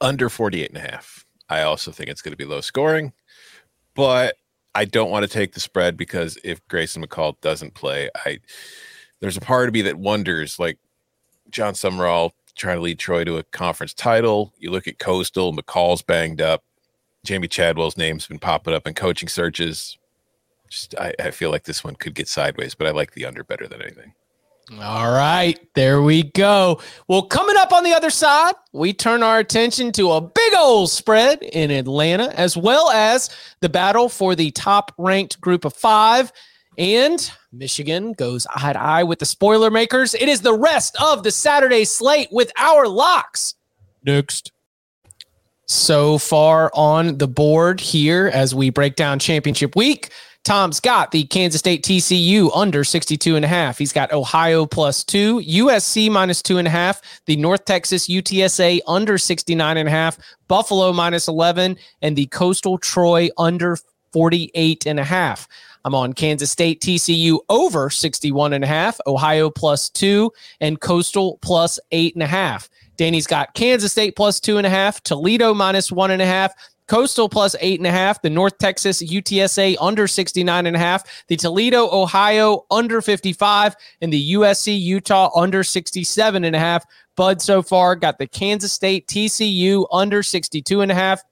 under 0.00 0.28
48 0.30 0.68
and 0.68 0.78
a 0.78 0.80
half. 0.92 1.26
I 1.48 1.62
also 1.62 1.90
think 1.90 2.08
it's 2.08 2.22
going 2.22 2.30
to 2.32 2.36
be 2.36 2.44
low 2.44 2.60
scoring, 2.60 3.12
but 3.96 4.36
I 4.76 4.84
don't 4.84 5.10
want 5.10 5.24
to 5.24 5.28
take 5.28 5.54
the 5.54 5.60
spread 5.60 5.96
because 5.96 6.38
if 6.44 6.64
Grayson 6.68 7.04
McCall 7.04 7.34
doesn't 7.40 7.74
play, 7.74 8.10
I 8.14 8.38
there's 9.18 9.36
a 9.36 9.40
part 9.40 9.66
of 9.66 9.74
me 9.74 9.82
that 9.82 9.96
wonders 9.96 10.60
like 10.60 10.78
Jon 11.50 11.74
Sumrall 11.74 12.30
trying 12.56 12.76
to 12.76 12.82
lead 12.82 12.98
Troy 12.98 13.24
to 13.24 13.38
a 13.38 13.42
conference 13.44 13.94
title. 13.94 14.52
You 14.58 14.70
look 14.70 14.88
at 14.88 14.98
Coastal, 14.98 15.52
McCall's 15.52 16.02
banged 16.02 16.40
up. 16.40 16.64
Jamey 17.26 17.50
Chadwell's 17.50 17.96
name's 17.96 18.26
been 18.26 18.38
popping 18.38 18.74
up 18.74 18.86
in 18.86 18.94
coaching 18.94 19.28
searches. 19.28 19.98
Just 20.68 20.94
I, 20.98 21.12
I 21.18 21.30
feel 21.30 21.50
like 21.50 21.64
this 21.64 21.84
one 21.84 21.96
could 21.96 22.14
get 22.14 22.28
sideways, 22.28 22.74
but 22.74 22.86
I 22.86 22.90
like 22.90 23.12
the 23.12 23.26
under 23.26 23.44
better 23.44 23.66
than 23.66 23.82
anything. 23.82 24.14
All 24.78 25.12
right, 25.12 25.58
there 25.74 26.00
we 26.00 26.22
go. 26.22 26.80
Well, 27.08 27.22
coming 27.22 27.56
up 27.58 27.72
on 27.72 27.82
the 27.82 27.92
other 27.92 28.10
side, 28.10 28.54
we 28.72 28.92
turn 28.92 29.24
our 29.24 29.40
attention 29.40 29.90
to 29.92 30.12
a 30.12 30.20
big 30.20 30.54
old 30.54 30.90
spread 30.90 31.42
in 31.42 31.72
Atlanta, 31.72 32.32
as 32.38 32.56
well 32.56 32.88
as 32.90 33.30
the 33.60 33.68
battle 33.68 34.08
for 34.08 34.36
the 34.36 34.52
top 34.52 34.94
ranked 34.96 35.40
group 35.40 35.64
of 35.64 35.74
five. 35.74 36.32
And 36.80 37.30
Michigan 37.52 38.14
goes 38.14 38.46
eye 38.56 38.72
to 38.72 38.80
eye 38.80 39.02
with 39.02 39.18
the 39.18 39.26
spoiler 39.26 39.70
makers. 39.70 40.14
It 40.14 40.30
is 40.30 40.40
the 40.40 40.54
rest 40.54 40.96
of 40.98 41.22
the 41.24 41.30
Saturday 41.30 41.84
slate 41.84 42.28
with 42.32 42.50
our 42.56 42.88
locks. 42.88 43.54
Next. 44.02 44.50
So 45.66 46.16
far 46.16 46.70
on 46.72 47.18
the 47.18 47.28
board 47.28 47.80
here 47.80 48.30
as 48.32 48.54
we 48.54 48.70
break 48.70 48.96
down 48.96 49.18
championship 49.18 49.76
week. 49.76 50.08
Tom's 50.42 50.80
got 50.80 51.10
the 51.10 51.24
Kansas 51.24 51.58
State 51.58 51.84
TCU 51.84 52.50
under 52.54 52.82
62 52.82 53.36
and 53.36 53.44
a 53.44 53.48
half. 53.48 53.76
He's 53.76 53.92
got 53.92 54.10
Ohio 54.10 54.64
plus 54.64 55.04
two, 55.04 55.40
USC 55.40 56.10
minus 56.10 56.40
two 56.40 56.56
and 56.56 56.66
a 56.66 56.70
half, 56.70 57.02
the 57.26 57.36
North 57.36 57.66
Texas 57.66 58.08
UTSA 58.08 58.80
under 58.86 59.18
69 59.18 59.76
and 59.76 59.86
a 59.86 59.92
half, 59.92 60.18
Buffalo 60.48 60.94
minus 60.94 61.28
11, 61.28 61.76
and 62.00 62.16
the 62.16 62.24
Coastal 62.28 62.78
Troy 62.78 63.28
under 63.36 63.76
48 64.14 64.86
and 64.86 64.98
a 64.98 65.04
half. 65.04 65.46
I'm 65.84 65.94
on 65.94 66.12
Kansas 66.12 66.50
State 66.50 66.80
TCU 66.80 67.38
over 67.48 67.90
61 67.90 68.52
and 68.52 68.64
a 68.64 68.66
half, 68.66 69.00
Ohio 69.06 69.50
plus 69.50 69.88
two, 69.88 70.32
and 70.60 70.80
Coastal 70.80 71.38
plus 71.42 71.78
eight 71.92 72.14
and 72.14 72.22
a 72.22 72.26
half. 72.26 72.68
Danny's 72.96 73.26
got 73.26 73.54
Kansas 73.54 73.92
State 73.92 74.14
plus 74.14 74.40
two 74.40 74.58
and 74.58 74.66
a 74.66 74.70
half, 74.70 75.02
Toledo 75.02 75.54
minus 75.54 75.90
one 75.90 76.10
and 76.10 76.20
a 76.20 76.26
half, 76.26 76.52
Coastal 76.86 77.28
plus 77.28 77.54
eight 77.60 77.78
and 77.78 77.86
a 77.86 77.90
half, 77.92 78.20
the 78.20 78.28
North 78.28 78.58
Texas 78.58 79.00
UTSA 79.00 79.76
under 79.80 80.08
69 80.08 80.66
and 80.66 80.74
a 80.76 80.78
half, 80.78 81.24
the 81.28 81.36
Toledo, 81.36 81.88
Ohio 81.90 82.66
under 82.70 83.00
55, 83.00 83.76
and 84.02 84.12
the 84.12 84.32
USC 84.32 84.78
Utah 84.78 85.30
under 85.34 85.62
67 85.62 86.44
and 86.44 86.56
a 86.56 86.58
half. 86.58 86.84
Bud 87.14 87.40
so 87.40 87.62
far 87.62 87.94
got 87.94 88.18
the 88.18 88.26
Kansas 88.26 88.72
State 88.72 89.06
TCU 89.06 89.86
under 89.92 90.22
62 90.22 90.80
and 90.80 90.90
a 90.90 90.94
half 90.94 91.22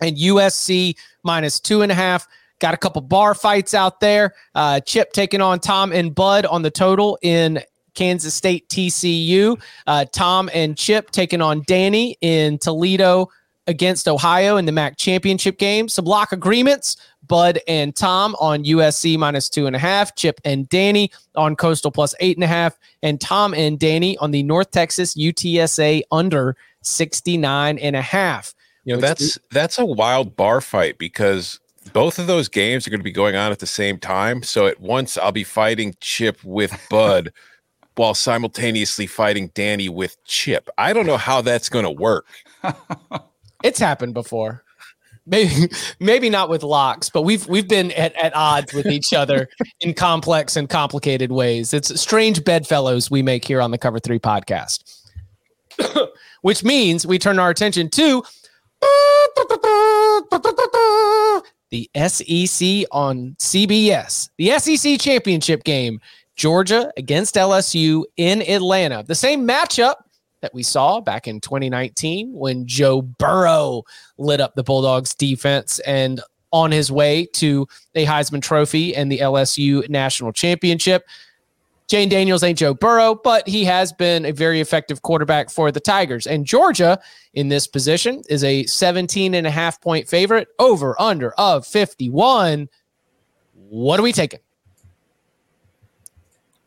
and 0.00 0.16
USC 0.16 0.96
minus 1.22 1.60
two 1.60 1.82
and 1.82 1.92
a 1.92 1.94
half. 1.94 2.26
Got 2.60 2.74
a 2.74 2.76
couple 2.76 3.02
bar 3.02 3.34
fights 3.34 3.74
out 3.74 4.00
there. 4.00 4.34
Uh, 4.54 4.80
Chip 4.80 5.12
taking 5.12 5.40
on 5.40 5.60
Tom 5.60 5.92
and 5.92 6.14
Bud 6.14 6.46
on 6.46 6.62
the 6.62 6.70
total 6.70 7.18
in 7.22 7.60
Kansas 7.94 8.34
State 8.34 8.68
TCU. 8.68 9.60
Uh, 9.86 10.04
Tom 10.12 10.48
and 10.54 10.76
Chip 10.76 11.10
taking 11.10 11.42
on 11.42 11.62
Danny 11.66 12.16
in 12.20 12.58
Toledo 12.58 13.28
against 13.66 14.08
Ohio 14.08 14.56
in 14.56 14.66
the 14.66 14.72
MAC 14.72 14.96
championship 14.96 15.58
game. 15.58 15.88
Some 15.88 16.04
lock 16.04 16.32
agreements. 16.32 16.96
Bud 17.26 17.60
and 17.68 17.94
Tom 17.94 18.34
on 18.40 18.64
USC 18.64 19.16
minus 19.16 19.48
two 19.48 19.66
and 19.66 19.76
a 19.76 19.78
half. 19.78 20.16
Chip 20.16 20.40
and 20.44 20.68
Danny 20.68 21.12
on 21.36 21.54
Coastal 21.54 21.92
plus 21.92 22.14
eight 22.20 22.36
and 22.36 22.44
a 22.44 22.48
half. 22.48 22.76
And 23.02 23.20
Tom 23.20 23.54
and 23.54 23.78
Danny 23.78 24.18
on 24.18 24.32
the 24.32 24.42
North 24.42 24.72
Texas 24.72 25.14
UTSA 25.14 26.02
under 26.10 26.56
69 26.82 27.78
and 27.78 27.96
a 27.96 28.02
half. 28.02 28.54
You 28.84 28.94
know, 28.94 29.00
that's 29.00 29.38
that's 29.52 29.78
a 29.78 29.84
wild 29.84 30.34
bar 30.34 30.60
fight 30.60 30.98
because 30.98 31.60
both 31.92 32.18
of 32.18 32.26
those 32.26 32.48
games 32.48 32.86
are 32.86 32.90
going 32.90 33.00
to 33.00 33.04
be 33.04 33.12
going 33.12 33.36
on 33.36 33.52
at 33.52 33.58
the 33.58 33.66
same 33.66 33.98
time. 33.98 34.42
So 34.42 34.66
at 34.66 34.80
once 34.80 35.16
I'll 35.18 35.32
be 35.32 35.44
fighting 35.44 35.94
Chip 36.00 36.42
with 36.44 36.76
Bud 36.90 37.32
while 37.96 38.14
simultaneously 38.14 39.06
fighting 39.06 39.50
Danny 39.54 39.88
with 39.88 40.16
Chip. 40.24 40.68
I 40.78 40.92
don't 40.92 41.06
know 41.06 41.16
how 41.16 41.40
that's 41.42 41.68
going 41.68 41.84
to 41.84 41.90
work. 41.90 42.26
It's 43.62 43.78
happened 43.78 44.14
before. 44.14 44.64
Maybe 45.26 45.68
maybe 46.00 46.30
not 46.30 46.48
with 46.48 46.62
locks, 46.62 47.10
but 47.10 47.22
we've 47.22 47.46
we've 47.46 47.68
been 47.68 47.92
at, 47.92 48.14
at 48.16 48.34
odds 48.34 48.72
with 48.72 48.86
each 48.86 49.12
other 49.12 49.48
in 49.80 49.92
complex 49.94 50.56
and 50.56 50.68
complicated 50.68 51.30
ways. 51.30 51.74
It's 51.74 52.00
strange 52.00 52.42
bedfellows 52.42 53.10
we 53.10 53.22
make 53.22 53.44
here 53.44 53.60
on 53.60 53.70
the 53.70 53.78
Cover 53.78 53.98
3 53.98 54.18
podcast. 54.18 54.98
Which 56.42 56.64
means 56.64 57.06
we 57.06 57.18
turn 57.18 57.38
our 57.38 57.50
attention 57.50 57.90
to 57.90 58.22
the 61.70 61.90
SEC 61.94 62.86
on 62.90 63.36
CBS. 63.38 64.28
The 64.38 64.58
SEC 64.58 65.00
championship 65.00 65.64
game, 65.64 66.00
Georgia 66.36 66.92
against 66.96 67.34
LSU 67.34 68.04
in 68.16 68.42
Atlanta. 68.42 69.04
The 69.06 69.14
same 69.14 69.46
matchup 69.46 69.96
that 70.42 70.54
we 70.54 70.62
saw 70.62 71.00
back 71.00 71.28
in 71.28 71.40
2019 71.40 72.32
when 72.32 72.66
Joe 72.66 73.02
Burrow 73.02 73.82
lit 74.18 74.40
up 74.40 74.54
the 74.54 74.62
Bulldogs 74.62 75.14
defense 75.14 75.78
and 75.80 76.20
on 76.52 76.72
his 76.72 76.90
way 76.90 77.26
to 77.26 77.66
a 77.94 78.04
Heisman 78.06 78.42
Trophy 78.42 78.94
and 78.96 79.10
the 79.10 79.18
LSU 79.18 79.88
National 79.88 80.32
Championship. 80.32 81.04
Jayden 81.90 82.08
Daniels 82.08 82.44
ain't 82.44 82.56
Joe 82.56 82.72
Burrow, 82.72 83.16
but 83.16 83.48
he 83.48 83.64
has 83.64 83.92
been 83.92 84.24
a 84.24 84.30
very 84.30 84.60
effective 84.60 85.02
quarterback 85.02 85.50
for 85.50 85.72
the 85.72 85.80
Tigers. 85.80 86.24
And 86.24 86.46
Georgia 86.46 87.00
in 87.34 87.48
this 87.48 87.66
position 87.66 88.22
is 88.28 88.44
a 88.44 88.64
17 88.66 89.34
and 89.34 89.44
a 89.44 89.50
half 89.50 89.80
point 89.80 90.08
favorite 90.08 90.46
over 90.60 90.94
under 91.02 91.32
of 91.32 91.66
51. 91.66 92.68
What 93.54 93.98
are 93.98 94.04
we 94.04 94.12
taking? 94.12 94.38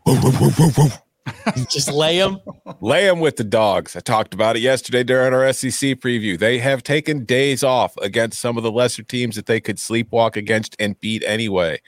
Just 1.70 1.90
lay 1.90 2.18
them. 2.18 2.40
Lay 2.82 3.06
them 3.06 3.22
with 3.22 3.38
the 3.38 3.46
dogs. 3.46 3.96
I 3.96 4.02
talked 4.02 4.34
about 4.34 4.58
it 4.58 4.60
yesterday 4.60 5.06
during 5.06 5.34
our 5.34 5.54
SEC 5.54 6.02
preview. 6.02 6.38
They 6.38 6.60
have 6.60 6.84
taken 6.84 7.24
days 7.24 7.64
off 7.64 7.96
against 8.02 8.42
some 8.42 8.58
of 8.58 8.64
the 8.64 8.72
lesser 8.72 9.04
teams 9.04 9.38
that 9.38 9.46
they 9.46 9.62
could 9.62 9.78
sleepwalk 9.78 10.36
against 10.36 10.76
and 10.80 11.00
beat 11.00 11.24
anyway. 11.26 11.80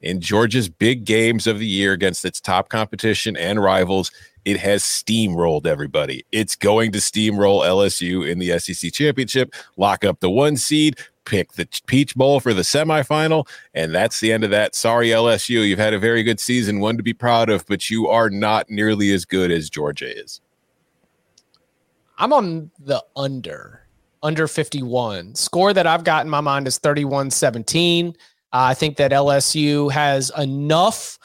In 0.00 0.20
Georgia's 0.20 0.68
big 0.68 1.04
games 1.04 1.46
of 1.46 1.58
the 1.58 1.66
year 1.66 1.92
against 1.92 2.24
its 2.24 2.40
top 2.40 2.68
competition 2.68 3.36
and 3.36 3.60
rivals, 3.60 4.12
it 4.44 4.58
has 4.58 4.82
steamrolled 4.82 5.66
everybody. 5.66 6.24
It's 6.32 6.56
going 6.56 6.92
to 6.92 6.98
steamroll 6.98 7.64
LSU 7.64 8.28
in 8.28 8.38
the 8.38 8.58
SEC 8.58 8.92
championship, 8.92 9.54
lock 9.76 10.04
up 10.04 10.20
the 10.20 10.30
one 10.30 10.56
seed, 10.56 10.98
pick 11.24 11.52
the 11.52 11.68
Peach 11.86 12.14
Bowl 12.14 12.40
for 12.40 12.54
the 12.54 12.62
semifinal, 12.62 13.46
and 13.74 13.94
that's 13.94 14.20
the 14.20 14.32
end 14.32 14.44
of 14.44 14.50
that. 14.50 14.74
Sorry, 14.74 15.08
LSU. 15.08 15.66
You've 15.68 15.78
had 15.78 15.94
a 15.94 15.98
very 15.98 16.22
good 16.22 16.40
season, 16.40 16.80
one 16.80 16.96
to 16.96 17.02
be 17.02 17.12
proud 17.12 17.50
of, 17.50 17.66
but 17.66 17.90
you 17.90 18.08
are 18.08 18.30
not 18.30 18.70
nearly 18.70 19.12
as 19.12 19.24
good 19.24 19.50
as 19.50 19.68
Georgia 19.68 20.18
is. 20.18 20.40
I'm 22.16 22.32
on 22.32 22.70
the 22.78 23.04
under, 23.14 23.86
under 24.22 24.48
51. 24.48 25.34
Score 25.34 25.72
that 25.72 25.86
I've 25.86 26.04
got 26.04 26.24
in 26.24 26.30
my 26.30 26.40
mind 26.40 26.66
is 26.66 26.78
31 26.78 27.30
17. 27.30 28.16
Uh, 28.52 28.70
I 28.70 28.74
think 28.74 28.96
that 28.96 29.10
LSU 29.10 29.90
has 29.92 30.30
enough 30.38 31.18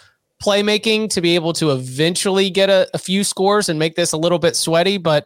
playmaking 0.44 1.10
to 1.10 1.22
be 1.22 1.36
able 1.36 1.54
to 1.54 1.72
eventually 1.72 2.50
get 2.50 2.70
a, 2.70 2.90
a 2.94 2.98
few 2.98 3.24
scores 3.24 3.70
and 3.70 3.80
make 3.80 3.96
this 3.96 4.12
a 4.12 4.18
little 4.18 4.40
bit 4.40 4.56
sweaty, 4.56 4.98
but 4.98 5.26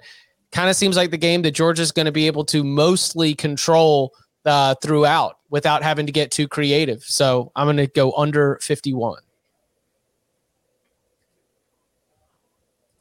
kind 0.52 0.70
of 0.70 0.76
seems 0.76 0.96
like 0.96 1.12
the 1.12 1.18
game 1.18 1.42
that 1.42 1.52
Georgia's 1.52 1.92
going 1.92 2.06
to 2.06 2.12
be 2.12 2.28
able 2.28 2.46
to 2.46 2.64
mostly 2.64 3.34
control 3.34 4.14
uh, 4.46 4.76
throughout 4.76 5.40
without 5.50 5.84
having 5.84 6.06
to 6.06 6.12
get 6.12 6.32
too 6.32 6.48
creative. 6.48 7.04
So 7.04 7.52
I'm 7.56 7.66
going 7.66 7.78
to 7.78 7.88
go 7.88 8.12
under 8.14 8.60
51. 8.62 9.22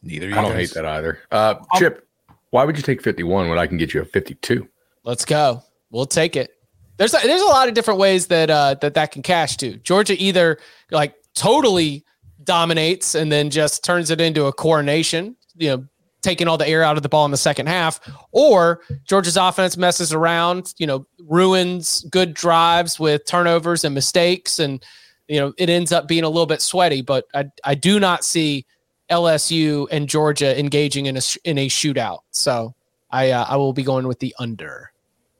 Neither. 0.02 0.26
Of 0.26 0.32
you. 0.32 0.38
I 0.38 0.42
don't 0.42 0.56
hate 0.56 0.74
that 0.74 0.86
either. 0.86 1.18
Uh, 1.30 1.56
Chip, 1.76 2.06
why 2.50 2.64
would 2.64 2.76
you 2.76 2.82
take 2.82 3.02
51 3.02 3.48
when 3.48 3.58
I 3.58 3.66
can 3.66 3.76
get 3.76 3.92
you 3.92 4.00
a 4.00 4.04
52? 4.04 4.66
Let's 5.04 5.24
go. 5.24 5.62
We'll 5.90 6.06
take 6.06 6.36
it. 6.36 6.55
There's 6.96 7.14
a, 7.14 7.18
there's 7.22 7.42
a 7.42 7.46
lot 7.46 7.68
of 7.68 7.74
different 7.74 8.00
ways 8.00 8.26
that 8.28 8.50
uh, 8.50 8.74
that 8.80 8.94
that 8.94 9.12
can 9.12 9.22
cash 9.22 9.56
to. 9.58 9.76
Georgia 9.78 10.14
either 10.22 10.58
like 10.90 11.14
totally 11.34 12.04
dominates 12.42 13.14
and 13.14 13.30
then 13.30 13.50
just 13.50 13.84
turns 13.84 14.10
it 14.10 14.20
into 14.20 14.46
a 14.46 14.52
coronation, 14.52 15.36
you 15.56 15.68
know, 15.68 15.84
taking 16.22 16.48
all 16.48 16.56
the 16.56 16.66
air 16.66 16.82
out 16.82 16.96
of 16.96 17.02
the 17.02 17.08
ball 17.08 17.24
in 17.24 17.30
the 17.30 17.36
second 17.36 17.66
half, 17.66 18.00
or 18.32 18.80
Georgia's 19.06 19.36
offense 19.36 19.76
messes 19.76 20.12
around, 20.12 20.74
you 20.78 20.86
know, 20.86 21.06
ruins 21.20 22.04
good 22.10 22.34
drives 22.34 22.98
with 22.98 23.24
turnovers 23.26 23.84
and 23.84 23.94
mistakes, 23.94 24.58
and 24.58 24.84
you 25.28 25.38
know 25.38 25.52
it 25.58 25.68
ends 25.68 25.92
up 25.92 26.08
being 26.08 26.24
a 26.24 26.28
little 26.28 26.46
bit 26.46 26.62
sweaty. 26.62 27.02
But 27.02 27.26
I 27.34 27.44
I 27.64 27.74
do 27.74 28.00
not 28.00 28.24
see 28.24 28.66
LSU 29.10 29.86
and 29.90 30.08
Georgia 30.08 30.58
engaging 30.58 31.06
in 31.06 31.16
a 31.16 31.22
in 31.44 31.58
a 31.58 31.68
shootout. 31.68 32.20
So 32.30 32.74
I 33.10 33.30
uh, 33.30 33.44
I 33.48 33.56
will 33.56 33.72
be 33.72 33.82
going 33.82 34.08
with 34.08 34.18
the 34.18 34.34
under. 34.38 34.92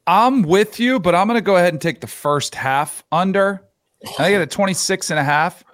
I'm 0.06 0.42
with 0.42 0.78
you, 0.78 1.00
but 1.00 1.14
I'm 1.14 1.26
going 1.26 1.36
to 1.38 1.42
go 1.42 1.56
ahead 1.56 1.74
and 1.74 1.80
take 1.80 2.00
the 2.00 2.06
first 2.06 2.54
half 2.54 3.04
under. 3.10 3.62
I 4.18 4.30
get 4.30 4.40
a 4.40 4.46
26 4.46 5.10
and 5.10 5.18
a 5.18 5.24
half. 5.24 5.64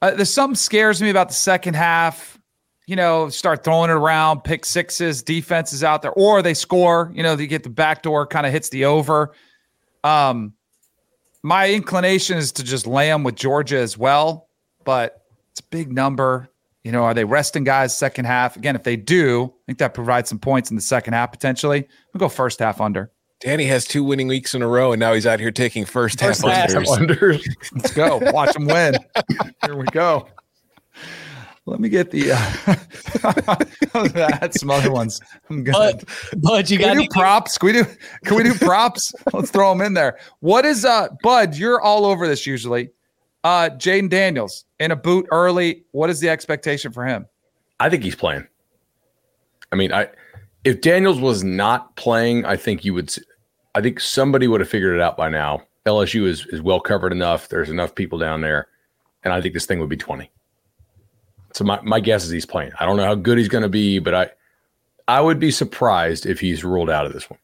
Uh, 0.00 0.12
there's 0.12 0.32
something 0.32 0.56
scares 0.56 1.02
me 1.02 1.10
about 1.10 1.28
the 1.28 1.34
second 1.34 1.74
half. 1.74 2.38
You 2.86 2.96
know, 2.96 3.28
start 3.28 3.62
throwing 3.62 3.90
it 3.90 3.92
around, 3.92 4.42
pick 4.42 4.64
sixes, 4.64 5.22
defense 5.22 5.72
is 5.72 5.84
out 5.84 6.02
there, 6.02 6.12
or 6.12 6.42
they 6.42 6.54
score. 6.54 7.12
You 7.14 7.22
know, 7.22 7.36
they 7.36 7.46
get 7.46 7.62
the 7.62 7.70
back 7.70 8.02
door, 8.02 8.26
kind 8.26 8.46
of 8.46 8.52
hits 8.52 8.70
the 8.70 8.86
over. 8.86 9.32
Um, 10.02 10.54
my 11.42 11.70
inclination 11.70 12.38
is 12.38 12.52
to 12.52 12.64
just 12.64 12.86
lay 12.86 13.08
them 13.08 13.22
with 13.22 13.36
Georgia 13.36 13.78
as 13.78 13.96
well, 13.96 14.48
but 14.84 15.22
it's 15.52 15.60
a 15.60 15.64
big 15.64 15.92
number. 15.92 16.48
You 16.82 16.92
know, 16.92 17.04
are 17.04 17.14
they 17.14 17.24
resting 17.24 17.64
guys 17.64 17.96
second 17.96 18.24
half? 18.24 18.56
Again, 18.56 18.74
if 18.74 18.82
they 18.82 18.96
do, 18.96 19.44
I 19.44 19.62
think 19.66 19.78
that 19.78 19.94
provides 19.94 20.30
some 20.30 20.38
points 20.38 20.70
in 20.70 20.76
the 20.76 20.82
second 20.82 21.12
half 21.12 21.30
potentially. 21.30 21.86
We'll 22.12 22.18
go 22.18 22.28
first 22.28 22.58
half 22.58 22.80
under. 22.80 23.12
Danny 23.40 23.64
has 23.66 23.86
two 23.86 24.04
winning 24.04 24.28
weeks 24.28 24.54
in 24.54 24.60
a 24.60 24.68
row, 24.68 24.92
and 24.92 25.00
now 25.00 25.14
he's 25.14 25.26
out 25.26 25.40
here 25.40 25.50
taking 25.50 25.86
first, 25.86 26.20
First 26.20 26.44
half 26.44 26.72
half 26.72 26.82
unders. 26.84 27.42
Let's 27.74 27.92
go. 27.92 28.18
Watch 28.32 28.54
him 28.54 28.66
win. 28.66 28.94
Here 29.64 29.76
we 29.76 29.86
go. 29.86 30.28
Let 31.66 31.80
me 31.80 31.88
get 31.88 32.10
the 32.10 32.32
uh, 32.32 34.08
that's 34.12 34.60
some 34.60 34.70
other 34.70 34.90
ones. 34.90 35.20
I'm 35.48 35.62
good. 35.62 35.72
But 35.72 36.04
but 36.38 36.70
you 36.70 36.78
Can 36.78 36.88
got 36.88 36.96
we 36.96 37.06
do 37.06 37.08
props? 37.12 37.58
Can 37.58 37.66
we 37.66 37.72
do 37.74 37.84
can 38.24 38.36
we 38.36 38.42
do 38.42 38.54
props? 38.54 39.12
Let's 39.32 39.50
throw 39.50 39.70
them 39.70 39.80
in 39.86 39.94
there. 39.94 40.18
What 40.40 40.64
is 40.64 40.84
uh 40.84 41.08
Bud? 41.22 41.56
You're 41.56 41.80
all 41.80 42.06
over 42.06 42.26
this 42.26 42.46
usually. 42.46 42.90
Uh 43.44 43.68
Jayden 43.70 44.10
Daniels 44.10 44.64
in 44.80 44.90
a 44.90 44.96
boot 44.96 45.26
early. 45.30 45.84
What 45.92 46.10
is 46.10 46.18
the 46.18 46.28
expectation 46.28 46.92
for 46.92 47.06
him? 47.06 47.26
I 47.78 47.88
think 47.88 48.02
he's 48.02 48.16
playing. 48.16 48.46
I 49.70 49.76
mean, 49.76 49.92
I 49.92 50.08
if 50.64 50.80
Daniels 50.80 51.20
was 51.20 51.44
not 51.44 51.94
playing, 51.96 52.44
I 52.46 52.56
think 52.56 52.84
you 52.84 52.94
would. 52.94 53.14
I 53.74 53.80
think 53.80 54.00
somebody 54.00 54.48
would 54.48 54.60
have 54.60 54.68
figured 54.68 54.94
it 54.94 55.00
out 55.00 55.16
by 55.16 55.28
now. 55.28 55.62
LSU 55.86 56.26
is 56.26 56.46
is 56.46 56.60
well 56.60 56.80
covered 56.80 57.12
enough. 57.12 57.48
There's 57.48 57.70
enough 57.70 57.94
people 57.94 58.18
down 58.18 58.40
there, 58.40 58.68
and 59.24 59.32
I 59.32 59.40
think 59.40 59.54
this 59.54 59.66
thing 59.66 59.80
would 59.80 59.88
be 59.88 59.96
twenty. 59.96 60.30
So 61.52 61.64
my, 61.64 61.80
my 61.82 61.98
guess 61.98 62.24
is 62.24 62.30
he's 62.30 62.46
playing. 62.46 62.72
I 62.78 62.86
don't 62.86 62.96
know 62.96 63.04
how 63.04 63.14
good 63.14 63.38
he's 63.38 63.48
going 63.48 63.62
to 63.62 63.68
be, 63.68 63.98
but 63.98 64.14
I 64.14 64.30
I 65.08 65.20
would 65.20 65.40
be 65.40 65.50
surprised 65.50 66.26
if 66.26 66.38
he's 66.38 66.64
ruled 66.64 66.90
out 66.90 67.06
of 67.06 67.12
this 67.12 67.28
one. 67.28 67.38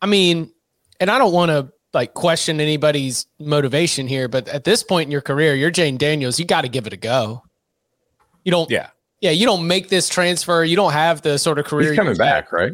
I 0.00 0.06
mean, 0.06 0.52
and 1.00 1.10
I 1.10 1.18
don't 1.18 1.32
want 1.32 1.50
to 1.50 1.72
like 1.92 2.14
question 2.14 2.60
anybody's 2.60 3.26
motivation 3.38 4.06
here, 4.06 4.28
but 4.28 4.48
at 4.48 4.64
this 4.64 4.82
point 4.82 5.06
in 5.08 5.10
your 5.10 5.20
career, 5.20 5.54
you're 5.54 5.70
Jayden 5.70 5.98
Daniels. 5.98 6.38
You 6.38 6.44
got 6.44 6.62
to 6.62 6.68
give 6.68 6.86
it 6.86 6.92
a 6.92 6.96
go. 6.96 7.42
You 8.44 8.52
don't. 8.52 8.70
Yeah. 8.70 8.90
Yeah. 9.20 9.30
You 9.30 9.46
don't 9.46 9.66
make 9.66 9.88
this 9.88 10.08
transfer. 10.08 10.64
You 10.64 10.76
don't 10.76 10.92
have 10.92 11.22
the 11.22 11.38
sort 11.38 11.58
of 11.58 11.64
career. 11.64 11.90
He's 11.90 11.98
coming 11.98 12.16
back, 12.16 12.52
right? 12.52 12.72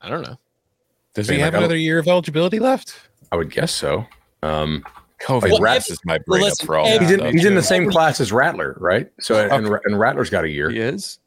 I 0.00 0.08
don't 0.08 0.22
know. 0.22 0.38
Does 1.14 1.28
he 1.28 1.38
have 1.38 1.54
like, 1.54 1.60
another 1.60 1.76
year 1.76 1.98
of 1.98 2.06
eligibility 2.08 2.58
left? 2.58 2.94
I 3.32 3.36
would 3.36 3.50
guess 3.50 3.72
so. 3.72 4.06
Um, 4.42 4.84
COVID 5.22 5.50
Well, 5.50 5.60
wraps 5.60 5.90
if- 5.90 5.98
my 6.04 6.18
brain 6.26 6.42
well, 6.42 6.52
up 6.52 6.58
for 6.64 6.76
all 6.76 6.86
if- 6.86 6.94
that 7.00 7.02
he's 7.02 7.10
in 7.10 7.18
stuff, 7.20 7.32
he's 7.32 7.44
in 7.44 7.54
the 7.54 7.62
same 7.62 7.90
class 7.90 8.20
as 8.20 8.32
Rattler, 8.32 8.76
right? 8.80 9.10
So 9.20 9.36
and, 9.48 9.66
and 9.84 9.98
Rattler's 9.98 10.30
got 10.30 10.44
a 10.44 10.48
year. 10.48 10.70
He 10.70 10.78
is. 10.78 11.18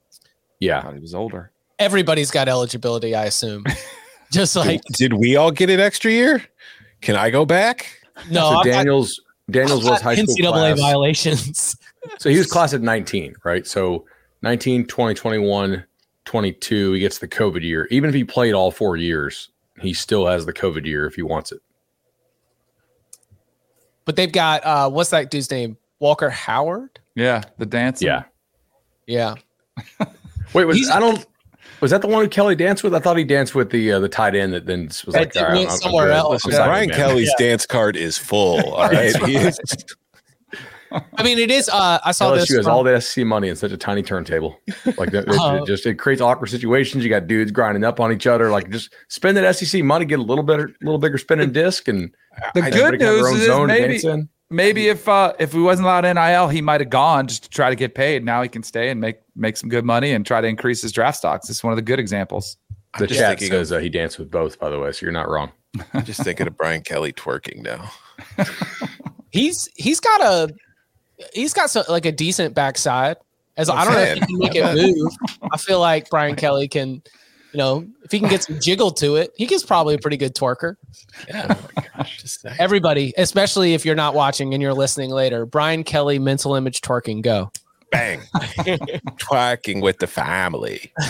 Yeah, 0.60 0.92
he 0.94 1.00
was 1.00 1.14
older. 1.14 1.52
Everybody's 1.80 2.32
got 2.32 2.48
eligibility, 2.48 3.14
I 3.16 3.26
assume. 3.26 3.66
Just 4.32 4.56
like 4.56 4.82
Did 4.94 5.14
we 5.14 5.36
all 5.36 5.52
get 5.52 5.70
an 5.70 5.80
extra 5.80 6.10
year? 6.12 6.44
Can 7.02 7.16
I 7.16 7.30
go 7.30 7.46
back? 7.46 8.02
no, 8.32 8.40
so 8.40 8.48
I've 8.48 8.66
got- 8.66 8.72
Daniels 8.72 9.22
Daniels 9.52 9.80
was 9.84 9.88
I've 9.88 9.94
got 9.98 10.02
high 10.04 10.16
school 10.16 10.36
NCAA 10.36 10.52
class. 10.52 10.80
violations. 10.80 11.76
So 12.20 12.30
he 12.30 12.38
was 12.38 12.48
class 12.48 12.74
at 12.74 12.82
19, 12.82 13.34
right? 13.46 13.66
So 13.66 14.06
19, 14.42 14.88
20, 14.88 15.14
21, 15.16 15.86
22, 16.26 16.92
he 16.94 17.00
gets 17.00 17.18
the 17.20 17.30
COVID 17.30 17.62
year. 17.62 17.88
Even 17.92 18.10
if 18.10 18.14
he 18.14 18.26
played 18.26 18.54
all 18.54 18.72
four 18.72 18.98
years, 18.98 19.48
he 19.84 19.94
still 19.94 20.26
has 20.28 20.46
the 20.46 20.54
COVID 20.54 20.86
year 20.86 21.06
if 21.06 21.16
he 21.16 21.22
wants 21.22 21.52
it. 21.52 21.62
but 24.06 24.16
they've 24.16 24.32
got 24.32 24.66
uh 24.66 24.90
what's 24.90 25.10
that 25.12 25.32
dude's 25.32 25.50
name? 25.52 25.78
Walker 26.00 26.30
Howard? 26.30 27.00
Yeah, 27.16 27.44
the 27.58 27.66
dance. 27.66 28.02
Yeah. 28.02 28.24
Yeah. 29.08 29.36
Wait, 30.54 30.66
was 30.66 30.78
He's- 30.78 30.90
I 30.90 31.00
don't 31.00 31.26
was 31.82 31.92
that 31.92 32.02
the 32.02 32.08
one 32.08 32.24
who 32.24 32.30
Kelly 32.30 32.56
danced 32.56 32.84
with? 32.84 32.94
I 32.96 33.00
thought 33.00 33.18
he 33.18 33.24
danced 33.26 33.56
with 33.56 33.70
the 33.70 33.94
uh, 33.94 34.00
the 34.00 34.08
tight 34.10 34.36
end 34.36 34.54
that 34.54 34.66
then 34.66 34.86
was 34.88 35.02
That 35.08 35.14
like, 35.14 35.34
dude 35.34 35.42
all 35.44 35.50
right, 35.50 35.56
went 35.58 35.68
I'm- 35.70 35.74
I'm 35.74 35.78
somewhere 35.82 36.12
else. 36.12 36.28
I'm 36.46 36.50
Listen, 36.50 36.52
sorry, 36.54 36.68
Brian 36.70 36.90
man. 36.90 36.98
Kelly's 36.98 37.34
dance 37.38 37.66
card 37.66 37.96
is 37.98 38.18
full. 38.18 38.74
All 38.74 38.88
right. 38.90 39.16
He 39.26 39.36
is- 39.38 39.60
I 41.18 41.24
mean, 41.24 41.40
it 41.40 41.50
is. 41.52 41.70
Uh, 41.70 42.00
I 42.04 42.12
saw 42.12 42.34
this. 42.34 42.46
LSU 42.50 42.56
has 42.58 42.66
from- 42.66 42.74
all 42.74 42.84
the 42.84 43.00
SC 43.02 43.20
money 43.20 43.50
in 43.50 43.56
such 43.56 43.72
a 43.72 43.78
tiny 43.78 44.04
turntable. 44.04 44.60
Like 44.98 45.12
that, 45.12 45.26
it- 45.28 45.36
Oh. 45.40 45.56
it 45.64 45.68
just 45.68 45.86
it 45.86 45.96
creates 45.96 46.22
awkward 46.22 46.48
situations. 46.48 47.04
You 47.04 47.10
got 47.10 47.28
dudes 47.28 47.52
grinding 47.52 47.84
up 47.84 48.00
on 48.00 48.12
each 48.12 48.28
other. 48.28 48.50
Like 48.52 48.70
just 48.70 48.94
spend 49.10 49.38
that 49.38 49.56
SEC 49.56 49.84
money, 49.84 50.06
get 50.06 50.20
a 50.20 50.24
little 50.24 50.44
better, 50.44 50.66
a 50.66 50.86
little 50.86 51.00
bigger 51.00 51.18
spinning 51.18 51.52
disc, 51.52 51.88
and 51.88 52.14
The 52.54 52.62
I- 52.64 52.70
good 52.70 52.84
everybody 52.84 52.98
can 53.00 53.08
have 53.08 53.16
their 53.16 53.32
news 53.34 54.02
is 54.04 54.06
maybe 54.06 54.28
maybe 54.50 54.88
if 54.90 55.08
uh 55.10 55.34
if 55.40 55.54
we 55.54 55.62
wasn't 55.64 55.86
allowed 55.88 56.02
NIL, 56.06 56.48
he 56.50 56.62
might 56.62 56.82
have 56.82 56.90
gone 56.90 57.28
just 57.28 57.44
to 57.44 57.50
try 57.50 57.70
to 57.70 57.76
get 57.76 57.96
paid. 57.96 58.24
Now 58.24 58.42
he 58.44 58.50
can 58.50 58.62
stay 58.64 58.90
and 58.90 59.00
make 59.02 59.18
make 59.36 59.58
some 59.58 59.70
good 59.70 59.86
money 59.86 60.12
and 60.12 60.26
try 60.26 60.42
to 60.42 60.48
increase 60.48 60.82
his 60.82 60.92
draft 60.92 61.18
stocks. 61.18 61.50
It's 61.50 61.64
one 61.64 61.74
of 61.74 61.78
the 61.78 61.82
good 61.84 62.00
examples. 62.00 62.58
The 63.00 63.08
just 63.08 63.20
chat 63.20 63.40
thinking 63.40 63.50
says 63.58 63.72
uh, 63.72 63.80
he 63.80 63.90
danced 63.90 64.20
with 64.20 64.30
both, 64.30 64.60
by 64.60 64.70
the 64.70 64.78
way, 64.80 64.92
so 64.92 65.04
you're 65.06 65.12
not 65.14 65.28
wrong. 65.28 65.52
I'm 65.96 66.06
just 66.06 66.22
thinking 66.24 66.46
of 66.46 66.56
Brian 66.56 66.82
Kelly 66.84 67.12
twerking 67.12 67.64
now. 67.64 67.90
he's 69.32 69.68
he's 69.76 70.00
got 70.00 70.22
a 70.22 70.54
he's 71.34 71.54
got 71.54 71.70
some, 71.70 71.84
like 71.90 72.06
a 72.06 72.12
decent 72.12 72.54
backside. 72.54 73.18
As 73.56 73.70
I 73.70 73.86
don't 73.86 73.94
know 73.94 74.00
if 74.00 74.14
he 74.16 74.20
can 74.26 74.40
make 74.40 74.56
it 74.56 74.76
move. 74.98 75.14
I 75.52 75.58
feel 75.58 75.80
like 75.80 76.10
Brian 76.10 76.36
Kelly 76.36 76.68
can, 76.68 77.04
you 77.52 77.58
know, 77.58 77.88
if 78.04 78.12
he 78.12 78.20
can 78.20 78.28
get 78.28 78.44
some 78.44 78.60
jiggle 78.60 78.90
to 78.92 79.16
it, 79.16 79.32
he 79.36 79.46
gets 79.46 79.64
probably 79.64 79.94
a 79.94 80.00
pretty 80.00 80.18
good 80.18 80.34
twerker. 80.34 80.76
Yeah. 81.28 81.48
Oh 81.50 81.70
my 81.76 81.84
gosh. 81.96 82.38
Everybody, 82.58 83.14
especially 83.18 83.76
if 83.76 83.86
you're 83.86 83.96
not 83.96 84.16
watching 84.16 84.56
and 84.56 84.64
you're 84.64 84.74
listening 84.74 85.12
later, 85.12 85.46
Brian 85.46 85.84
Kelly 85.84 86.18
mental 86.18 86.56
image 86.56 86.82
twerking 86.82 87.22
go. 87.22 87.52
Bang. 87.92 88.22
Twerking 89.20 89.84
with 89.84 90.00
the 90.00 90.08
family. 90.08 90.92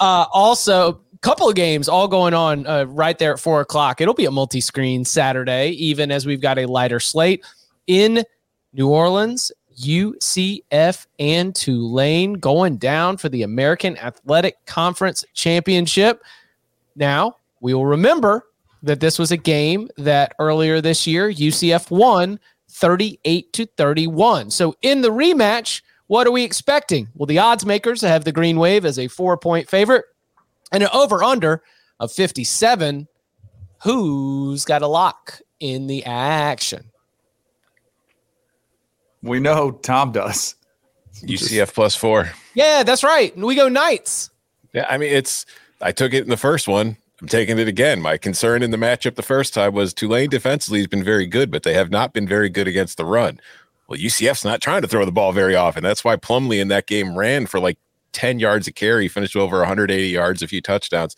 Uh, 0.00 0.24
also, 0.32 0.98
couple 1.20 1.48
of 1.48 1.54
games 1.54 1.88
all 1.88 2.08
going 2.08 2.32
on 2.32 2.66
uh, 2.66 2.84
right 2.84 3.18
there 3.18 3.32
at 3.32 3.40
four 3.40 3.60
o'clock. 3.60 4.00
It'll 4.00 4.14
be 4.14 4.26
a 4.26 4.30
multi-screen 4.30 5.04
Saturday, 5.04 5.70
even 5.70 6.10
as 6.10 6.26
we've 6.26 6.40
got 6.40 6.58
a 6.58 6.66
lighter 6.66 7.00
slate 7.00 7.44
in 7.86 8.24
New 8.72 8.88
Orleans. 8.88 9.52
UCF 9.80 11.06
and 11.18 11.54
Tulane 11.54 12.34
going 12.34 12.76
down 12.76 13.16
for 13.16 13.28
the 13.28 13.42
American 13.42 13.98
Athletic 13.98 14.64
Conference 14.66 15.24
Championship. 15.34 16.22
Now, 16.94 17.38
we 17.60 17.74
will 17.74 17.86
remember 17.86 18.46
that 18.82 19.00
this 19.00 19.18
was 19.18 19.32
a 19.32 19.36
game 19.36 19.88
that 19.96 20.34
earlier 20.38 20.80
this 20.80 21.06
year 21.06 21.32
UCF 21.32 21.90
won 21.90 22.38
38 22.70 23.52
to 23.54 23.66
31. 23.66 24.50
So 24.50 24.74
in 24.82 25.00
the 25.00 25.10
rematch, 25.10 25.82
what 26.06 26.26
are 26.26 26.32
we 26.32 26.44
expecting? 26.44 27.08
Well, 27.14 27.26
the 27.26 27.38
odds 27.38 27.64
makers 27.64 28.02
have 28.02 28.24
the 28.24 28.32
Green 28.32 28.58
Wave 28.58 28.84
as 28.84 28.98
a 28.98 29.08
four 29.08 29.36
point 29.38 29.68
favorite 29.68 30.04
and 30.70 30.82
an 30.82 30.90
over 30.92 31.24
under 31.24 31.62
of 31.98 32.12
57. 32.12 33.08
Who's 33.82 34.64
got 34.64 34.82
a 34.82 34.86
lock 34.86 35.40
in 35.60 35.86
the 35.86 36.04
action? 36.04 36.90
We 39.24 39.40
know 39.40 39.72
Tom 39.72 40.12
does. 40.12 40.54
UCF 41.22 41.72
plus 41.74 41.96
four. 41.96 42.30
Yeah, 42.54 42.82
that's 42.82 43.02
right. 43.02 43.36
We 43.36 43.54
go 43.54 43.68
Knights. 43.68 44.30
Yeah, 44.72 44.86
I 44.88 44.98
mean 44.98 45.12
it's. 45.12 45.46
I 45.80 45.92
took 45.92 46.12
it 46.12 46.24
in 46.24 46.30
the 46.30 46.36
first 46.36 46.68
one. 46.68 46.96
I'm 47.20 47.28
taking 47.28 47.58
it 47.58 47.68
again. 47.68 48.02
My 48.02 48.18
concern 48.18 48.62
in 48.62 48.70
the 48.70 48.76
matchup 48.76 49.14
the 49.14 49.22
first 49.22 49.54
time 49.54 49.72
was 49.72 49.94
Tulane 49.94 50.28
defensively 50.28 50.80
has 50.80 50.88
been 50.88 51.04
very 51.04 51.26
good, 51.26 51.50
but 51.50 51.62
they 51.62 51.74
have 51.74 51.90
not 51.90 52.12
been 52.12 52.28
very 52.28 52.48
good 52.48 52.68
against 52.68 52.96
the 52.96 53.04
run. 53.04 53.40
Well, 53.88 53.98
UCF's 53.98 54.44
not 54.44 54.60
trying 54.60 54.82
to 54.82 54.88
throw 54.88 55.04
the 55.04 55.12
ball 55.12 55.32
very 55.32 55.54
often. 55.54 55.82
That's 55.82 56.04
why 56.04 56.16
Plumlee 56.16 56.60
in 56.60 56.68
that 56.68 56.86
game 56.86 57.16
ran 57.16 57.46
for 57.46 57.60
like 57.60 57.78
10 58.12 58.38
yards 58.40 58.66
a 58.66 58.72
carry, 58.72 59.08
finished 59.08 59.36
over 59.36 59.58
180 59.58 60.08
yards, 60.08 60.42
a 60.42 60.48
few 60.48 60.60
touchdowns. 60.60 61.16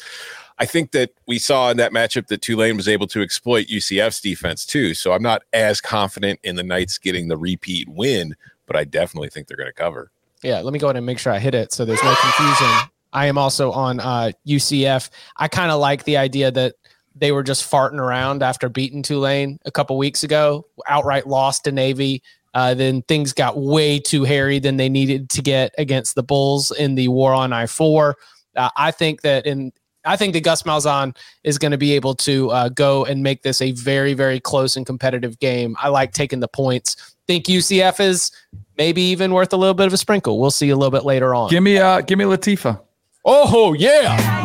I 0.58 0.64
think 0.64 0.92
that 0.92 1.10
we 1.26 1.38
saw 1.38 1.70
in 1.70 1.76
that 1.76 1.92
matchup 1.92 2.28
that 2.28 2.40
Tulane 2.40 2.76
was 2.76 2.88
able 2.88 3.06
to 3.08 3.22
exploit 3.22 3.66
UCF's 3.66 4.20
defense 4.20 4.64
too. 4.64 4.94
So 4.94 5.12
I'm 5.12 5.22
not 5.22 5.42
as 5.52 5.80
confident 5.80 6.40
in 6.42 6.56
the 6.56 6.62
Knights 6.62 6.96
getting 6.98 7.28
the 7.28 7.36
repeat 7.36 7.88
win, 7.88 8.34
but 8.66 8.76
I 8.76 8.84
definitely 8.84 9.28
think 9.28 9.48
they're 9.48 9.56
going 9.56 9.68
to 9.68 9.72
cover. 9.72 10.10
Yeah, 10.42 10.60
let 10.60 10.72
me 10.72 10.78
go 10.78 10.86
ahead 10.86 10.96
and 10.96 11.04
make 11.04 11.18
sure 11.18 11.32
I 11.32 11.38
hit 11.38 11.54
it 11.54 11.72
so 11.72 11.84
there's 11.84 12.02
no 12.02 12.14
confusion. 12.14 12.90
I 13.12 13.26
am 13.26 13.38
also 13.38 13.70
on 13.72 14.00
uh, 14.00 14.32
UCF. 14.46 15.10
I 15.36 15.48
kind 15.48 15.70
of 15.70 15.80
like 15.80 16.04
the 16.04 16.16
idea 16.16 16.50
that 16.50 16.74
they 17.14 17.32
were 17.32 17.42
just 17.42 17.70
farting 17.70 17.98
around 17.98 18.42
after 18.42 18.68
beating 18.68 19.02
Tulane 19.02 19.58
a 19.64 19.70
couple 19.70 19.96
weeks 19.96 20.22
ago, 20.22 20.66
outright 20.86 21.26
lost 21.26 21.64
to 21.64 21.72
Navy. 21.72 22.22
Uh, 22.54 22.74
then 22.74 23.02
things 23.02 23.32
got 23.32 23.58
way 23.58 23.98
too 23.98 24.24
hairy 24.24 24.58
than 24.58 24.76
they 24.78 24.88
needed 24.88 25.28
to 25.28 25.42
get 25.42 25.74
against 25.76 26.14
the 26.14 26.22
Bulls 26.22 26.70
in 26.70 26.94
the 26.94 27.08
war 27.08 27.34
on 27.34 27.52
I 27.52 27.66
four. 27.66 28.16
Uh, 28.54 28.70
I 28.76 28.90
think 28.90 29.22
that 29.22 29.46
in 29.46 29.72
I 30.06 30.16
think 30.16 30.32
that 30.34 30.44
Gus 30.44 30.62
Malzahn 30.62 31.16
is 31.44 31.58
going 31.58 31.72
to 31.72 31.78
be 31.78 31.92
able 31.92 32.14
to 32.14 32.50
uh, 32.50 32.68
go 32.70 33.04
and 33.04 33.22
make 33.22 33.42
this 33.42 33.60
a 33.60 33.72
very, 33.72 34.14
very 34.14 34.40
close 34.40 34.76
and 34.76 34.86
competitive 34.86 35.38
game. 35.40 35.76
I 35.80 35.88
like 35.88 36.12
taking 36.12 36.40
the 36.40 36.48
points 36.48 37.16
think 37.26 37.46
UCF 37.46 38.00
is 38.00 38.30
maybe 38.78 39.02
even 39.02 39.32
worth 39.32 39.52
a 39.52 39.56
little 39.56 39.74
bit 39.74 39.86
of 39.86 39.92
a 39.92 39.96
sprinkle. 39.96 40.40
We'll 40.40 40.50
see 40.50 40.70
a 40.70 40.76
little 40.76 40.90
bit 40.90 41.04
later 41.04 41.34
on. 41.34 41.50
Give 41.50 41.62
me 41.62 41.78
uh 41.78 42.00
give 42.00 42.18
me 42.18 42.24
Latifa. 42.24 42.80
Oh 43.24 43.72
yeah. 43.72 44.44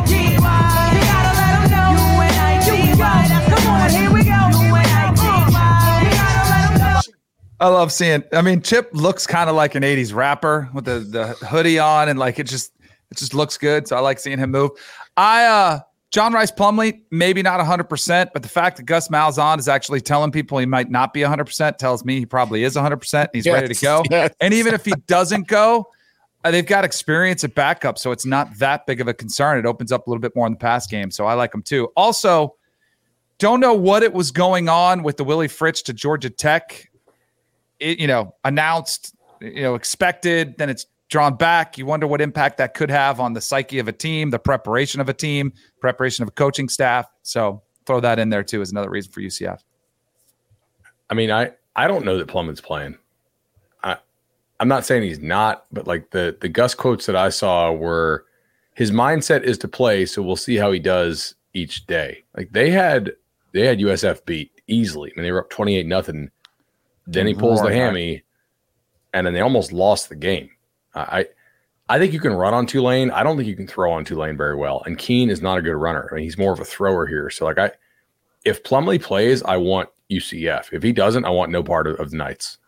I 7.60 7.68
love 7.68 7.92
seeing. 7.92 8.24
I 8.32 8.42
mean, 8.42 8.60
Chip 8.60 8.90
looks 8.92 9.24
kind 9.24 9.48
of 9.48 9.54
like 9.54 9.76
an 9.76 9.84
'80s 9.84 10.12
rapper 10.12 10.68
with 10.74 10.84
the 10.84 10.98
the 10.98 11.26
hoodie 11.46 11.78
on, 11.78 12.08
and 12.08 12.18
like 12.18 12.40
it 12.40 12.48
just 12.48 12.72
it 13.12 13.18
just 13.18 13.34
looks 13.34 13.56
good. 13.56 13.86
So 13.86 13.94
I 13.94 14.00
like 14.00 14.18
seeing 14.18 14.38
him 14.38 14.50
move. 14.50 14.72
I 15.16 15.44
uh 15.44 15.80
John 16.10 16.34
Rhys 16.34 16.52
Plumlee, 16.52 17.00
maybe 17.10 17.42
not 17.42 17.58
100%, 17.58 18.28
but 18.34 18.42
the 18.42 18.48
fact 18.48 18.76
that 18.76 18.82
Gus 18.82 19.08
Malzahn 19.08 19.58
is 19.58 19.66
actually 19.66 20.02
telling 20.02 20.30
people 20.30 20.58
he 20.58 20.66
might 20.66 20.90
not 20.90 21.14
be 21.14 21.20
100% 21.20 21.78
tells 21.78 22.04
me 22.04 22.18
he 22.18 22.26
probably 22.26 22.64
is 22.64 22.76
100%. 22.76 23.14
And 23.20 23.30
he's 23.32 23.46
Yes, 23.46 23.52
ready 23.54 23.74
to 23.74 23.80
go. 23.80 24.04
yes. 24.10 24.34
And 24.38 24.52
even 24.52 24.74
if 24.74 24.84
he 24.84 24.92
doesn't 25.06 25.48
go, 25.48 25.88
uh, 26.44 26.50
they've 26.50 26.66
got 26.66 26.84
experience 26.84 27.44
at 27.44 27.54
backup, 27.54 27.98
so 27.98 28.10
it's 28.10 28.26
not 28.26 28.54
that 28.58 28.84
big 28.84 29.00
of 29.00 29.08
a 29.08 29.14
concern. 29.14 29.58
It 29.58 29.64
opens 29.64 29.90
up 29.90 30.06
a 30.06 30.10
little 30.10 30.20
bit 30.20 30.36
more 30.36 30.46
in 30.46 30.52
the 30.52 30.58
pass 30.58 30.86
game, 30.86 31.10
so 31.10 31.24
I 31.24 31.32
like 31.32 31.54
him 31.54 31.62
too. 31.62 31.86
Also, 31.96 32.56
don't 33.38 33.60
know 33.60 33.72
what 33.74 34.02
it 34.02 34.12
was 34.12 34.32
going 34.32 34.68
on 34.68 35.02
with 35.02 35.16
the 35.16 35.24
Willie 35.24 35.48
Fritz 35.48 35.80
to 35.82 35.94
Georgia 35.94 36.28
Tech. 36.28 36.90
It, 37.80 37.98
you 37.98 38.06
know, 38.06 38.34
announced, 38.44 39.14
you 39.40 39.62
know, 39.62 39.76
expected, 39.76 40.58
then 40.58 40.68
it's 40.68 40.84
drawn 41.12 41.36
back. 41.36 41.76
You 41.76 41.84
wonder 41.84 42.06
what 42.06 42.22
impact 42.22 42.56
that 42.56 42.72
could 42.72 42.90
have 42.90 43.20
on 43.20 43.34
the 43.34 43.40
psyche 43.40 43.78
of 43.78 43.86
a 43.86 43.92
team, 43.92 44.30
the 44.30 44.38
preparation 44.38 44.98
of 45.00 45.10
a 45.10 45.14
team, 45.14 45.52
preparation 45.78 46.22
of 46.22 46.28
a 46.28 46.32
coaching 46.32 46.70
staff. 46.70 47.06
So 47.22 47.62
throw 47.86 48.00
that 48.00 48.18
in 48.18 48.30
there 48.30 48.42
too 48.42 48.62
as 48.62 48.72
another 48.72 48.88
reason 48.88 49.12
for 49.12 49.20
UCF. 49.20 49.60
I 51.10 51.14
mean, 51.14 51.30
I 51.30 51.52
I 51.76 51.86
don't 51.86 52.06
know 52.06 52.16
that 52.16 52.28
Plumlee's 52.28 52.62
playing. 52.62 52.96
I 53.84 53.98
I'm 54.58 54.68
not 54.68 54.86
saying 54.86 55.02
he's 55.02 55.20
not, 55.20 55.66
but 55.70 55.86
like 55.86 56.10
the 56.10 56.36
the 56.40 56.48
Gus 56.48 56.74
quotes 56.74 57.04
that 57.06 57.16
I 57.16 57.28
saw 57.28 57.70
were 57.70 58.24
his 58.74 58.90
mindset 58.90 59.42
is 59.42 59.58
to 59.58 59.68
play, 59.68 60.06
so 60.06 60.22
we'll 60.22 60.34
see 60.36 60.56
how 60.56 60.72
he 60.72 60.78
does 60.78 61.34
each 61.52 61.86
day. 61.86 62.24
Like 62.34 62.52
they 62.52 62.70
had 62.70 63.12
they 63.52 63.66
had 63.66 63.80
USF 63.80 64.24
beat 64.24 64.50
easily. 64.66 65.12
I 65.14 65.20
mean, 65.20 65.24
they 65.24 65.32
were 65.32 65.40
up 65.40 65.50
28 65.50 65.86
nothing. 65.86 66.30
Then 67.06 67.26
he 67.26 67.34
pulls 67.34 67.60
the 67.60 67.74
hammy, 67.74 68.22
and 69.12 69.26
then 69.26 69.34
they 69.34 69.40
almost 69.40 69.72
lost 69.72 70.08
the 70.08 70.16
game. 70.16 70.48
I 70.94 71.26
I 71.88 71.98
think 71.98 72.12
you 72.12 72.20
can 72.20 72.32
run 72.32 72.54
on 72.54 72.66
Tulane. 72.66 73.10
I 73.10 73.22
don't 73.22 73.36
think 73.36 73.48
you 73.48 73.56
can 73.56 73.66
throw 73.66 73.92
on 73.92 74.04
Tulane 74.04 74.36
very 74.36 74.56
well. 74.56 74.82
And 74.86 74.96
Keene 74.96 75.30
is 75.30 75.42
not 75.42 75.58
a 75.58 75.62
good 75.62 75.74
runner. 75.74 76.08
I 76.10 76.14
mean, 76.16 76.24
he's 76.24 76.38
more 76.38 76.52
of 76.52 76.60
a 76.60 76.64
thrower 76.64 77.06
here. 77.06 77.28
So 77.30 77.44
like 77.44 77.58
I 77.58 77.72
if 78.44 78.62
Plumlee 78.62 79.00
plays, 79.00 79.42
I 79.42 79.56
want 79.56 79.88
UCF. 80.10 80.72
If 80.72 80.82
he 80.82 80.92
doesn't, 80.92 81.24
I 81.24 81.30
want 81.30 81.52
no 81.52 81.62
part 81.62 81.86
of, 81.86 81.98
of 82.00 82.10
the 82.10 82.16
Knights. 82.16 82.58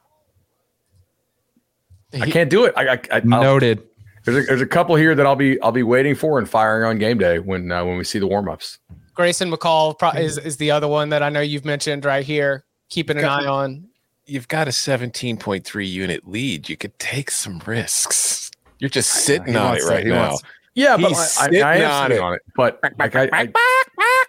I 2.21 2.31
can't 2.31 2.49
do 2.49 2.65
it. 2.65 2.73
I, 2.77 2.93
I, 2.93 3.01
I 3.11 3.21
Noted. 3.21 3.83
There's 4.25 4.45
a, 4.45 4.47
there's 4.47 4.61
a 4.61 4.67
couple 4.67 4.95
here 4.95 5.15
that 5.15 5.27
I'll 5.27 5.37
be 5.37 5.61
I'll 5.61 5.73
be 5.73 5.83
waiting 5.83 6.15
for 6.15 6.39
and 6.39 6.49
firing 6.49 6.89
on 6.89 6.99
game 6.99 7.19
day 7.19 7.39
when 7.39 7.71
uh, 7.71 7.85
when 7.85 7.99
we 7.99 8.05
see 8.05 8.19
the 8.19 8.27
warm 8.27 8.49
ups. 8.49 8.79
Grayson 9.15 9.51
McCall 9.51 9.99
pro- 9.99 10.11
is, 10.11 10.39
is 10.39 10.57
the 10.57 10.71
other 10.71 10.89
one 10.89 11.11
that 11.11 11.23
I 11.23 11.29
know 11.29 11.41
you've 11.41 11.65
mentioned 11.65 12.05
right 12.05 12.25
here. 12.25 12.65
Keeping 12.89 13.19
an 13.19 13.25
eye 13.25 13.47
on. 13.47 13.89
You've 14.27 14.49
got 14.49 14.69
a 14.69 14.71
17.3 14.71 15.91
unit 15.91 16.27
lead. 16.27 16.69
You 16.69 16.77
could 16.77 16.99
take 16.99 17.31
some 17.31 17.61
risks. 17.67 18.51
You're 18.79 18.89
just 18.91 19.11
sitting 19.11 19.57
on 19.57 19.77
it 19.77 19.83
right 19.85 20.07
now. 20.07 20.29
wants- 20.31 20.43
Yeah, 20.75 20.97
but 20.97 21.07
I, 21.07 21.09
I, 21.09 21.25
sitting 21.25 21.63
I 21.63 21.77
am 21.77 21.91
on 21.91 22.05
sitting 22.11 22.23
it. 22.23 22.25
on 22.27 22.33
it. 22.35 22.43
But 22.57 22.81
like 22.99 23.15
I, 23.17 23.29
I, 23.33 23.49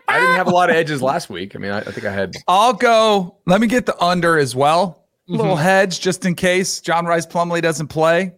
I 0.08 0.20
didn't 0.20 0.36
have 0.36 0.48
a 0.48 0.52
lot 0.52 0.70
of 0.70 0.76
edges 0.76 1.02
last 1.02 1.30
week. 1.30 1.56
I 1.56 1.60
mean, 1.60 1.72
I, 1.72 1.80
I 1.80 1.84
think 1.84 2.06
I 2.06 2.12
had 2.12 2.36
I'll 2.48 2.74
go. 2.74 3.38
Let 3.46 3.62
me 3.62 3.68
get 3.68 3.86
the 3.86 3.98
under 4.04 4.38
as 4.38 4.56
well. 4.56 5.02
Mm-hmm. 5.28 5.38
little 5.40 5.56
hedge 5.56 6.02
just 6.02 6.24
in 6.26 6.36
case 6.36 6.80
John 6.82 7.08
Rhys 7.08 7.26
Plumlee 7.26 7.62
doesn't 7.62 7.88
play. 7.88 8.32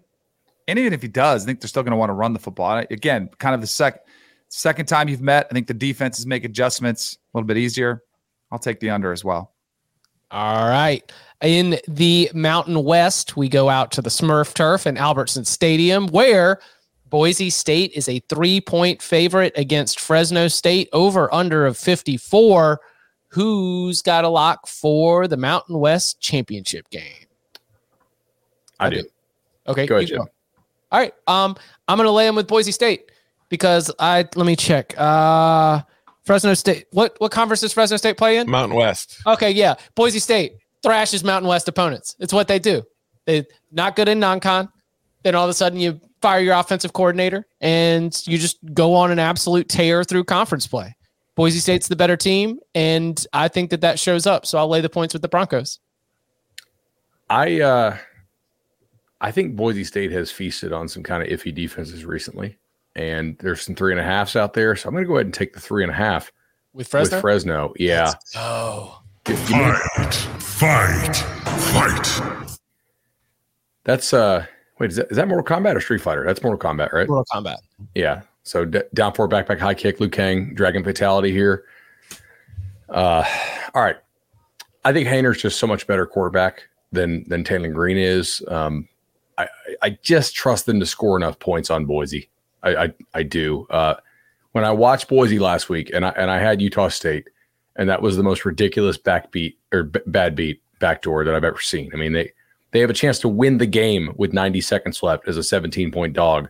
And 0.70 0.80
even 0.80 0.94
if 0.94 1.02
he 1.02 1.10
does, 1.10 1.44
I 1.44 1.46
think 1.46 1.60
they're 1.60 1.68
still 1.68 1.84
going 1.84 1.92
to 1.92 1.98
want 1.98 2.10
to 2.12 2.14
run 2.14 2.32
the 2.32 2.40
football. 2.40 2.78
Again, 2.90 3.30
kind 3.40 3.54
of 3.54 3.60
the 3.60 3.68
sec- 3.68 4.06
second 4.48 4.86
time 4.86 5.10
you've 5.10 5.22
met. 5.22 5.48
I 5.52 5.54
think 5.54 5.68
the 5.68 5.74
defenses 5.74 6.26
make 6.26 6.46
adjustments 6.46 7.18
a 7.34 7.38
little 7.38 7.46
bit 7.48 7.58
easier. 7.58 8.04
I'll 8.52 8.60
take 8.60 8.80
the 8.80 8.90
under 8.90 9.12
as 9.12 9.26
well. 9.26 9.54
All 10.32 10.68
right. 10.70 11.10
In 11.42 11.80
the 11.88 12.32
Mountain 12.34 12.84
West, 12.84 13.38
we 13.38 13.48
go 13.48 13.70
out 13.70 13.92
to 13.92 14.02
the 14.02 14.10
Smurf 14.10 14.54
Turf 14.56 14.88
in 14.88 14.98
Albertson 14.98 15.46
Stadium, 15.46 16.08
where 16.08 16.60
Boise 17.10 17.52
State 17.52 17.92
is 17.94 18.10
a 18.10 18.20
three 18.22 18.60
point 18.60 19.02
favorite 19.02 19.54
against 19.56 20.00
Fresno 20.00 20.48
State, 20.48 20.90
over 20.94 21.32
under 21.34 21.68
of 21.68 21.78
54. 21.78 22.80
Who's 23.30 24.02
got 24.02 24.24
a 24.24 24.30
lock 24.30 24.68
for 24.68 25.28
the 25.28 25.38
Mountain 25.38 25.78
West 25.78 26.20
championship 26.20 26.90
game? 26.90 27.28
I 28.80 28.90
do. 28.90 29.04
Okay. 29.68 29.86
Go 29.86 29.98
ahead, 29.98 30.12
All 30.18 30.28
right. 30.92 31.14
Um, 31.28 31.56
I'm 31.88 31.98
gonna 31.98 32.12
lay 32.12 32.28
him 32.28 32.36
with 32.36 32.48
Boise 32.48 32.72
State 32.72 33.12
because 33.50 33.92
I 34.00 34.28
let 34.36 34.46
me 34.46 34.56
check. 34.56 34.96
Uh 34.98 35.82
Fresno 36.24 36.54
State. 36.56 36.88
What 36.92 37.16
what 37.20 37.32
conference 37.32 37.62
does 37.62 37.74
Fresno 37.74 37.98
State 37.98 38.18
play 38.18 38.38
in? 38.38 38.50
Mountain 38.50 38.78
West. 38.78 39.22
Okay, 39.26 39.52
yeah. 39.52 39.76
Boise 39.96 40.20
State 40.20 40.54
thrashes 40.88 41.24
Mountain 41.24 41.48
West 41.50 41.68
opponents. 41.68 42.16
It's 42.20 42.34
what 42.34 42.48
they 42.48 42.60
do. 42.60 42.84
They 43.26 43.46
not 43.72 43.96
good 43.96 44.08
in 44.08 44.20
non-con. 44.20 44.70
Then 45.24 45.36
all 45.36 45.44
of 45.44 45.50
a 45.50 45.54
sudden 45.54 45.80
you 45.80 46.00
fire 46.22 46.40
your 46.40 46.56
offensive 46.56 46.94
coordinator 46.94 47.46
and 47.62 48.16
you 48.26 48.38
just 48.38 48.58
go 48.74 48.94
on 48.96 49.12
an 49.12 49.20
absolute 49.20 49.68
tear 49.70 50.04
through 50.04 50.24
conference 50.24 50.66
play. 50.68 50.96
Boise 51.36 51.60
State's 51.60 51.88
the 51.88 51.96
better 51.96 52.18
team, 52.18 52.58
and 52.74 53.24
I 53.32 53.48
think 53.48 53.70
that 53.70 53.82
that 53.82 54.00
shows 54.00 54.26
up. 54.26 54.46
So 54.48 54.58
I'll 54.58 54.68
lay 54.70 54.82
the 54.82 54.90
points 54.90 55.14
with 55.14 55.22
the 55.22 55.28
Broncos. 55.28 55.80
I 57.30 57.62
uh 57.62 57.98
I 59.20 59.32
think 59.32 59.56
Boise 59.56 59.84
State 59.84 60.12
has 60.12 60.32
feasted 60.32 60.72
on 60.74 60.88
some 60.88 61.04
kind 61.04 61.22
of 61.24 61.30
iffy 61.30 61.54
defenses 61.54 62.06
recently, 62.06 62.58
and 62.96 63.38
there's 63.40 63.62
some 63.62 63.76
three 63.76 63.92
and 63.92 64.00
a 64.00 64.04
halfs 64.04 64.36
out 64.36 64.54
there. 64.54 64.76
So 64.76 64.88
I'm 64.90 64.94
going 64.96 65.04
to 65.04 65.08
go 65.08 65.16
ahead 65.16 65.26
and 65.26 65.34
take 65.34 65.54
the 65.54 65.60
three 65.60 65.84
and 65.84 65.92
a 65.92 65.96
half 65.96 66.32
With 66.74 66.88
Fresno. 66.88 67.18
with 67.18 67.22
Fresno. 67.22 67.74
Yeah, 67.78 68.14
Oh, 68.36 68.46
Give- 68.46 68.92
give 68.92 69.02
me- 69.02 69.07
Fight, 69.28 70.14
fight, 70.40 71.16
fight. 71.18 72.58
that's 73.84 74.14
uh. 74.14 74.46
Wait, 74.80 74.92
is 74.92 74.96
that, 74.96 75.08
is 75.12 75.18
that 75.18 75.28
Mortal 75.28 75.44
Kombat 75.46 75.76
or 75.76 75.82
Street 75.82 76.00
Fighter? 76.02 76.24
That's 76.26 76.42
Mortal 76.42 76.58
Kombat, 76.60 76.94
right? 76.94 77.10
Mortal 77.10 77.26
Kombat. 77.34 77.58
Yeah. 77.94 78.22
So 78.44 78.64
d- 78.64 78.84
down 78.94 79.14
four 79.14 79.28
backpack 79.28 79.60
high 79.60 79.74
kick, 79.74 80.00
Liu 80.00 80.08
Kang, 80.10 80.54
Dragon 80.54 80.82
Fatality 80.82 81.34
here. 81.34 81.66
Uh, 82.88 83.26
all 83.76 83.82
right. 83.84 83.98
I 84.86 84.94
think 84.94 85.10
Haener's 85.10 85.42
just 85.42 85.60
so 85.60 85.68
much 85.68 85.88
better 85.88 86.06
quarterback 86.06 86.64
than 86.94 87.28
than 87.28 87.44
Taylen 87.44 87.74
Green 87.74 87.98
is. 87.98 88.42
Um, 88.48 88.88
I 89.38 89.44
I- 89.44 89.76
I 89.82 89.90
just 90.04 90.36
trust 90.36 90.66
them 90.68 90.80
to 90.80 90.86
score 90.86 91.18
enough 91.18 91.38
points 91.40 91.70
on 91.70 91.84
Boise. 91.84 92.30
I 92.64 92.76
I, 92.78 92.94
I 93.14 93.24
do. 93.24 93.68
Uh, 93.70 93.96
when 94.54 94.64
I 94.64 94.72
watched 94.72 95.10
Boise 95.10 95.38
last 95.40 95.68
week, 95.68 95.92
and 95.94 96.06
I 96.06 96.10
and 96.12 96.32
I 96.32 96.40
had 96.40 96.62
Utah 96.62 96.88
State, 96.88 97.28
and 97.78 97.90
that 97.90 98.02
was 98.02 98.18
the 98.18 98.24
most 98.24 98.46
ridiculous 98.46 98.98
backbeat 98.98 99.56
or 99.72 99.84
b- 99.84 100.00
bad 100.08 100.36
beat 100.36 100.62
backdoor 100.80 101.24
that 101.24 101.34
I've 101.34 101.44
ever 101.44 101.62
seen. 101.62 101.90
I 101.94 101.98
mean 101.98 102.14
they 102.14 102.32
they 102.72 102.80
have 102.82 102.90
a 102.90 102.94
chance 102.94 103.20
to 103.20 103.30
win 103.30 103.58
the 103.58 103.66
game 103.66 104.14
with 104.18 104.34
90 104.34 104.60
seconds 104.62 105.02
left 105.02 105.28
as 105.28 105.38
a 105.38 105.44
17 105.44 105.92
point 105.92 106.14
dog 106.14 106.50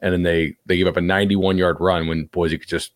and 0.00 0.12
then 0.12 0.22
they 0.22 0.54
they 0.66 0.76
give 0.76 0.86
up 0.86 0.96
a 0.96 1.00
91 1.00 1.58
yard 1.58 1.78
run 1.80 2.06
when 2.06 2.26
Boise 2.26 2.58
could 2.58 2.68
just 2.68 2.92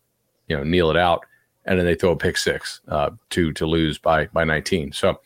you 0.47 0.57
know 0.57 0.63
kneel 0.63 0.89
it 0.89 0.97
out, 0.97 1.25
and 1.65 1.77
then 1.79 1.85
they 1.85 1.95
throw 1.95 2.11
a 2.11 2.17
pick 2.17 2.37
six 2.37 2.81
uh, 2.87 3.09
to 3.29 3.51
to 3.53 3.65
lose 3.65 3.97
by 3.97 4.27
by 4.27 4.43
19. 4.43 4.91
So, 4.91 5.19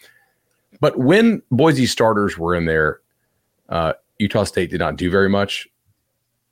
but 0.79 0.97
when 0.97 1.41
Boise 1.51 1.85
starters 1.85 2.37
were 2.37 2.55
in 2.55 2.65
there, 2.65 3.01
uh, 3.69 3.93
Utah 4.19 4.43
State 4.43 4.69
did 4.69 4.79
not 4.79 4.95
do 4.95 5.09
very 5.09 5.29
much. 5.29 5.67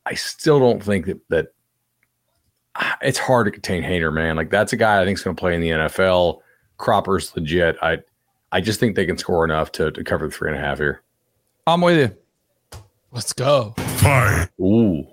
I 0.06 0.16
still 0.16 0.60
don't 0.60 0.84
think 0.84 1.06
that 1.06 1.30
that 1.30 1.48
it's 3.02 3.18
hard 3.18 3.46
to 3.46 3.52
contain 3.52 3.84
Haener, 3.84 4.14
man. 4.14 4.36
Like 4.36 4.50
that's 4.50 4.74
a 4.74 4.78
guy 4.78 5.02
I 5.02 5.06
think 5.06 5.18
is 5.18 5.24
going 5.24 5.36
to 5.36 5.40
play 5.40 5.56
in 5.56 5.62
the 5.62 5.70
NFL. 5.70 6.40
Cropper's 6.78 7.36
legit. 7.36 7.78
I 7.82 8.00
I 8.52 8.62
just 8.62 8.80
think 8.80 8.96
they 8.96 9.06
can 9.06 9.18
score 9.18 9.44
enough 9.46 9.72
to, 9.74 9.92
to 9.92 10.04
cover 10.04 10.28
the 10.28 10.34
three 10.34 10.50
and 10.50 10.58
a 10.58 10.62
half 10.62 10.78
here. 10.78 11.02
I'm 11.66 11.82
with 11.82 11.98
you. 11.98 12.80
Let's 13.12 13.34
go. 13.34 13.74
Fight. 13.78 14.50
Ooh. 14.62 15.06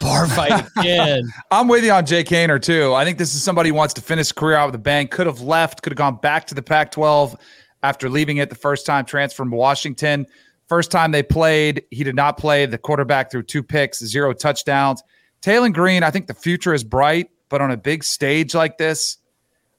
Bar 0.00 0.26
fight 0.28 0.64
again. 0.78 1.28
I'm 1.50 1.68
with 1.68 1.84
you 1.84 1.92
on 1.92 2.06
Jake 2.06 2.28
Haener 2.28 2.60
too. 2.62 2.94
I 2.94 3.04
think 3.04 3.18
this 3.18 3.34
is 3.34 3.42
somebody 3.42 3.70
who 3.70 3.74
wants 3.74 3.94
to 3.94 4.00
finish 4.00 4.26
his 4.26 4.32
career 4.32 4.56
out 4.56 4.66
with 4.66 4.74
a 4.76 4.82
bang. 4.82 5.08
Could 5.08 5.26
have 5.26 5.40
left, 5.40 5.82
could 5.82 5.92
have 5.92 5.98
gone 5.98 6.16
back 6.16 6.46
to 6.48 6.54
the 6.54 6.62
Pac 6.62 6.92
12 6.92 7.36
after 7.82 8.08
leaving 8.08 8.38
it 8.38 8.48
the 8.48 8.56
first 8.56 8.86
time, 8.86 9.04
transferred 9.04 9.36
from 9.36 9.50
Washington. 9.50 10.26
First 10.68 10.90
time 10.90 11.12
they 11.12 11.22
played, 11.22 11.84
he 11.90 12.04
did 12.04 12.14
not 12.14 12.36
play. 12.36 12.66
The 12.66 12.78
quarterback 12.78 13.30
threw 13.30 13.42
two 13.42 13.62
picks, 13.62 14.04
zero 14.04 14.32
touchdowns. 14.32 15.02
Taylen 15.42 15.72
Green, 15.72 16.02
I 16.02 16.10
think 16.10 16.26
the 16.26 16.34
future 16.34 16.74
is 16.74 16.84
bright, 16.84 17.30
but 17.48 17.60
on 17.60 17.70
a 17.70 17.76
big 17.76 18.04
stage 18.04 18.54
like 18.54 18.78
this, 18.78 19.18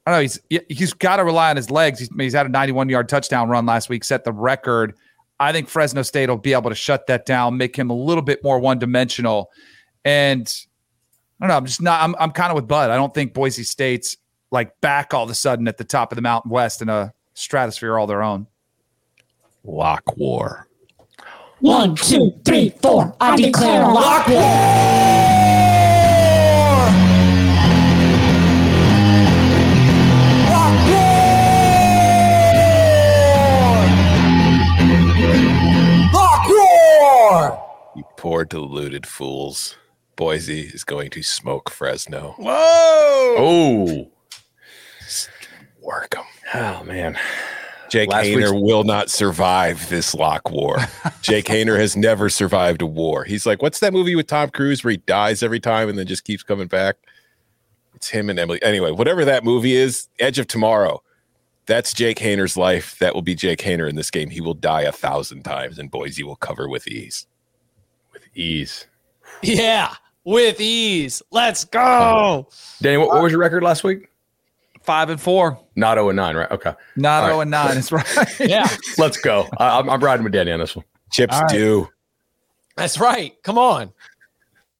I 0.06 0.12
don't 0.12 0.18
know. 0.18 0.22
He's 0.22 0.64
he's 0.70 0.94
got 0.94 1.18
to 1.18 1.24
rely 1.24 1.50
on 1.50 1.56
his 1.56 1.70
legs. 1.70 2.00
He's, 2.00 2.10
he's 2.18 2.34
had 2.34 2.46
a 2.46 2.50
91 2.50 2.90
yard 2.90 3.10
touchdown 3.10 3.50
run 3.50 3.66
last 3.66 3.90
week, 3.90 4.04
set 4.04 4.24
the 4.24 4.32
record. 4.32 4.96
I 5.40 5.52
think 5.52 5.70
Fresno 5.70 6.02
State 6.02 6.30
will 6.30 6.38
be 6.38 6.54
able 6.54 6.70
to 6.70 6.76
shut 6.76 7.08
that 7.08 7.26
down, 7.26 7.58
make 7.58 7.76
him 7.76 7.90
a 7.90 7.96
little 7.96 8.24
bit 8.24 8.44
more 8.44 8.60
one 8.60 8.80
dimensional. 8.80 9.52
And 10.04 10.52
I 11.40 11.46
don't 11.46 11.50
know. 11.50 11.58
I'm 11.58 11.66
just 11.66 11.82
not. 11.82 12.02
I'm, 12.02 12.16
I'm 12.20 12.32
kind 12.32 12.52
of 12.52 12.56
with 12.56 12.68
Bud. 12.68 12.90
I 12.90 12.96
don't 12.96 13.14
think 13.14 13.34
Boise 13.34 13.64
State's 13.64 14.18
like 14.52 14.80
back 14.82 15.14
all 15.14 15.24
of 15.24 15.30
a 15.30 15.36
sudden 15.36 15.68
at 15.68 15.78
the 15.78 15.84
top 15.84 16.12
of 16.12 16.16
the 16.16 16.22
Mountain 16.22 16.52
West 16.52 16.82
in 16.82 16.90
a 16.90 17.14
stratosphere 17.36 17.98
all 17.98 18.08
their 18.08 18.24
own. 18.24 18.48
Lock 19.64 20.18
war. 20.18 20.68
One, 21.60 21.96
two, 21.96 22.34
three, 22.46 22.70
four. 22.82 23.16
I 23.20 23.36
declare 23.36 23.84
a 23.84 23.94
lock 23.94 24.28
You 24.28 25.39
poor 38.20 38.44
deluded 38.44 39.08
fools. 39.08 39.78
Boise 40.18 40.64
is 40.64 40.84
going 40.84 41.10
to 41.12 41.24
smoke 41.24 41.70
Fresno. 41.70 42.36
Whoa! 42.38 43.36
Oh, 43.38 44.12
Work 45.82 46.10
them. 46.10 46.26
oh 46.54 46.84
man. 46.84 47.18
Jake 47.90 48.10
Last 48.10 48.26
Haener 48.26 48.62
will 48.62 48.84
not 48.84 49.10
survive 49.10 49.88
this 49.88 50.14
lock 50.14 50.52
war. 50.52 50.80
Jake 51.22 51.46
Haener 51.46 51.80
has 51.80 51.96
never 51.96 52.30
survived 52.30 52.82
a 52.82 52.86
war. 52.86 53.24
He's 53.24 53.46
like, 53.46 53.62
what's 53.62 53.80
that 53.80 53.94
movie 53.94 54.16
with 54.18 54.28
Tom 54.28 54.50
Cruise 54.50 54.84
where 54.84 54.92
he 54.92 54.98
dies 54.98 55.42
every 55.42 55.62
time 55.62 55.88
and 55.88 55.98
then 55.98 56.06
just 56.06 56.26
keeps 56.26 56.44
coming 56.44 56.68
back? 56.68 56.98
It's 57.96 58.10
him 58.10 58.30
and 58.30 58.38
Emily. 58.38 58.62
Anyway, 58.62 58.92
whatever 58.92 59.24
that 59.24 59.46
movie 59.46 59.78
is, 59.78 60.10
Edge 60.20 60.40
of 60.40 60.48
Tomorrow. 60.48 61.02
That's 61.68 61.94
Jake 61.94 62.20
Haener's 62.20 62.58
life. 62.58 63.00
That 63.00 63.16
will 63.16 63.22
be 63.22 63.34
Jake 63.34 63.60
Haener 63.60 63.90
in 63.90 63.96
this 63.96 64.12
game. 64.12 64.30
He 64.30 64.42
will 64.42 64.54
die 64.56 64.82
a 64.82 64.92
thousand 64.92 65.44
times, 65.44 65.80
and 65.80 65.90
Boise 65.90 66.24
will 66.24 66.36
cover 66.36 66.68
with 66.68 66.86
ease. 66.86 67.26
With 68.30 68.38
ease. 68.38 68.88
Yeah, 69.42 69.94
with 70.24 70.60
ease. 70.60 71.22
Let's 71.32 71.64
go. 71.66 72.48
Danny, 72.82 72.98
what, 72.98 73.10
what 73.10 73.24
was 73.24 73.32
your 73.32 73.42
record 73.42 73.64
last 73.64 73.84
week? 73.84 74.10
Five 74.82 75.10
and 75.10 75.20
four. 75.20 75.60
Not 75.76 75.96
0 75.96 76.10
and 76.10 76.16
9, 76.18 76.36
right? 76.36 76.52
Okay. 76.52 76.74
Not 76.96 77.24
All 77.24 77.30
oh 77.32 77.40
right. 77.40 77.40
0 77.40 77.42
and 77.42 77.52
9. 77.52 77.76
That's 77.76 77.92
right. 77.92 78.40
Yeah, 78.50 78.68
Let's 78.98 79.18
go. 79.18 79.48
I, 79.58 79.80
I'm, 79.80 79.90
I'm 79.90 80.00
riding 80.00 80.24
with 80.24 80.34
Danny 80.34 80.52
on 80.52 80.60
this 80.60 80.76
one. 80.76 80.86
Chips 81.12 81.36
All 81.36 81.42
right. 81.42 81.52
do. 81.52 81.88
that's 82.76 83.00
right. 83.00 83.42
Come 83.44 83.58
on. 83.58 83.92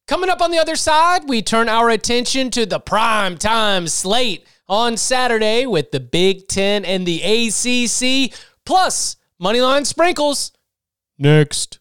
Coming 0.06 0.30
up 0.30 0.40
on 0.40 0.50
the 0.50 0.58
other 0.58 0.76
side, 0.76 1.28
we 1.28 1.42
turn 1.42 1.68
our 1.68 1.90
attention 1.90 2.50
to 2.52 2.66
the 2.66 2.80
prime 2.80 3.36
time 3.36 3.86
slate 3.88 4.44
on 4.68 4.96
Saturday 4.96 5.66
with 5.66 5.90
the 5.90 6.00
Big 6.00 6.48
Ten 6.48 6.84
and 6.84 7.06
the 7.06 7.22
ACC, 7.22 8.32
plus 8.64 9.16
moneyline 9.40 9.86
sprinkles. 9.86 10.52
Next. 11.18 11.79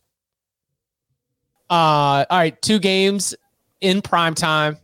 Uh, 1.69 2.25
all 2.29 2.37
right, 2.37 2.59
two 2.61 2.79
games 2.79 3.35
in 3.81 4.01
prime 4.01 4.33
time. 4.33 4.77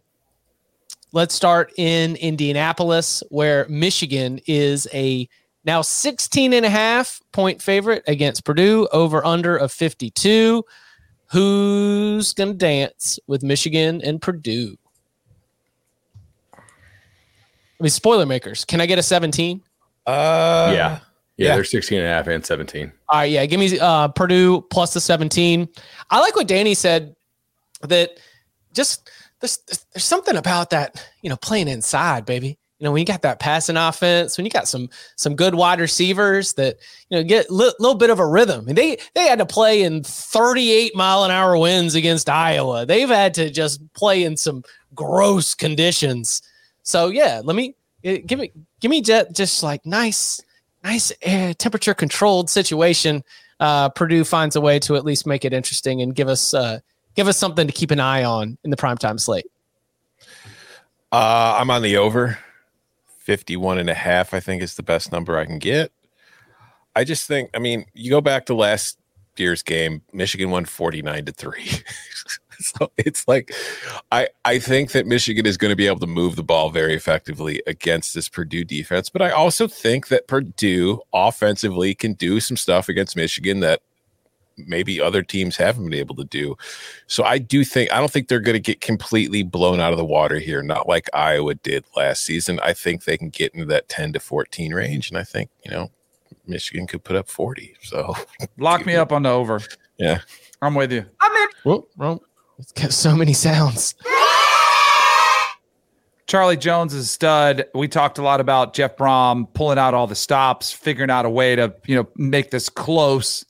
Let's 1.12 1.34
start 1.34 1.72
in 1.78 2.16
Indianapolis, 2.18 3.24
where 3.30 3.66
Michigan 3.70 4.40
is 4.48 4.88
a 4.94 5.28
now 5.64 5.82
16 5.82 6.54
and 6.54 6.66
a 6.66 6.70
half 6.70 7.22
point 7.32 7.62
favorite 7.62 8.04
against 8.08 8.44
Purdue 8.44 8.88
over 8.92 9.26
under 9.26 9.58
of 9.58 9.72
52. 9.72 10.64
Who's 11.32 12.34
going 12.34 12.52
to 12.52 12.58
dance 12.58 13.20
with 13.28 13.44
Michigan 13.44 14.02
and 14.04 14.22
Purdue? 14.22 14.78
I 16.54 17.84
mean, 17.84 17.90
spoiler 17.90 18.26
makers. 18.26 18.64
Can 18.64 18.80
I 18.80 18.86
get 18.86 19.00
a 19.00 19.04
17? 19.04 19.62
Uh, 20.06 20.72
yeah. 20.74 21.00
Yeah. 21.38 21.50
yeah. 21.50 21.56
they're 21.56 21.64
16 21.64 21.98
and 21.98 22.08
a 22.08 22.10
half 22.10 22.28
and 22.28 22.46
17. 22.46 22.92
All 23.10 23.20
right, 23.20 23.32
yeah, 23.32 23.46
give 23.46 23.60
me 23.60 23.78
uh, 23.80 24.08
Purdue 24.10 24.62
plus 24.62 24.94
the 24.94 25.02
17. 25.02 25.68
I 26.10 26.20
like 26.20 26.36
what 26.36 26.48
Danny 26.48 26.74
said 26.74 27.16
that 27.82 28.20
just 28.74 29.10
there's, 29.42 29.58
there's 29.94 30.04
something 30.04 30.38
about 30.38 30.70
that, 30.72 31.06
you 31.22 31.30
know, 31.30 31.38
playing 31.38 31.68
inside, 31.68 32.26
baby. 32.26 32.58
You 32.80 32.86
know, 32.86 32.92
when 32.92 33.00
you 33.00 33.06
got 33.06 33.22
that 33.22 33.40
passing 33.40 33.78
offense, 33.78 34.38
when 34.38 34.46
you 34.46 34.52
got 34.52 34.68
some 34.68 34.90
some 35.16 35.36
good 35.36 35.56
wide 35.56 35.80
receivers 35.80 36.54
that 36.54 36.76
you 37.10 37.18
know 37.18 37.24
get 37.24 37.50
a 37.50 37.54
li- 37.54 37.74
little 37.80 37.96
bit 37.96 38.10
of 38.10 38.20
a 38.20 38.28
rhythm. 38.28 38.68
And 38.68 38.78
they 38.78 38.98
they 39.14 39.28
had 39.28 39.40
to 39.40 39.46
play 39.46 39.84
in 39.84 40.04
38 40.04 40.94
mile 40.94 41.24
an 41.24 41.32
hour 41.32 41.58
winds 41.58 41.96
against 41.96 42.30
Iowa. 42.30 42.86
They've 42.86 43.08
had 43.08 43.34
to 43.36 43.50
just 43.50 43.82
play 43.94 44.26
in 44.26 44.36
some 44.36 44.62
gross 44.94 45.56
conditions. 45.56 46.42
So 46.84 47.08
yeah, 47.08 47.42
let 47.46 47.56
me 47.56 47.76
eh, 48.04 48.18
give 48.26 48.40
me 48.40 48.52
give 48.82 48.92
me 48.92 49.02
just, 49.02 49.32
just 49.32 49.64
like 49.64 49.86
nice 49.86 50.42
nice 50.86 51.12
uh, 51.26 51.54
temperature 51.58 51.94
controlled 51.94 52.50
situation. 52.50 53.24
Uh, 53.60 53.90
Purdue 53.90 54.24
finds 54.24 54.56
a 54.56 54.62
way 54.62 54.80
to 54.80 54.96
at 54.96 55.04
least 55.04 55.26
make 55.26 55.44
it 55.44 55.54
interesting 55.54 56.02
and 56.02 56.16
give 56.16 56.28
us 56.28 56.54
uh, 56.54 56.80
give 57.16 57.28
us 57.28 57.38
something 57.38 57.68
to 57.68 57.74
keep 57.74 57.92
an 57.92 58.00
eye 58.00 58.24
on 58.24 58.58
in 58.64 58.70
the 58.70 58.78
primetime 58.78 59.20
slate. 59.20 59.48
Uh, 61.12 61.58
I'm 61.60 61.70
on 61.72 61.82
the 61.82 61.98
over. 61.98 62.38
51 63.20 63.80
and 63.80 63.90
a 63.90 63.96
half, 63.96 64.36
I 64.36 64.40
think, 64.40 64.62
is 64.62 64.76
the 64.76 64.84
best 64.84 65.12
number 65.12 65.38
I 65.38 65.46
can 65.46 65.58
get. 65.58 65.92
I 66.96 67.04
just 67.04 67.28
think, 67.28 67.50
I 67.56 67.60
mean, 67.60 67.86
you 67.94 68.12
go 68.12 68.22
back 68.22 68.46
to 68.46 68.54
last 68.54 69.00
year's 69.36 69.64
game, 69.64 70.04
Michigan 70.14 70.52
won 70.52 70.66
49 70.66 71.26
to 71.26 71.32
3. 71.32 71.70
so 72.60 72.92
it's 72.98 73.28
like 73.28 73.54
I 74.12 74.30
I 74.44 74.60
think 74.60 74.92
that 74.92 75.06
Michigan 75.06 75.46
is 75.46 75.58
going 75.58 75.72
to 75.72 75.76
be 75.76 75.88
able 75.88 76.00
to 76.00 76.08
move 76.08 76.36
the 76.36 76.44
ball 76.44 76.70
very 76.70 76.96
effectively 76.96 77.62
against 77.68 78.14
this 78.14 78.30
Purdue 78.30 78.64
defense, 78.64 79.10
but 79.10 79.22
I 79.22 79.32
also 79.32 79.68
think 79.68 80.08
that 80.10 80.28
Purdue 80.28 81.02
offensively 81.14 81.96
can 81.96 82.14
do 82.14 82.40
some 82.40 82.58
stuff 82.58 82.90
against 82.90 83.16
Michigan 83.16 83.60
that 83.62 83.82
maybe 84.58 85.02
other 85.02 85.22
teams 85.22 85.58
haven't 85.58 85.84
been 85.84 86.00
able 86.00 86.16
to 86.16 86.24
do. 86.24 86.56
So 87.08 87.24
I 87.24 87.38
do 87.38 87.64
think 87.64 87.92
I 87.92 88.00
don't 88.00 88.12
think 88.12 88.28
they're 88.28 88.40
going 88.40 88.54
to 88.54 88.60
get 88.60 88.82
completely 88.82 89.44
blown 89.44 89.80
out 89.80 89.92
of 89.92 89.98
the 89.98 90.06
water 90.06 90.40
here, 90.40 90.62
not 90.62 90.88
like 90.88 91.10
Iowa 91.14 91.56
did 91.56 91.86
last 91.96 92.24
season. 92.24 92.60
I 92.64 92.74
think 92.74 93.04
they 93.04 93.18
can 93.18 93.30
get 93.30 93.54
into 93.54 93.66
that 93.66 93.90
10 93.90 94.14
to 94.14 94.20
14 94.20 94.74
range 94.74 95.10
and 95.10 95.18
I 95.18 95.24
think, 95.24 95.50
you 95.64 95.72
know, 95.72 95.92
Michigan 96.48 96.88
could 96.88 97.04
put 97.04 97.16
up 97.16 97.28
40. 97.28 97.76
So 97.82 98.14
Lock 98.58 98.86
me 98.86 98.96
up 98.96 99.12
on 99.12 99.24
the 99.24 99.30
over. 99.30 99.62
yeah. 99.98 100.20
I'm 100.62 100.76
with 100.76 100.92
you. 100.92 101.06
Whoa, 101.64 101.88
wrong. 101.98 102.20
It's 102.58 102.72
got 102.72 102.94
so 102.94 103.16
many 103.16 103.34
sounds. 103.34 103.96
Charlie 106.28 106.58
Jones 106.58 106.94
is 106.94 107.06
a 107.06 107.08
stud. 107.08 107.66
We 107.76 107.88
talked 107.88 108.18
a 108.18 108.22
lot 108.22 108.40
about 108.40 108.74
Jeff 108.74 108.98
Brohm 108.98 109.54
pulling 109.54 109.78
out 109.78 109.94
all 109.94 110.08
the 110.08 110.16
stops, 110.16 110.72
figuring 110.72 111.12
out 111.12 111.26
a 111.26 111.30
way 111.30 111.56
to, 111.56 111.74
you 111.86 111.96
know, 111.96 112.08
make 112.16 112.50
this 112.52 112.68
close. 112.70 113.46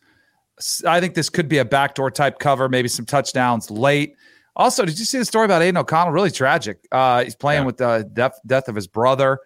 I 0.85 0.99
think 0.99 1.13
this 1.13 1.29
could 1.29 1.47
be 1.47 1.59
a 1.59 1.65
backdoor 1.65 2.11
type 2.11 2.39
cover, 2.39 2.67
maybe 2.67 2.87
some 2.87 3.05
touchdowns 3.05 3.71
late. 3.71 4.15
Also, 4.57 4.85
did 4.85 4.97
you 4.99 5.05
see 5.05 5.17
the 5.17 5.25
story 5.25 5.45
about 5.45 5.61
Aidan 5.61 5.77
O'Connell? 5.77 6.11
Really 6.11 6.31
tragic. 6.31 6.79
Uh, 6.91 7.23
he's 7.23 7.35
playing 7.35 7.65
with 7.65 7.77
the 7.77 8.09
death, 8.13 8.39
death 8.45 8.67
of 8.67 8.75
his 8.75 8.87
brother. 8.87 9.39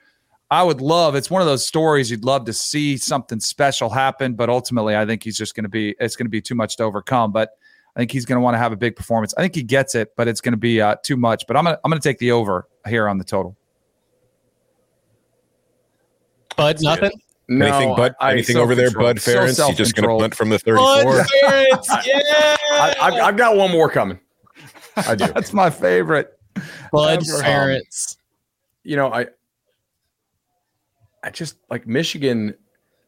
I 0.51 0.63
would 0.63 0.81
love. 0.81 1.15
It's 1.15 1.29
one 1.29 1.41
of 1.41 1.47
those 1.47 1.65
stories 1.65 2.09
you'd 2.09 2.25
love 2.25 2.45
to 2.45 2.53
see 2.53 2.97
something 2.97 3.39
special 3.39 3.89
happen, 3.89 4.33
but 4.33 4.49
ultimately, 4.49 4.95
I 4.95 5.05
think 5.05 5.23
he's 5.23 5.37
just 5.37 5.55
going 5.55 5.63
to 5.63 5.69
be. 5.69 5.95
It's 5.99 6.15
going 6.15 6.25
to 6.25 6.31
be 6.31 6.41
too 6.41 6.55
much 6.55 6.77
to 6.77 6.83
overcome. 6.83 7.31
But 7.31 7.51
I 7.95 7.99
think 7.99 8.11
he's 8.11 8.25
going 8.25 8.37
to 8.37 8.41
want 8.41 8.53
to 8.55 8.59
have 8.59 8.71
a 8.71 8.77
big 8.77 8.95
performance. 8.95 9.33
I 9.37 9.41
think 9.41 9.55
he 9.55 9.63
gets 9.63 9.95
it, 9.95 10.13
but 10.15 10.27
it's 10.27 10.41
going 10.41 10.53
to 10.53 10.57
be 10.57 10.79
uh, 10.81 10.95
too 11.03 11.17
much. 11.17 11.45
But 11.47 11.57
I'm 11.57 11.63
gonna 11.65 11.79
I'm 11.83 11.89
gonna 11.91 11.99
take 12.01 12.17
the 12.19 12.31
over 12.31 12.67
here 12.87 13.07
on 13.07 13.17
the 13.17 13.23
total. 13.23 13.57
Bud, 16.55 16.77
nothing. 16.81 17.11
No, 17.47 17.65
anything 17.65 17.95
but 17.95 18.15
I- 18.19 18.29
I- 18.29 18.31
anything 18.33 18.57
over 18.57 18.75
there, 18.75 18.91
Bud 18.91 19.19
self-control. 19.19 19.47
Ferentz? 19.47 19.69
you 19.69 19.75
just 19.75 19.95
going 19.95 20.03
to 20.03 20.09
self-control. 20.09 20.19
punt 20.19 20.35
from 20.35 20.49
the 20.49 20.57
Bud 20.59 21.03
34? 21.03 21.23
Ferentz, 21.23 22.05
yeah. 22.05 22.57
I, 22.73 22.95
I've, 23.01 23.13
I've 23.13 23.37
got 23.37 23.55
one 23.55 23.71
more 23.71 23.89
coming. 23.89 24.19
I 24.95 25.15
do. 25.15 25.25
That's 25.33 25.53
my 25.53 25.69
favorite. 25.69 26.37
Bud 26.91 27.23
Ever. 27.27 27.41
Ferentz. 27.43 28.17
you 28.83 28.95
know, 28.97 29.11
I 29.11 29.27
I 31.23 31.29
just 31.31 31.55
like 31.69 31.87
Michigan 31.87 32.53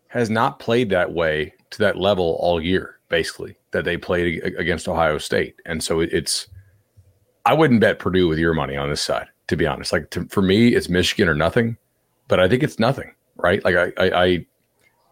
has 0.07 0.29
not 0.29 0.59
played 0.59 0.89
that 0.89 1.11
way 1.13 1.53
to 1.71 1.77
that 1.79 1.97
level 1.97 2.37
all 2.39 2.59
year, 2.61 2.99
basically, 3.09 3.55
that 3.71 3.85
they 3.85 3.97
played 3.97 4.43
against 4.43 4.87
Ohio 4.87 5.17
State. 5.17 5.55
And 5.65 5.83
so 5.83 5.99
it's 5.99 6.47
I 7.45 7.53
wouldn't 7.53 7.81
bet 7.81 7.99
Purdue 7.99 8.27
with 8.27 8.37
your 8.37 8.53
money 8.53 8.77
on 8.77 8.89
this 8.89 9.01
side, 9.01 9.27
to 9.47 9.55
be 9.55 9.65
honest. 9.65 9.91
Like 9.91 10.09
to, 10.11 10.25
for 10.25 10.41
me, 10.41 10.69
it's 10.69 10.89
Michigan 10.89 11.27
or 11.27 11.35
nothing, 11.35 11.77
but 12.27 12.39
I 12.39 12.47
think 12.47 12.63
it's 12.63 12.79
nothing, 12.79 13.13
right? 13.35 13.63
Like 13.63 13.75
I, 13.75 13.91
I, 13.97 14.23
I 14.23 14.45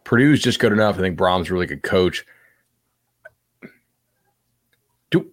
Purdue's 0.04 0.42
just 0.42 0.60
good 0.60 0.72
enough. 0.72 0.98
I 0.98 1.00
think 1.00 1.18
Brohm's 1.18 1.52
really 1.52 1.66
good 1.66 1.84
coach. 1.84 2.26
Do 5.10 5.30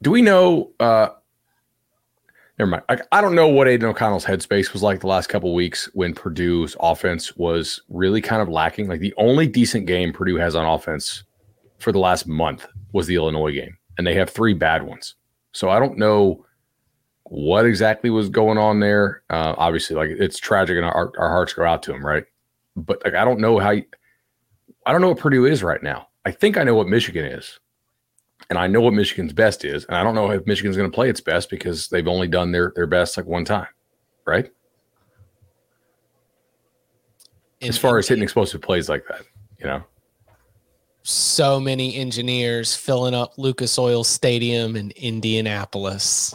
do 0.00 0.10
we 0.10 0.22
know 0.22 0.72
uh 0.80 1.08
never 2.58 2.70
mind. 2.70 2.82
I, 2.88 2.98
I 3.10 3.20
don't 3.20 3.34
know 3.34 3.48
what 3.48 3.68
Aidan 3.68 3.88
O'Connell's 3.88 4.24
headspace 4.24 4.72
was 4.72 4.82
like 4.82 5.00
the 5.00 5.06
last 5.06 5.28
couple 5.28 5.54
weeks 5.54 5.88
when 5.94 6.14
Purdue's 6.14 6.76
offense 6.80 7.36
was 7.36 7.80
really 7.88 8.20
kind 8.20 8.42
of 8.42 8.48
lacking. 8.48 8.88
Like 8.88 9.00
the 9.00 9.14
only 9.16 9.46
decent 9.46 9.86
game 9.86 10.12
Purdue 10.12 10.36
has 10.36 10.54
on 10.54 10.64
offense 10.64 11.24
for 11.82 11.92
the 11.92 11.98
last 11.98 12.26
month 12.26 12.66
was 12.92 13.06
the 13.06 13.16
Illinois 13.16 13.52
game, 13.52 13.76
and 13.98 14.06
they 14.06 14.14
have 14.14 14.30
three 14.30 14.54
bad 14.54 14.82
ones. 14.82 15.14
So 15.52 15.68
I 15.68 15.78
don't 15.78 15.98
know 15.98 16.44
what 17.24 17.66
exactly 17.66 18.10
was 18.10 18.28
going 18.28 18.58
on 18.58 18.80
there. 18.80 19.22
Uh, 19.30 19.54
obviously, 19.56 19.96
like 19.96 20.10
it's 20.10 20.38
tragic, 20.38 20.76
and 20.76 20.86
our, 20.86 21.12
our 21.18 21.28
hearts 21.28 21.54
go 21.54 21.64
out 21.64 21.82
to 21.84 21.94
him, 21.94 22.04
right? 22.04 22.24
But 22.76 23.02
like 23.04 23.14
I 23.14 23.24
don't 23.24 23.40
know 23.40 23.58
how. 23.58 23.70
You, 23.70 23.84
I 24.86 24.92
don't 24.92 25.00
know 25.00 25.08
what 25.08 25.18
Purdue 25.18 25.46
is 25.46 25.62
right 25.62 25.82
now. 25.82 26.08
I 26.24 26.30
think 26.30 26.56
I 26.56 26.64
know 26.64 26.74
what 26.74 26.88
Michigan 26.88 27.24
is 27.24 27.60
and 28.50 28.58
I 28.58 28.66
know 28.66 28.80
what 28.80 28.94
Michigan's 28.94 29.32
best 29.32 29.64
is, 29.64 29.84
and 29.86 29.96
I 29.96 30.02
don't 30.02 30.14
know 30.14 30.30
if 30.30 30.46
Michigan's 30.46 30.76
going 30.76 30.90
to 30.90 30.94
play 30.94 31.08
its 31.08 31.20
best 31.20 31.50
because 31.50 31.88
they've 31.88 32.06
only 32.06 32.28
done 32.28 32.52
their 32.52 32.72
their 32.74 32.86
best 32.86 33.16
like 33.16 33.26
one 33.26 33.44
time, 33.44 33.68
right? 34.26 34.50
As 37.60 37.78
far 37.78 37.98
as 37.98 38.08
hitting 38.08 38.24
explosive 38.24 38.60
plays 38.60 38.88
like 38.88 39.04
that, 39.08 39.22
you 39.58 39.66
know. 39.66 39.82
So 41.02 41.58
many 41.60 41.96
engineers 41.96 42.74
filling 42.76 43.14
up 43.14 43.32
Lucas 43.38 43.78
Oil 43.78 44.04
Stadium 44.04 44.76
in 44.76 44.92
Indianapolis. 44.96 46.34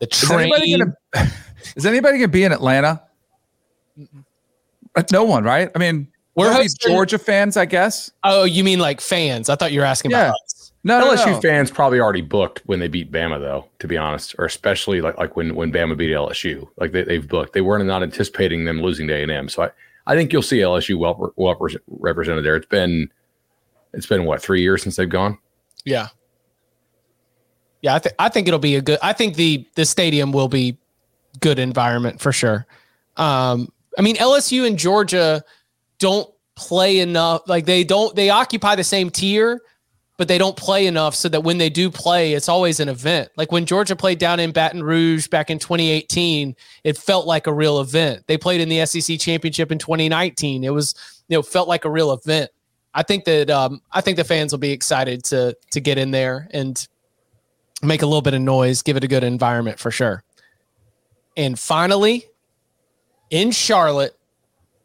The 0.00 0.08
Is 0.10 0.30
anybody 0.30 0.76
train. 0.76 0.94
gonna, 1.14 1.30
is 1.76 1.86
anybody 1.86 2.18
gonna 2.18 2.28
be 2.28 2.44
in 2.44 2.52
Atlanta? 2.52 3.02
Uh, 4.96 5.02
No 5.12 5.24
one, 5.24 5.44
right? 5.44 5.70
I 5.74 5.78
mean, 5.78 6.08
We're 6.34 6.46
we're 6.46 6.52
hosting- 6.54 6.90
Georgia 6.92 7.18
fans, 7.18 7.56
I 7.56 7.64
guess. 7.66 8.10
Oh, 8.24 8.44
you 8.44 8.64
mean 8.64 8.78
like 8.78 9.00
fans? 9.00 9.48
I 9.48 9.56
thought 9.56 9.72
you 9.72 9.80
were 9.80 9.86
asking 9.86 10.10
Yeah. 10.12 10.26
about 10.28 10.34
us. 10.44 10.72
No, 10.82 10.98
no, 11.00 11.10
LSU 11.14 11.32
no. 11.32 11.40
fans 11.42 11.70
probably 11.70 12.00
already 12.00 12.22
booked 12.22 12.62
when 12.64 12.80
they 12.80 12.88
beat 12.88 13.12
Bama, 13.12 13.38
though. 13.38 13.66
To 13.80 13.86
be 13.86 13.98
honest, 13.98 14.34
or 14.38 14.46
especially 14.46 15.02
like 15.02 15.18
like 15.18 15.36
when 15.36 15.54
when 15.54 15.70
Bama 15.70 15.94
beat 15.96 16.10
LSU, 16.10 16.66
like 16.78 16.92
they, 16.92 17.02
they've 17.04 17.28
booked. 17.28 17.52
They 17.52 17.60
weren't 17.60 17.84
not 17.84 18.02
anticipating 18.02 18.64
them 18.64 18.80
losing 18.80 19.06
to 19.08 19.14
A 19.14 19.22
and 19.22 19.30
M. 19.30 19.48
So 19.50 19.64
I, 19.64 19.70
I 20.06 20.14
think 20.16 20.32
you'll 20.32 20.40
see 20.40 20.58
LSU 20.58 20.96
well, 20.98 21.34
well 21.36 21.58
represented 21.88 22.44
there. 22.46 22.56
It's 22.56 22.64
been 22.64 23.10
it's 23.92 24.06
been 24.06 24.24
what 24.24 24.42
three 24.42 24.62
years 24.62 24.82
since 24.82 24.96
they've 24.96 25.08
gone. 25.08 25.38
Yeah. 25.84 26.08
Yeah, 27.82 27.94
I 27.94 27.98
think 27.98 28.14
I 28.18 28.28
think 28.28 28.48
it'll 28.48 28.60
be 28.60 28.76
a 28.76 28.82
good 28.82 28.98
I 29.02 29.12
think 29.12 29.36
the 29.36 29.66
the 29.74 29.84
stadium 29.84 30.32
will 30.32 30.48
be 30.48 30.78
good 31.40 31.58
environment 31.58 32.20
for 32.20 32.32
sure. 32.32 32.66
Um 33.16 33.72
I 33.98 34.02
mean 34.02 34.16
LSU 34.16 34.66
and 34.66 34.78
Georgia 34.78 35.42
don't 35.98 36.30
play 36.56 36.98
enough 37.00 37.42
like 37.46 37.64
they 37.64 37.84
don't 37.84 38.14
they 38.14 38.28
occupy 38.28 38.76
the 38.76 38.84
same 38.84 39.08
tier 39.08 39.62
but 40.18 40.28
they 40.28 40.36
don't 40.36 40.56
play 40.56 40.86
enough 40.86 41.14
so 41.14 41.30
that 41.30 41.42
when 41.42 41.56
they 41.56 41.70
do 41.70 41.90
play 41.90 42.34
it's 42.34 42.50
always 42.50 42.80
an 42.80 42.90
event. 42.90 43.30
Like 43.36 43.50
when 43.50 43.64
Georgia 43.64 43.96
played 43.96 44.18
down 44.18 44.38
in 44.38 44.52
Baton 44.52 44.82
Rouge 44.82 45.28
back 45.28 45.48
in 45.48 45.58
2018, 45.58 46.54
it 46.84 46.98
felt 46.98 47.26
like 47.26 47.46
a 47.46 47.52
real 47.52 47.80
event. 47.80 48.26
They 48.26 48.36
played 48.36 48.60
in 48.60 48.68
the 48.68 48.84
SEC 48.84 49.18
championship 49.18 49.72
in 49.72 49.78
2019. 49.78 50.64
It 50.64 50.74
was 50.74 50.94
you 51.28 51.38
know 51.38 51.42
felt 51.42 51.68
like 51.68 51.86
a 51.86 51.90
real 51.90 52.12
event. 52.12 52.50
I 52.94 53.02
think 53.02 53.24
that 53.24 53.50
um, 53.50 53.80
I 53.92 54.00
think 54.00 54.16
the 54.16 54.24
fans 54.24 54.52
will 54.52 54.58
be 54.58 54.72
excited 54.72 55.24
to 55.24 55.56
to 55.72 55.80
get 55.80 55.98
in 55.98 56.10
there 56.10 56.48
and 56.52 56.86
make 57.82 58.02
a 58.02 58.06
little 58.06 58.22
bit 58.22 58.34
of 58.34 58.40
noise, 58.40 58.82
give 58.82 58.96
it 58.96 59.04
a 59.04 59.08
good 59.08 59.24
environment 59.24 59.78
for 59.78 59.90
sure. 59.90 60.22
And 61.36 61.58
finally, 61.58 62.26
in 63.30 63.52
Charlotte, 63.52 64.16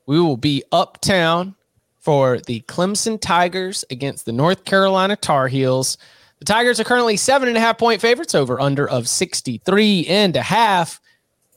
we 0.05 0.19
will 0.19 0.37
be 0.37 0.63
uptown 0.71 1.55
for 1.99 2.39
the 2.39 2.61
Clemson 2.61 3.19
Tigers 3.19 3.83
against 3.89 4.25
the 4.25 4.31
North 4.31 4.63
Carolina 4.63 5.15
Tar 5.15 5.47
Heels. 5.47 5.97
The 6.39 6.45
Tigers 6.45 6.79
are 6.79 6.83
currently 6.83 7.17
seven 7.17 7.47
and 7.47 7.57
a 7.57 7.59
half 7.59 7.79
point 7.79 7.99
favorites 7.99 8.35
over 8.35 8.61
under 8.61 8.87
of 8.87 9.07
63 9.07 10.05
and 10.07 10.35
a 10.35 10.41
half. 10.41 11.01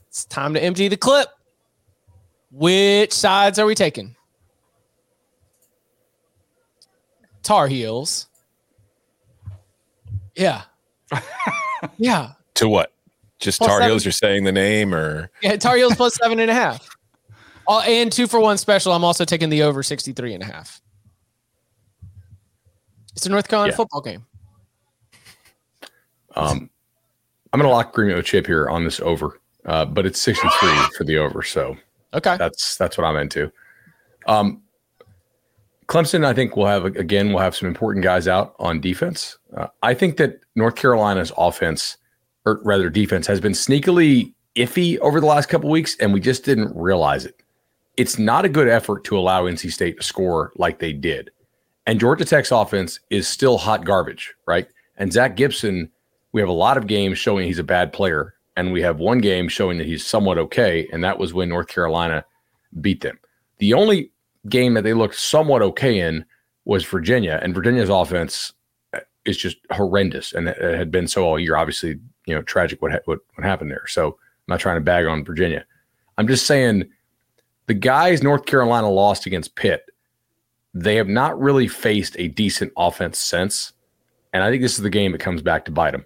It's 0.08 0.24
time 0.24 0.54
to 0.54 0.62
empty 0.62 0.88
the 0.88 0.96
clip. 0.96 1.28
Which 2.50 3.12
sides 3.12 3.58
are 3.58 3.66
we 3.66 3.74
taking? 3.74 4.16
Tar 7.48 7.66
Heels. 7.66 8.26
Yeah. 10.36 10.64
yeah. 11.96 12.32
To 12.56 12.68
what? 12.68 12.92
Just 13.38 13.56
Plus 13.56 13.68
Tar 13.68 13.78
seven. 13.78 13.90
Heels? 13.90 14.04
You're 14.04 14.12
saying 14.12 14.44
the 14.44 14.52
name, 14.52 14.94
or 14.94 15.30
Yeah, 15.40 15.56
Tar 15.56 15.76
Heels 15.76 15.96
plus 15.96 16.14
seven 16.22 16.40
and 16.40 16.50
a 16.50 16.54
half. 16.54 16.86
Oh, 17.66 17.80
and 17.80 18.12
two 18.12 18.26
for 18.26 18.38
one 18.38 18.58
special. 18.58 18.92
I'm 18.92 19.02
also 19.02 19.24
taking 19.24 19.48
the 19.48 19.62
over 19.62 19.82
63 19.82 20.34
and 20.34 20.42
a 20.42 20.46
half. 20.46 20.82
It's 23.16 23.24
a 23.24 23.30
North 23.30 23.48
Carolina 23.48 23.72
Yeah. 23.72 23.76
football 23.78 24.02
game. 24.02 24.26
Um, 26.36 26.68
I'm 27.54 27.60
gonna 27.60 27.72
lock 27.72 27.88
agreement 27.88 28.18
with 28.18 28.26
Chip 28.26 28.46
here 28.46 28.68
on 28.68 28.84
this 28.84 29.00
over, 29.00 29.40
uh, 29.64 29.86
but 29.86 30.04
it's 30.04 30.20
63 30.20 30.68
for 30.98 31.04
the 31.04 31.16
over. 31.16 31.42
So 31.42 31.78
Okay. 32.12 32.36
that's 32.36 32.76
that's 32.76 32.98
what 32.98 33.04
I'm 33.06 33.16
into. 33.16 33.50
Um, 34.26 34.60
Clemson, 35.88 36.24
I 36.24 36.34
think 36.34 36.54
will 36.54 36.66
have 36.66 36.84
again 36.84 37.32
will 37.32 37.40
have 37.40 37.56
some 37.56 37.66
important 37.66 38.04
guys 38.04 38.28
out 38.28 38.54
on 38.58 38.80
defense. 38.80 39.38
Uh, 39.56 39.68
I 39.82 39.94
think 39.94 40.18
that 40.18 40.40
North 40.54 40.76
Carolina's 40.76 41.32
offense, 41.36 41.96
or 42.44 42.60
rather 42.62 42.90
defense, 42.90 43.26
has 43.26 43.40
been 43.40 43.52
sneakily 43.52 44.34
iffy 44.54 44.98
over 44.98 45.18
the 45.18 45.26
last 45.26 45.48
couple 45.48 45.70
weeks, 45.70 45.96
and 45.98 46.12
we 46.12 46.20
just 46.20 46.44
didn't 46.44 46.76
realize 46.76 47.24
it. 47.24 47.42
It's 47.96 48.18
not 48.18 48.44
a 48.44 48.50
good 48.50 48.68
effort 48.68 49.04
to 49.04 49.18
allow 49.18 49.44
NC 49.44 49.72
State 49.72 49.96
to 49.96 50.02
score 50.02 50.52
like 50.56 50.78
they 50.78 50.92
did, 50.92 51.30
and 51.86 51.98
Georgia 51.98 52.26
Tech's 52.26 52.52
offense 52.52 53.00
is 53.08 53.26
still 53.26 53.56
hot 53.56 53.86
garbage, 53.86 54.34
right? 54.46 54.68
And 54.98 55.10
Zach 55.10 55.36
Gibson, 55.36 55.90
we 56.32 56.42
have 56.42 56.50
a 56.50 56.52
lot 56.52 56.76
of 56.76 56.86
games 56.86 57.18
showing 57.18 57.46
he's 57.46 57.58
a 57.58 57.64
bad 57.64 57.94
player, 57.94 58.34
and 58.56 58.74
we 58.74 58.82
have 58.82 58.98
one 58.98 59.18
game 59.20 59.48
showing 59.48 59.78
that 59.78 59.86
he's 59.86 60.04
somewhat 60.04 60.36
okay, 60.36 60.86
and 60.92 61.02
that 61.02 61.18
was 61.18 61.32
when 61.32 61.48
North 61.48 61.68
Carolina 61.68 62.26
beat 62.82 63.00
them. 63.00 63.18
The 63.56 63.72
only 63.72 64.12
game 64.48 64.74
that 64.74 64.82
they 64.82 64.94
looked 64.94 65.16
somewhat 65.16 65.62
okay 65.62 66.00
in 66.00 66.24
was 66.64 66.84
Virginia, 66.84 67.40
and 67.42 67.54
Virginia's 67.54 67.88
offense 67.88 68.52
uh, 68.92 69.00
is 69.24 69.36
just 69.36 69.56
horrendous, 69.70 70.32
and 70.32 70.48
it 70.48 70.60
had 70.60 70.90
been 70.90 71.08
so 71.08 71.24
all 71.24 71.38
year. 71.38 71.56
Obviously, 71.56 71.98
you 72.26 72.34
know, 72.34 72.42
tragic 72.42 72.82
what 72.82 72.92
ha- 72.92 72.98
what, 73.06 73.20
what 73.34 73.44
happened 73.44 73.70
there. 73.70 73.86
So 73.86 74.08
I'm 74.08 74.14
not 74.48 74.60
trying 74.60 74.76
to 74.76 74.82
bag 74.82 75.06
on 75.06 75.24
Virginia. 75.24 75.64
I'm 76.18 76.28
just 76.28 76.46
saying 76.46 76.88
the 77.66 77.74
guys 77.74 78.22
North 78.22 78.44
Carolina 78.44 78.90
lost 78.90 79.26
against 79.26 79.54
Pitt, 79.54 79.86
they 80.74 80.96
have 80.96 81.08
not 81.08 81.40
really 81.40 81.68
faced 81.68 82.16
a 82.18 82.28
decent 82.28 82.72
offense 82.76 83.18
since, 83.18 83.72
and 84.32 84.42
I 84.42 84.50
think 84.50 84.62
this 84.62 84.76
is 84.76 84.82
the 84.82 84.90
game 84.90 85.12
that 85.12 85.20
comes 85.20 85.42
back 85.42 85.64
to 85.64 85.70
bite 85.70 85.92
them. 85.92 86.04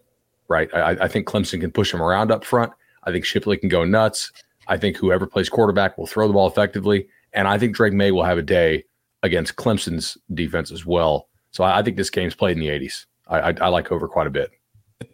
Right? 0.49 0.73
I, 0.75 0.91
I 0.91 1.09
think 1.09 1.27
Clemson 1.27 1.61
can 1.61 1.73
push 1.73 1.91
them 1.91 2.03
around 2.03 2.31
up 2.31 2.45
front. 2.45 2.73
I 3.05 3.11
think 3.11 3.25
Shipley 3.25 3.57
can 3.57 3.69
go 3.69 3.85
nuts. 3.85 4.31
I 4.69 4.77
think 4.77 4.97
whoever 4.97 5.27
plays 5.27 5.49
quarterback 5.49 5.99
will 5.99 6.07
throw 6.07 6.29
the 6.29 6.35
ball 6.35 6.47
effectively. 6.47 7.09
And 7.33 7.49
I 7.49 7.59
think 7.59 7.75
Drake 7.75 7.93
Maye 7.93 8.11
will 8.11 8.25
have 8.25 8.39
a 8.39 8.43
day 8.43 8.85
against 9.23 9.57
Clemson's 9.57 10.19
defense 10.35 10.71
as 10.71 10.85
well. 10.85 11.29
So 11.51 11.65
I, 11.65 11.79
I 11.79 11.83
think 11.83 11.97
this 11.97 12.11
game's 12.11 12.35
played 12.35 12.57
in 12.57 12.61
the 12.61 12.69
80s. 12.69 13.07
I, 13.29 13.39
I, 13.39 13.55
I 13.61 13.69
like 13.69 13.91
over 13.93 14.09
quite 14.09 14.27
a 14.27 14.31
bit. 14.31 14.51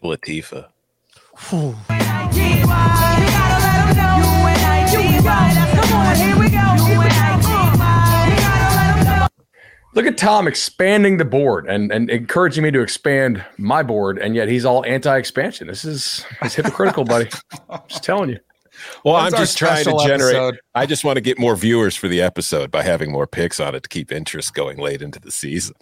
Latifa. 0.03 0.69
Look 9.95 10.07
at 10.07 10.17
Tom 10.17 10.47
expanding 10.47 11.17
the 11.17 11.25
board 11.25 11.67
and, 11.67 11.91
and 11.91 12.09
encouraging 12.09 12.63
me 12.63 12.71
to 12.71 12.81
expand 12.81 13.45
my 13.57 13.83
board, 13.83 14.19
and 14.19 14.35
yet 14.37 14.49
he's 14.49 14.65
all 14.65 14.85
anti-expansion. 14.85 15.67
This 15.67 15.85
is 15.85 16.25
it's 16.43 16.55
hypocritical, 16.55 17.05
buddy. 17.05 17.29
I'm 17.69 17.81
just 17.89 18.05
telling 18.05 18.31
you. 18.31 18.39
Well, 19.05 19.23
That's 19.23 19.35
I'm 19.35 19.41
just 19.41 19.59
trying 19.59 19.85
to 19.85 19.97
generate. 20.07 20.35
episode. 20.35 20.59
I 20.75 20.87
just 20.87 21.05
want 21.05 21.17
to 21.17 21.21
get 21.21 21.39
more 21.39 21.57
viewers 21.57 21.97
for 21.97 22.09
the 22.09 22.21
episode 22.21 22.71
by 22.71 22.83
having 22.83 23.13
more 23.13 23.27
picks 23.27 23.61
on 23.61 23.75
it 23.75 23.83
to 23.83 23.89
keep 23.89 24.13
interest 24.13 24.55
going 24.55 24.79
late 24.79 25.03
into 25.03 25.21
the 25.21 25.31
season. 25.31 25.75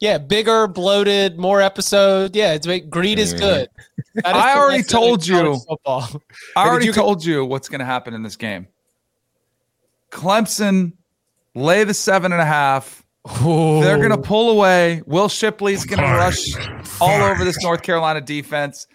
Yeah, 0.00 0.16
bigger, 0.16 0.66
bloated, 0.66 1.38
more 1.38 1.60
episode. 1.60 2.34
Yeah, 2.34 2.54
it's 2.54 2.66
greed 2.88 3.18
is 3.18 3.34
mm-hmm. 3.34 3.40
good. 3.40 3.68
That 4.14 4.34
is 4.34 4.42
I 4.42 4.56
already 4.56 4.82
told 4.82 5.26
you. 5.26 5.58
Football. 5.68 6.08
I 6.56 6.66
already 6.66 6.86
you- 6.86 6.92
told 6.92 7.24
you 7.24 7.44
what's 7.44 7.68
going 7.68 7.80
to 7.80 7.84
happen 7.84 8.14
in 8.14 8.22
this 8.22 8.36
game. 8.36 8.66
Clemson 10.10 10.94
lay 11.54 11.84
the 11.84 11.94
seven 11.94 12.32
and 12.32 12.40
a 12.40 12.46
half. 12.46 13.04
They're 13.42 13.98
going 13.98 14.10
to 14.10 14.18
pull 14.18 14.50
away. 14.50 15.02
Will 15.06 15.28
Shipley's 15.28 15.84
going 15.84 16.00
to 16.00 16.06
rush 16.06 16.54
all 17.00 17.22
over 17.22 17.44
this 17.44 17.62
North 17.62 17.82
Carolina 17.82 18.22
defense. 18.22 18.86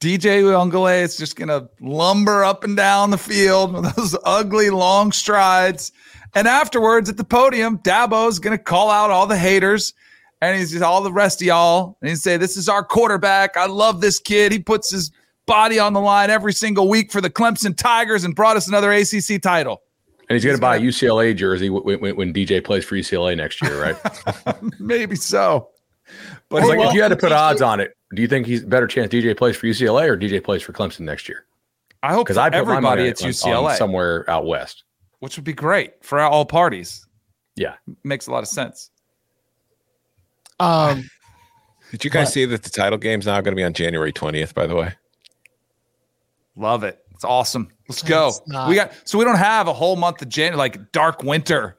DJ 0.00 0.42
Uiagalelei 0.42 1.02
is 1.02 1.16
just 1.16 1.36
going 1.36 1.48
to 1.48 1.68
lumber 1.80 2.44
up 2.44 2.64
and 2.64 2.76
down 2.76 3.10
the 3.10 3.18
field 3.18 3.72
with 3.72 3.94
those 3.96 4.16
ugly 4.24 4.70
long 4.70 5.12
strides. 5.12 5.92
And 6.34 6.46
afterwards 6.46 7.08
at 7.08 7.16
the 7.16 7.24
podium, 7.24 7.78
Dabo's 7.78 8.38
going 8.38 8.56
to 8.56 8.62
call 8.62 8.90
out 8.90 9.10
all 9.10 9.26
the 9.26 9.38
haters 9.38 9.94
and 10.40 10.58
he's 10.58 10.70
just 10.70 10.82
all 10.82 11.02
the 11.02 11.12
rest 11.12 11.40
of 11.40 11.46
y'all. 11.46 11.96
And 12.00 12.10
he'd 12.10 12.16
say, 12.16 12.36
This 12.36 12.56
is 12.56 12.68
our 12.68 12.84
quarterback. 12.84 13.56
I 13.56 13.66
love 13.66 14.00
this 14.00 14.18
kid. 14.18 14.52
He 14.52 14.58
puts 14.58 14.90
his 14.90 15.10
body 15.46 15.78
on 15.78 15.92
the 15.92 16.00
line 16.00 16.30
every 16.30 16.52
single 16.52 16.88
week 16.88 17.10
for 17.10 17.20
the 17.20 17.30
Clemson 17.30 17.76
Tigers 17.76 18.24
and 18.24 18.34
brought 18.34 18.56
us 18.56 18.68
another 18.68 18.92
ACC 18.92 19.40
title. 19.40 19.82
And 20.28 20.34
he's 20.34 20.44
going 20.44 20.56
to 20.56 20.60
buy 20.60 20.76
a 20.76 20.80
UCLA 20.80 21.36
jersey 21.36 21.70
when, 21.70 22.00
when, 22.00 22.16
when 22.16 22.32
DJ 22.32 22.62
plays 22.62 22.84
for 22.84 22.96
UCLA 22.96 23.36
next 23.36 23.62
year, 23.62 23.80
right? 23.80 23.96
Maybe 24.80 25.14
so. 25.14 25.68
But 26.48 26.64
like, 26.64 26.78
well, 26.78 26.88
if 26.88 26.94
you 26.94 27.02
had 27.02 27.08
to 27.08 27.16
put 27.16 27.32
odds 27.32 27.62
on 27.62 27.80
it, 27.80 27.96
do 28.16 28.22
you 28.22 28.28
think 28.28 28.46
he's 28.46 28.64
a 28.64 28.66
better 28.66 28.86
chance 28.86 29.12
DJ 29.12 29.36
plays 29.36 29.56
for 29.56 29.66
UCLA 29.66 30.08
or 30.08 30.16
DJ 30.16 30.42
plays 30.42 30.62
for 30.62 30.72
Clemson 30.72 31.00
next 31.00 31.28
year? 31.28 31.44
I 32.02 32.12
hope 32.12 32.26
Because 32.26 32.36
I 32.38 32.48
put 32.48 32.54
my 32.54 32.58
everybody 32.60 32.82
money 32.82 33.08
it's 33.08 33.22
on- 33.22 33.28
on 33.28 33.32
UCLA, 33.34 33.76
somewhere 33.76 34.28
out 34.30 34.46
west. 34.46 34.84
which 35.20 35.36
would 35.36 35.44
be 35.44 35.52
great 35.52 36.04
for 36.04 36.20
all 36.20 36.44
parties. 36.44 37.06
Yeah, 37.54 37.74
Makes 38.04 38.26
a 38.26 38.32
lot 38.32 38.42
of 38.42 38.48
sense. 38.48 38.90
Um, 40.60 41.08
Did 41.90 42.04
you 42.04 42.10
guys 42.10 42.26
What? 42.26 42.32
see 42.32 42.44
that 42.46 42.62
the 42.64 42.70
title 42.70 42.98
game's 42.98 43.26
now 43.26 43.40
going 43.40 43.52
to 43.52 43.56
be 43.56 43.64
on 43.64 43.72
January 43.72 44.12
20th? 44.12 44.54
By 44.54 44.66
the 44.66 44.74
way, 44.74 44.94
Love 46.56 46.84
it. 46.84 46.98
It's 47.12 47.24
awesome. 47.24 47.68
Let's 47.88 48.02
go. 48.02 48.32
We 48.68 48.74
got 48.74 48.92
so 49.04 49.18
we 49.18 49.24
don't 49.24 49.36
have 49.38 49.68
a 49.68 49.72
whole 49.72 49.96
month 49.96 50.20
of 50.22 50.28
January 50.28 50.56
like 50.56 50.90
dark 50.92 51.22
winter. 51.22 51.76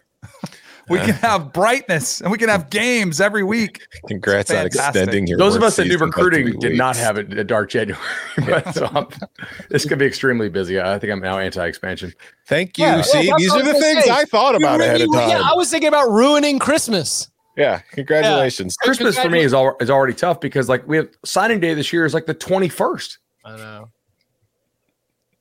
We 0.90 1.00
can 1.00 1.16
have 1.16 1.52
brightness 1.52 2.22
and 2.22 2.32
we 2.32 2.38
can 2.38 2.48
have 2.50 2.70
games 2.70 3.20
every 3.20 3.44
week. 3.44 3.86
Congrats 4.08 4.52
on 4.52 4.66
extending 4.66 5.28
your. 5.28 5.38
Those 5.38 5.56
of 5.56 5.64
us 5.64 5.76
that 5.76 5.86
do 5.86 5.98
recruiting 5.98 6.58
did 6.60 6.78
not 6.78 6.96
have 6.96 7.18
it 7.18 7.38
a 7.38 7.44
dark 7.44 7.70
January. 7.70 8.02
but 8.38 8.74
so 8.74 8.86
I'm- 8.86 8.98
um, 8.98 9.10
this 9.70 9.86
could 9.86 10.00
be 10.00 10.06
extremely 10.06 10.50
busy. 10.50 10.80
I 10.80 10.98
think 10.98 11.12
I'm 11.12 11.20
now 11.20 11.40
anti-expansion. 11.40 12.14
Thank 12.46 12.78
you. 12.78 12.86
Yeah, 12.86 13.02
See, 13.02 13.24
yeah, 13.24 13.32
that's 13.32 13.42
these 13.44 13.52
are 13.54 13.64
the 13.64 13.70
I 13.70 13.74
was 13.74 13.82
gonna 13.82 13.94
things 13.94 14.06
say. 14.06 14.12
I 14.12 14.26
thought 14.26 14.56
about 14.56 14.82
ahead 14.82 15.02
of 15.02 15.12
time. 15.14 15.30
Yeah, 15.30 15.42
I 15.42 15.54
was 15.56 15.70
thinking 15.70 15.90
about 15.90 16.10
ruining 16.10 16.60
Christmas. 16.60 17.30
Yeah, 17.58 17.80
congratulations. 17.92 18.78
Christmas 18.78 19.18
for 19.18 19.30
me 19.30 19.42
is 19.42 19.54
all 19.54 19.76
is 19.82 19.90
already 19.90 20.14
tough 20.14 20.40
because 20.40 20.70
like 20.70 20.88
we 20.88 20.98
have 20.98 21.10
signing 21.26 21.60
day 21.60 21.74
this 21.74 21.92
year 21.92 22.06
is 22.06 22.14
like 22.14 22.28
the 22.28 22.36
21st. 22.36 23.18
I 23.44 23.58
know. 23.58 23.90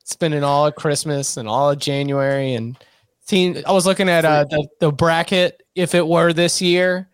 Spending 0.04 0.42
all 0.42 0.66
of 0.66 0.74
Christmas 0.76 1.36
and 1.36 1.48
all 1.48 1.70
of 1.70 1.78
January 1.78 2.54
and 2.54 2.78
team. 3.26 3.62
I 3.66 3.72
was 3.72 3.86
looking 3.86 4.08
at 4.08 4.24
uh, 4.24 4.44
the 4.44 4.66
the 4.80 4.92
bracket. 4.92 5.62
If 5.74 5.94
it 5.94 6.06
were 6.06 6.32
this 6.32 6.62
year, 6.62 7.08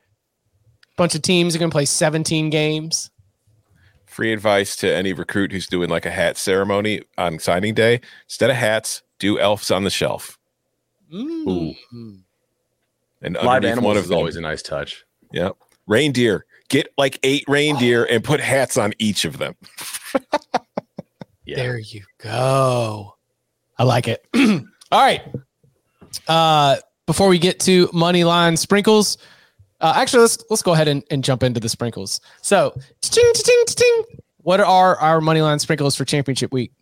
a 0.85 0.97
bunch 0.97 1.15
of 1.15 1.23
teams 1.23 1.55
are 1.55 1.59
going 1.59 1.71
to 1.71 1.75
play 1.75 1.85
17 1.85 2.51
games. 2.51 3.11
Free 4.07 4.33
advice 4.33 4.77
to 4.77 4.95
any 4.95 5.13
recruit 5.13 5.53
who's 5.53 5.67
doing 5.67 5.89
like 5.89 6.07
a 6.07 6.11
hat 6.11 6.37
ceremony 6.37 7.03
on 7.19 7.39
signing 7.39 7.75
day. 7.75 8.01
Instead 8.27 8.51
of 8.51 8.57
hats, 8.57 9.03
do 9.19 9.39
elves 9.39 9.71
on 9.71 9.85
the 9.85 9.91
shelf. 9.91 10.39
Ooh. 11.15 11.75
And 13.23 13.35
Live 13.35 13.47
underneath 13.47 13.73
animals 13.73 13.85
one 13.85 13.97
of 13.97 14.03
is 14.05 14.09
them, 14.11 14.19
always 14.19 14.37
a 14.37 14.41
nice 14.41 14.63
touch. 14.63 15.05
Yep. 15.33 15.57
Reindeer. 15.87 16.45
Get 16.69 16.89
like 16.99 17.19
eight 17.23 17.45
reindeer 17.49 18.05
and 18.05 18.23
put 18.23 18.41
hats 18.41 18.77
on 18.77 18.93
each 18.99 19.25
of 19.25 19.39
them. 19.39 19.57
Yeah. 21.45 21.57
There 21.57 21.79
you 21.79 22.03
go. 22.19 23.17
I 23.79 23.85
like 23.85 24.09
it. 24.09 24.25
all 24.93 25.01
right. 25.01 25.23
Uh, 26.29 26.77
before 27.07 27.29
we 27.29 27.39
get 27.39 27.61
to 27.61 27.89
money 27.93 28.25
line 28.25 28.57
sprinkles, 28.57 29.19
uh, 29.81 29.93
actually 29.97 30.21
let's 30.23 30.39
let's 30.51 30.63
go 30.63 30.73
ahead 30.73 30.89
and, 30.89 31.03
and 31.11 31.25
jump 31.25 31.43
into 31.43 31.61
the 31.61 31.69
sprinkles. 31.69 32.21
So, 32.41 32.75
what 34.39 34.61
are 34.61 34.97
our 34.97 35.21
money 35.21 35.43
line 35.43 35.59
sprinkles 35.59 35.97
for 35.97 36.05
championship 36.05 36.53
week? 36.53 36.73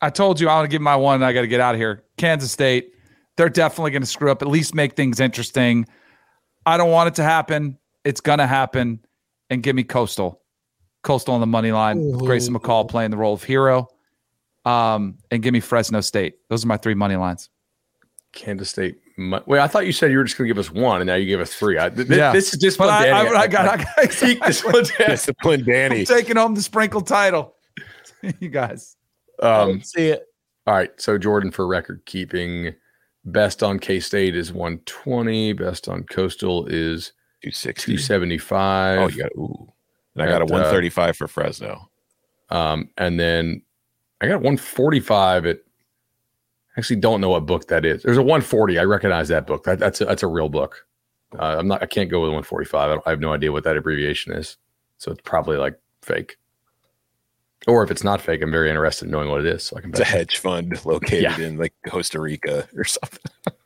I 0.00 0.10
told 0.10 0.40
you 0.40 0.48
I 0.48 0.54
want 0.56 0.66
to 0.66 0.70
give 0.70 0.82
my 0.82 0.96
one. 0.96 1.22
I 1.22 1.32
got 1.32 1.40
to 1.40 1.46
get 1.46 1.60
out 1.60 1.74
of 1.74 1.80
here. 1.80 2.04
Kansas 2.16 2.52
State, 2.52 2.92
they're 3.36 3.48
definitely 3.48 3.92
going 3.92 4.02
to 4.02 4.06
screw 4.06 4.30
up. 4.30 4.42
At 4.42 4.48
least 4.48 4.74
make 4.74 4.94
things 4.94 5.20
interesting. 5.20 5.86
I 6.66 6.76
don't 6.76 6.90
want 6.90 7.08
it 7.08 7.14
to 7.16 7.22
happen. 7.22 7.78
It's 8.04 8.20
going 8.20 8.38
to 8.38 8.46
happen. 8.46 9.00
And 9.48 9.62
give 9.62 9.76
me 9.76 9.84
Coastal, 9.84 10.42
Coastal 11.02 11.34
on 11.34 11.40
the 11.40 11.46
money 11.46 11.72
line. 11.72 12.04
with 12.10 12.20
Grayson 12.20 12.52
McCall 12.54 12.88
playing 12.88 13.10
the 13.12 13.16
role 13.16 13.34
of 13.34 13.44
hero. 13.44 13.88
Um, 14.66 15.18
and 15.30 15.42
give 15.42 15.52
me 15.52 15.60
Fresno 15.60 16.00
State. 16.00 16.34
Those 16.50 16.64
are 16.64 16.68
my 16.68 16.76
three 16.76 16.94
money 16.94 17.16
lines. 17.16 17.48
Kansas 18.32 18.68
State. 18.68 18.98
mu- 19.16 19.38
Wait, 19.46 19.60
I 19.60 19.66
thought 19.68 19.86
you 19.86 19.92
said 19.92 20.10
you 20.10 20.18
were 20.18 20.24
just 20.24 20.36
going 20.36 20.46
to 20.48 20.52
give 20.54 20.58
us 20.58 20.70
one, 20.70 21.00
and 21.00 21.06
now 21.06 21.14
you 21.14 21.24
gave 21.26 21.40
us 21.40 21.54
three. 21.54 21.78
I, 21.78 21.88
th- 21.88 22.08
th- 22.08 22.18
Yeah. 22.18 22.32
This 22.32 22.52
is 22.52 22.60
just 22.60 22.76
But 22.76 22.88
I, 22.90 23.08
I, 23.10 23.40
I 23.42 23.46
got, 23.46 23.66
I 23.68 23.76
got 23.84 24.10
this 24.46 24.64
one. 24.64 24.84
Discipline 25.06 25.64
Danny. 25.64 26.00
I'm 26.00 26.04
taking 26.04 26.36
home 26.36 26.54
the 26.54 26.62
sprinkle 26.62 27.00
title. 27.00 27.54
you 28.40 28.48
guys. 28.48 28.96
Um, 29.40 29.82
See 29.82 30.08
it. 30.08 30.24
all 30.66 30.74
right. 30.74 30.90
So 31.00 31.16
Jordan 31.16 31.50
for 31.52 31.66
record 31.66 32.02
keeping, 32.06 32.74
best 33.24 33.62
on 33.62 33.78
K 33.78 34.00
State 34.00 34.34
is 34.36 34.52
120. 34.52 35.52
Best 35.54 35.88
on 35.88 36.02
Coastal 36.04 36.66
is 36.66 37.12
260. 37.42 37.92
275. 37.92 38.98
Oh, 38.98 39.08
you 39.08 39.22
got 39.22 39.30
ooh. 39.36 39.72
And 40.14 40.22
I 40.22 40.26
got 40.26 40.42
a 40.42 40.46
Got, 40.46 40.50
uh, 40.50 40.54
135 40.54 41.16
for 41.16 41.28
Fresno. 41.28 41.88
Um, 42.50 42.90
and 42.98 43.18
then 43.20 43.62
I 44.20 44.26
got 44.26 44.36
145 44.36 45.46
at 45.46 45.58
actually 46.78 46.96
don't 46.96 47.20
know 47.20 47.30
what 47.30 47.46
book 47.46 47.68
that 47.68 47.84
is. 47.84 48.02
There's 48.02 48.16
a 48.16 48.22
140. 48.22 48.78
I 48.78 48.84
recognize 48.84 49.28
that 49.28 49.46
book. 49.46 49.64
That, 49.64 49.78
that's 49.78 50.00
a, 50.00 50.04
that's 50.04 50.22
a 50.22 50.26
real 50.26 50.48
book. 50.48 50.86
Uh, 51.38 51.56
I'm 51.58 51.68
not. 51.68 51.82
I 51.82 51.86
can't 51.86 52.10
go 52.10 52.20
with 52.20 52.28
145. 52.28 52.74
I, 52.90 52.94
don't, 52.94 53.02
I 53.06 53.10
have 53.10 53.20
no 53.20 53.32
idea 53.32 53.52
what 53.52 53.64
that 53.64 53.76
abbreviation 53.76 54.32
is. 54.32 54.56
So 54.98 55.10
it's 55.12 55.20
probably 55.24 55.56
like 55.58 55.78
fake. 56.02 56.36
Or 57.66 57.82
if 57.82 57.90
it's 57.90 58.04
not 58.04 58.20
fake, 58.20 58.42
I'm 58.42 58.52
very 58.52 58.68
interested 58.70 59.06
in 59.06 59.10
knowing 59.10 59.28
what 59.28 59.40
it 59.40 59.46
is. 59.46 59.64
So 59.64 59.76
I 59.76 59.80
can. 59.80 59.90
It's 59.90 60.00
a 60.00 60.04
hedge 60.04 60.38
fund 60.38 60.84
located 60.86 61.22
Yeah. 61.22 61.38
in 61.40 61.58
like 61.58 61.74
Costa 61.88 62.20
Rica 62.20 62.68
or 62.76 62.84
something. 62.84 63.20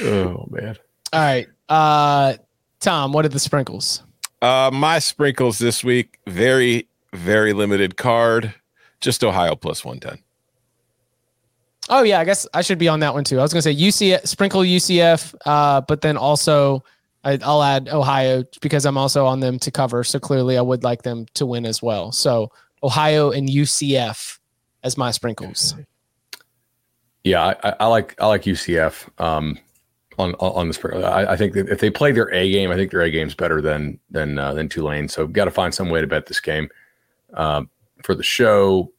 Oh 0.00 0.46
man. 0.50 0.76
All 1.12 1.20
right. 1.20 1.46
Uh, 1.68 2.34
Tom, 2.80 3.12
what 3.12 3.24
are 3.24 3.28
the 3.28 3.38
sprinkles? 3.38 4.02
Uh, 4.40 4.70
my 4.72 4.98
sprinkles 4.98 5.58
this 5.58 5.84
week, 5.84 6.18
very, 6.26 6.88
very 7.12 7.52
limited 7.52 7.96
card. 7.96 8.54
Just 9.00 9.24
Ohio 9.24 9.56
plus 9.56 9.84
110. 9.84 10.22
Oh 11.88 12.02
yeah, 12.04 12.20
I 12.20 12.24
guess 12.24 12.46
I 12.54 12.62
should 12.62 12.78
be 12.78 12.88
on 12.88 13.00
that 13.00 13.12
one 13.12 13.24
too. 13.24 13.38
I 13.38 13.42
was 13.42 13.52
gonna 13.52 13.62
say 13.62 13.74
UCF, 13.74 14.26
sprinkle 14.26 14.60
UCF, 14.62 15.34
uh, 15.44 15.80
but 15.80 16.00
then 16.00 16.16
also 16.16 16.84
I, 17.24 17.38
I'll 17.42 17.62
add 17.62 17.88
Ohio 17.88 18.44
because 18.60 18.84
I'm 18.86 18.96
also 18.96 19.26
on 19.26 19.40
them 19.40 19.58
to 19.60 19.70
cover. 19.70 20.04
So 20.04 20.20
clearly, 20.20 20.56
I 20.56 20.62
would 20.62 20.84
like 20.84 21.02
them 21.02 21.26
to 21.34 21.44
win 21.44 21.66
as 21.66 21.82
well. 21.82 22.12
So 22.12 22.52
Ohio 22.84 23.30
and 23.32 23.48
UCF 23.48 24.38
as 24.84 24.96
my 24.96 25.10
sprinkles. 25.10 25.74
Yeah, 27.24 27.42
I, 27.62 27.68
I- 27.70 27.76
I 27.80 27.86
like 27.86 28.14
I 28.20 28.26
like 28.28 28.42
UCF 28.42 29.08
um, 29.20 29.58
on 30.18 30.34
on 30.36 30.68
the 30.68 30.74
spring. 30.74 31.02
I, 31.02 31.32
I 31.32 31.36
think 31.36 31.54
that 31.54 31.68
if 31.68 31.80
they 31.80 31.90
play 31.90 32.12
their 32.12 32.32
A 32.32 32.50
game, 32.50 32.70
I 32.70 32.76
think 32.76 32.92
their 32.92 33.02
A 33.02 33.10
game's 33.10 33.34
better 33.34 33.60
than 33.60 33.98
than 34.10 34.38
uh, 34.38 34.54
than 34.54 34.68
Tulane. 34.68 35.08
So 35.08 35.24
we've 35.24 35.32
got 35.34 35.46
to 35.46 35.50
find 35.50 35.74
some 35.74 35.90
way 35.90 36.00
to 36.00 36.06
bet 36.06 36.26
this 36.26 36.40
game 36.40 36.68
um, 37.34 37.70
for 38.02 38.14
the 38.14 38.22
show. 38.22 38.92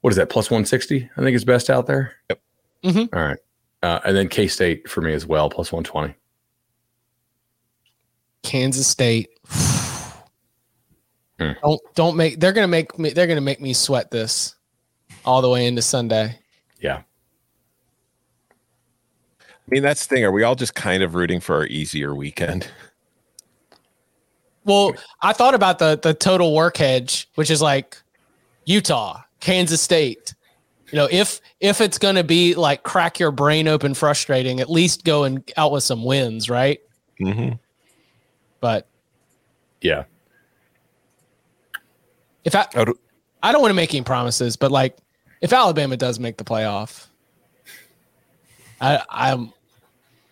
What 0.00 0.10
is 0.10 0.16
that? 0.16 0.30
Plus 0.30 0.50
one 0.50 0.64
sixty? 0.64 1.08
I 1.16 1.22
think 1.22 1.34
is 1.34 1.44
best 1.44 1.70
out 1.70 1.86
there. 1.86 2.14
Yep. 2.30 2.40
Mhm. 2.84 3.08
All 3.12 3.22
right, 3.22 3.38
uh, 3.82 4.00
and 4.04 4.16
then 4.16 4.28
K 4.28 4.48
State 4.48 4.88
for 4.88 5.00
me 5.00 5.12
as 5.12 5.26
well, 5.26 5.48
plus 5.48 5.70
one 5.72 5.84
twenty. 5.84 6.14
Kansas 8.42 8.86
State. 8.86 9.28
Hmm. 11.40 11.52
Don't 11.62 11.80
don't 11.94 12.16
make. 12.16 12.38
They're 12.38 12.52
gonna 12.52 12.68
make 12.68 12.98
me. 12.98 13.10
They're 13.10 13.26
gonna 13.26 13.40
make 13.40 13.60
me 13.60 13.72
sweat 13.72 14.10
this 14.10 14.54
all 15.24 15.40
the 15.42 15.48
way 15.48 15.66
into 15.66 15.80
Sunday. 15.82 16.38
Yeah, 16.78 17.02
I 19.66 19.68
mean, 19.68 19.82
that's 19.82 20.06
the 20.06 20.14
thing. 20.14 20.24
Are 20.24 20.30
we 20.30 20.42
all 20.42 20.54
just 20.54 20.74
kind 20.74 21.02
of 21.02 21.14
rooting 21.14 21.40
for 21.40 21.56
our 21.56 21.66
easier 21.66 22.14
weekend? 22.14 22.68
Well, 24.64 24.94
I 25.20 25.32
thought 25.32 25.54
about 25.54 25.78
the 25.78 25.98
the 26.00 26.14
total 26.14 26.54
work 26.54 26.76
hedge, 26.76 27.28
which 27.34 27.50
is 27.50 27.60
like 27.60 27.96
Utah, 28.64 29.22
Kansas 29.40 29.80
State. 29.80 30.34
You 30.90 30.96
know, 30.96 31.08
if 31.10 31.40
if 31.60 31.80
it's 31.80 31.98
going 31.98 32.16
to 32.16 32.24
be 32.24 32.54
like 32.54 32.82
crack 32.82 33.18
your 33.18 33.30
brain 33.32 33.66
open, 33.66 33.94
frustrating, 33.94 34.60
at 34.60 34.70
least 34.70 35.04
go 35.04 35.24
and 35.24 35.50
out 35.56 35.72
with 35.72 35.82
some 35.82 36.04
wins, 36.04 36.48
right? 36.50 36.80
Mm-hmm. 37.20 37.54
But 38.60 38.86
yeah. 39.80 40.04
if 42.44 42.54
I 42.54 42.66
Oh, 42.76 42.84
do- 42.84 42.98
I 43.42 43.50
don't 43.52 43.60
want 43.60 43.70
to 43.70 43.74
make 43.76 43.92
any 43.94 44.04
promises, 44.04 44.56
but 44.56 44.70
like 44.70 44.96
if 45.40 45.52
Alabama 45.52 45.96
does 45.96 46.20
make 46.20 46.36
the 46.36 46.44
playoff, 46.44 47.06
I 48.80 49.02
I'm 49.10 49.52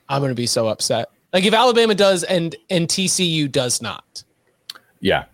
I'm 0.09 0.21
going 0.21 0.31
to 0.31 0.35
be 0.37 0.47
so 0.47 0.69
upset. 0.69 1.11
Like 1.33 1.45
if 1.45 1.55
Alabama 1.55 1.95
does 1.95 2.25
and 2.25 2.55
and 2.69 2.89
TCU 2.89 3.51
does 3.51 3.81
not. 3.81 4.25
Yeah. 5.01 5.25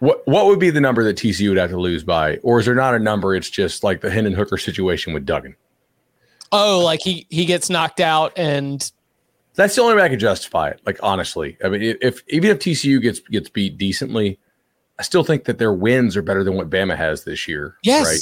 What 0.00 0.26
what 0.26 0.46
would 0.46 0.58
be 0.60 0.70
the 0.70 0.80
number 0.80 1.02
that 1.04 1.16
TCU 1.16 1.48
would 1.48 1.58
have 1.58 1.70
to 1.70 1.80
lose 1.80 2.04
by, 2.04 2.36
or 2.38 2.60
is 2.60 2.66
there 2.66 2.74
not 2.74 2.94
a 2.94 2.98
number? 2.98 3.34
It's 3.34 3.50
just 3.50 3.82
like 3.82 4.00
the 4.00 4.10
Hendon 4.10 4.32
Hooker 4.32 4.56
situation 4.56 5.12
with 5.12 5.26
Duggan. 5.26 5.56
Oh, 6.52 6.80
like 6.84 7.00
he 7.02 7.26
he 7.30 7.44
gets 7.44 7.68
knocked 7.68 8.00
out 8.00 8.32
and 8.36 8.90
That's 9.54 9.74
the 9.74 9.82
only 9.82 9.96
way 9.96 10.02
I 10.02 10.08
could 10.08 10.20
justify 10.20 10.68
it. 10.68 10.80
Like 10.86 10.98
honestly, 11.02 11.56
I 11.64 11.68
mean, 11.68 11.96
if 12.00 12.22
even 12.28 12.50
if 12.50 12.58
TCU 12.60 13.02
gets 13.02 13.18
gets 13.20 13.48
beat 13.50 13.76
decently, 13.76 14.38
I 14.98 15.02
still 15.02 15.24
think 15.24 15.44
that 15.44 15.58
their 15.58 15.72
wins 15.72 16.16
are 16.16 16.22
better 16.22 16.44
than 16.44 16.54
what 16.54 16.70
Bama 16.70 16.96
has 16.96 17.24
this 17.24 17.48
year. 17.48 17.76
yes. 17.82 18.06
Right. 18.06 18.20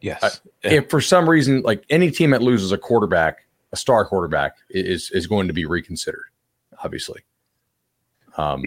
yes. 0.00 0.22
Uh, 0.22 0.30
If 0.62 0.90
for 0.90 1.00
some 1.00 1.28
reason, 1.28 1.62
like 1.62 1.84
any 1.90 2.10
team 2.12 2.30
that 2.30 2.42
loses 2.42 2.70
a 2.70 2.78
quarterback, 2.78 3.45
a 3.72 3.76
star 3.76 4.04
quarterback, 4.04 4.56
is 4.70 5.10
is 5.10 5.26
going 5.26 5.46
to 5.48 5.54
be 5.54 5.64
reconsidered. 5.66 6.26
Obviously. 6.82 7.22
Um, 8.36 8.64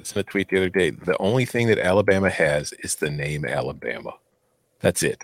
It's 0.00 0.16
a 0.16 0.22
tweet 0.22 0.48
the 0.48 0.56
other 0.56 0.70
day. 0.70 0.90
The 0.90 1.18
only 1.18 1.44
thing 1.44 1.66
that 1.66 1.78
Alabama 1.78 2.30
has 2.30 2.72
is 2.80 2.94
the 2.94 3.10
name 3.10 3.44
Alabama. 3.44 4.12
That's 4.80 5.02
it. 5.02 5.22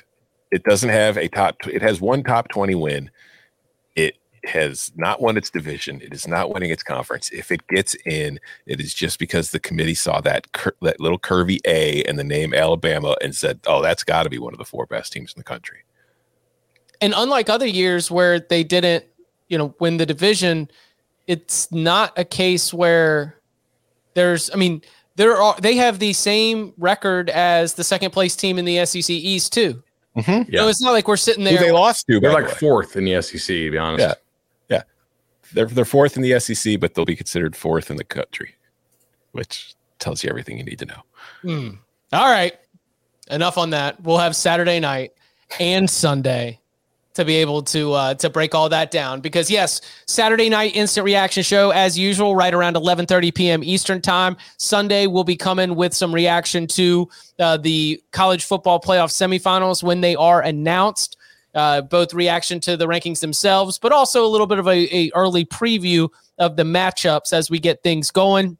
It 0.50 0.64
doesn't 0.64 0.90
have 0.90 1.16
a 1.16 1.28
top. 1.28 1.56
It 1.66 1.80
has 1.80 2.00
one 2.00 2.22
top 2.22 2.48
twenty 2.48 2.74
win. 2.74 3.10
It 3.96 4.16
has 4.44 4.92
not 4.96 5.22
won 5.22 5.38
its 5.38 5.48
division. 5.48 6.02
It 6.02 6.12
is 6.12 6.26
not 6.28 6.52
winning 6.52 6.70
its 6.70 6.82
conference. 6.82 7.30
If 7.30 7.50
it 7.50 7.66
gets 7.68 7.94
in, 8.04 8.38
it 8.66 8.80
is 8.80 8.92
just 8.92 9.18
because 9.18 9.50
the 9.50 9.60
committee 9.60 9.94
saw 9.94 10.20
that 10.20 10.52
cur- 10.52 10.76
that 10.82 11.00
little 11.00 11.18
curvy 11.18 11.58
A 11.66 12.02
and 12.04 12.18
the 12.18 12.24
name 12.24 12.52
Alabama 12.52 13.16
and 13.22 13.34
said, 13.34 13.60
"Oh, 13.66 13.80
that's 13.80 14.04
got 14.04 14.24
to 14.24 14.30
be 14.30 14.38
one 14.38 14.52
of 14.52 14.58
the 14.58 14.66
four 14.66 14.84
best 14.84 15.12
teams 15.12 15.32
in 15.32 15.40
the 15.40 15.44
country." 15.44 15.84
And 17.02 17.12
unlike 17.16 17.50
other 17.50 17.66
years 17.66 18.10
where 18.10 18.40
they 18.40 18.64
didn't, 18.64 19.04
you 19.48 19.58
know, 19.58 19.74
win 19.80 19.98
the 19.98 20.06
division, 20.06 20.70
it's 21.26 21.70
not 21.72 22.12
a 22.16 22.24
case 22.24 22.72
where 22.72 23.38
there's 24.14 24.50
I 24.52 24.56
mean, 24.56 24.82
there 25.16 25.36
are 25.36 25.56
they 25.60 25.76
have 25.76 25.98
the 25.98 26.12
same 26.12 26.72
record 26.78 27.28
as 27.28 27.74
the 27.74 27.84
second 27.84 28.12
place 28.12 28.36
team 28.36 28.58
in 28.58 28.64
the 28.64 28.84
SEC 28.86 29.10
East 29.10 29.52
too. 29.52 29.82
Mm-hmm. 30.16 30.54
So 30.54 30.68
it's 30.68 30.82
not 30.82 30.92
like 30.92 31.08
we're 31.08 31.16
sitting 31.16 31.44
there. 31.44 31.56
Who 31.56 31.64
they 31.64 31.72
lost 31.72 32.06
to? 32.06 32.20
They're 32.20 32.32
like 32.32 32.46
way. 32.46 32.54
fourth 32.54 32.96
in 32.96 33.04
the 33.04 33.20
SEC, 33.20 33.46
to 33.46 33.70
be 33.70 33.78
honest. 33.78 34.00
Yeah, 34.00 34.14
yeah. 34.76 34.82
They're 35.52 35.66
they're 35.66 35.84
fourth 35.84 36.16
in 36.16 36.22
the 36.22 36.38
SEC, 36.38 36.78
but 36.78 36.94
they'll 36.94 37.04
be 37.04 37.16
considered 37.16 37.56
fourth 37.56 37.90
in 37.90 37.96
the 37.96 38.04
country, 38.04 38.54
which 39.32 39.74
tells 39.98 40.22
you 40.22 40.30
everything 40.30 40.58
you 40.58 40.64
need 40.64 40.78
to 40.78 40.86
know. 40.86 41.02
Hmm. 41.42 41.68
All 42.12 42.30
right. 42.30 42.54
Enough 43.30 43.56
on 43.56 43.70
that. 43.70 44.02
We'll 44.02 44.18
have 44.18 44.36
Saturday 44.36 44.80
night 44.80 45.12
and 45.58 45.88
Sunday 45.88 46.58
to 47.14 47.24
be 47.24 47.36
able 47.36 47.62
to 47.62 47.92
uh, 47.92 48.14
to 48.14 48.30
break 48.30 48.54
all 48.54 48.68
that 48.68 48.90
down 48.90 49.20
because 49.20 49.50
yes, 49.50 49.80
Saturday 50.06 50.48
night 50.48 50.74
instant 50.74 51.04
reaction 51.04 51.42
show 51.42 51.70
as 51.70 51.98
usual, 51.98 52.34
right 52.34 52.54
around 52.54 52.76
11:30 52.76 53.34
p.m. 53.34 53.64
Eastern 53.64 54.00
time. 54.00 54.36
Sunday 54.56 55.06
we'll 55.06 55.24
be 55.24 55.36
coming 55.36 55.74
with 55.74 55.94
some 55.94 56.14
reaction 56.14 56.66
to 56.68 57.08
uh, 57.38 57.56
the 57.56 58.02
college 58.12 58.44
football 58.44 58.80
playoff 58.80 59.10
semifinals 59.10 59.82
when 59.82 60.00
they 60.00 60.16
are 60.16 60.42
announced. 60.42 61.16
Uh, 61.54 61.82
both 61.82 62.14
reaction 62.14 62.58
to 62.58 62.78
the 62.78 62.86
rankings 62.86 63.20
themselves, 63.20 63.78
but 63.78 63.92
also 63.92 64.24
a 64.24 64.26
little 64.26 64.46
bit 64.46 64.58
of 64.58 64.66
a, 64.66 64.88
a 64.90 65.10
early 65.14 65.44
preview 65.44 66.08
of 66.38 66.56
the 66.56 66.62
matchups 66.62 67.30
as 67.34 67.50
we 67.50 67.58
get 67.58 67.82
things 67.82 68.10
going. 68.10 68.56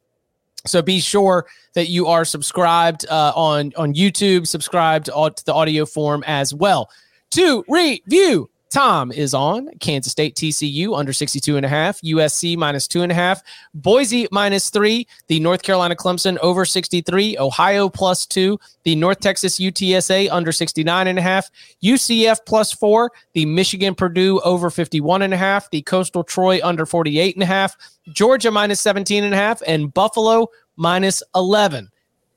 So 0.67 0.79
be 0.81 0.99
sure 0.99 1.47
that 1.73 1.89
you 1.89 2.05
are 2.05 2.23
subscribed 2.23 3.05
uh, 3.09 3.33
on 3.35 3.73
on 3.77 3.95
YouTube, 3.95 4.47
subscribed 4.47 5.07
to 5.07 5.43
the 5.43 5.53
audio 5.53 5.87
form 5.87 6.23
as 6.27 6.53
well. 6.53 6.89
To 7.33 7.65
review, 7.67 8.47
Tom 8.69 9.11
is 9.11 9.33
on 9.33 9.71
Kansas 9.79 10.11
State 10.11 10.35
TCU 10.35 10.95
under 10.95 11.11
62 11.11 11.57
and 11.57 11.65
a 11.65 11.69
half, 11.69 11.99
USC 12.01 12.55
minus 12.55 12.87
two 12.87 13.01
and 13.01 13.11
a 13.11 13.15
half, 13.15 13.41
Boise 13.73 14.27
minus 14.31 14.69
three, 14.69 15.07
the 15.29 15.39
North 15.39 15.63
Carolina 15.63 15.95
Clemson 15.95 16.37
over 16.43 16.63
63, 16.63 17.39
Ohio 17.39 17.89
plus 17.89 18.27
two, 18.27 18.59
the 18.83 18.95
North 18.95 19.19
Texas 19.19 19.59
UTSA 19.59 20.29
under 20.31 20.51
69 20.51 21.07
and 21.07 21.17
a 21.17 21.23
half, 21.23 21.49
UCF 21.83 22.37
plus 22.45 22.71
four, 22.71 23.11
the 23.33 23.47
Michigan 23.47 23.95
Purdue 23.95 24.39
over 24.41 24.69
51 24.69 25.23
and 25.23 25.33
a 25.33 25.37
half, 25.37 25.71
the 25.71 25.81
Coastal 25.81 26.23
Troy 26.23 26.59
under 26.63 26.85
48 26.85 27.35
and 27.35 27.41
a 27.41 27.47
half, 27.47 27.75
Georgia 28.09 28.51
minus 28.51 28.79
17 28.79 29.23
and 29.23 29.33
a 29.33 29.37
half, 29.37 29.59
and 29.65 29.91
Buffalo 29.91 30.49
minus 30.75 31.23
11. 31.33 31.89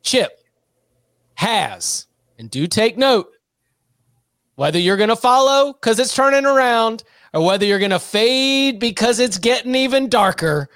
Chip 0.03 0.40
has, 1.34 2.07
and 2.38 2.51
do 2.51 2.66
take 2.66 2.97
note, 2.97 3.36
whether 4.57 4.78
you're 4.78 4.96
going 4.96 5.09
to 5.09 5.16
follow 5.16 5.72
because 5.72 5.98
it's 5.98 6.14
turning 6.14 6.44
around 6.44 7.04
or 7.32 7.44
whether 7.44 7.64
you're 7.64 7.78
going 7.78 7.90
to 7.90 7.98
fade 7.98 8.80
because 8.80 9.20
it's 9.20 9.38
getting 9.38 9.74
even 9.74 10.09
darker. 10.09 10.68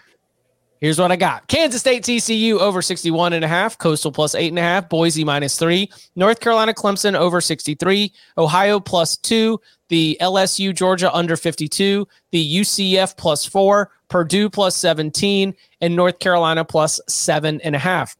Here's 0.80 0.98
what 0.98 1.12
I 1.12 1.16
got. 1.16 1.46
Kansas 1.48 1.80
State 1.80 2.04
TCU 2.04 2.58
over 2.58 2.80
61 2.80 3.34
and 3.34 3.44
a 3.44 3.48
half, 3.48 3.76
Coastal 3.76 4.12
plus 4.12 4.34
eight 4.34 4.48
and 4.48 4.58
a 4.58 4.62
half, 4.62 4.88
Boise 4.88 5.24
minus 5.24 5.58
three, 5.58 5.90
North 6.16 6.40
Carolina 6.40 6.72
Clemson 6.72 7.14
over 7.14 7.42
63, 7.42 8.10
Ohio 8.38 8.80
plus 8.80 9.18
two, 9.18 9.60
the 9.88 10.16
LSU 10.22 10.74
Georgia 10.74 11.12
under 11.12 11.36
52, 11.36 12.08
the 12.30 12.56
UCF 12.60 13.14
plus 13.18 13.44
four, 13.44 13.90
Purdue 14.08 14.48
plus 14.48 14.74
17, 14.76 15.54
and 15.82 15.96
North 15.96 16.18
Carolina 16.18 16.64
plus 16.64 16.98
seven 17.08 17.60
and 17.60 17.76
a 17.76 17.78
half. 17.78 18.16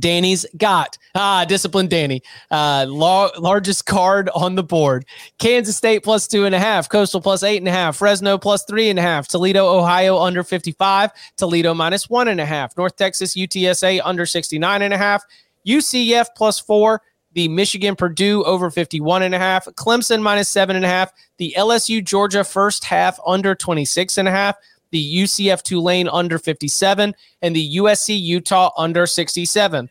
Danny's 0.00 0.46
got. 0.56 0.96
Ah 1.14 1.44
disciplined 1.44 1.90
Danny. 1.90 2.22
Uh 2.50 2.86
lar- 2.88 3.32
largest 3.38 3.86
card 3.86 4.28
on 4.34 4.54
the 4.54 4.62
board. 4.62 5.04
Kansas 5.38 5.76
State 5.76 6.02
plus 6.04 6.26
two 6.26 6.44
and 6.44 6.54
a 6.54 6.58
half. 6.58 6.88
Coastal 6.88 7.20
plus 7.20 7.42
eight 7.42 7.58
and 7.58 7.68
a 7.68 7.72
half. 7.72 7.96
Fresno 7.96 8.38
plus 8.38 8.64
three 8.64 8.88
and 8.90 8.98
a 8.98 9.02
half. 9.02 9.28
Toledo 9.28 9.66
Ohio 9.66 10.18
under 10.18 10.42
55 10.42 11.10
Toledo 11.36 11.74
minus 11.74 12.08
one 12.08 12.28
and 12.28 12.40
a 12.40 12.46
half. 12.46 12.76
North 12.76 12.96
Texas 12.96 13.36
UTSA 13.36 14.00
under 14.04 14.26
69 14.26 14.82
and 14.82 14.94
a 14.94 14.98
half. 14.98 15.22
UCF 15.66 16.26
plus 16.36 16.58
four. 16.60 17.02
The 17.32 17.48
Michigan 17.48 17.96
Purdue 17.96 18.42
over 18.44 18.70
51 18.70 19.22
and 19.22 19.34
a 19.34 19.38
half. 19.38 19.66
Clemson 19.66 20.22
minus 20.22 20.48
seven 20.48 20.74
and 20.74 20.86
a 20.86 20.88
half. 20.88 21.12
The 21.36 21.54
LSU 21.58 22.02
Georgia 22.02 22.42
first 22.44 22.82
half 22.84 23.18
under 23.26 23.54
26 23.54 24.16
and 24.16 24.26
a 24.26 24.30
half 24.30 24.56
the 24.96 25.16
UCF 25.24 25.62
Tulane 25.62 26.08
under 26.08 26.38
57, 26.38 27.14
and 27.42 27.54
the 27.54 27.76
USC 27.76 28.18
Utah 28.18 28.70
under 28.78 29.06
67. 29.06 29.90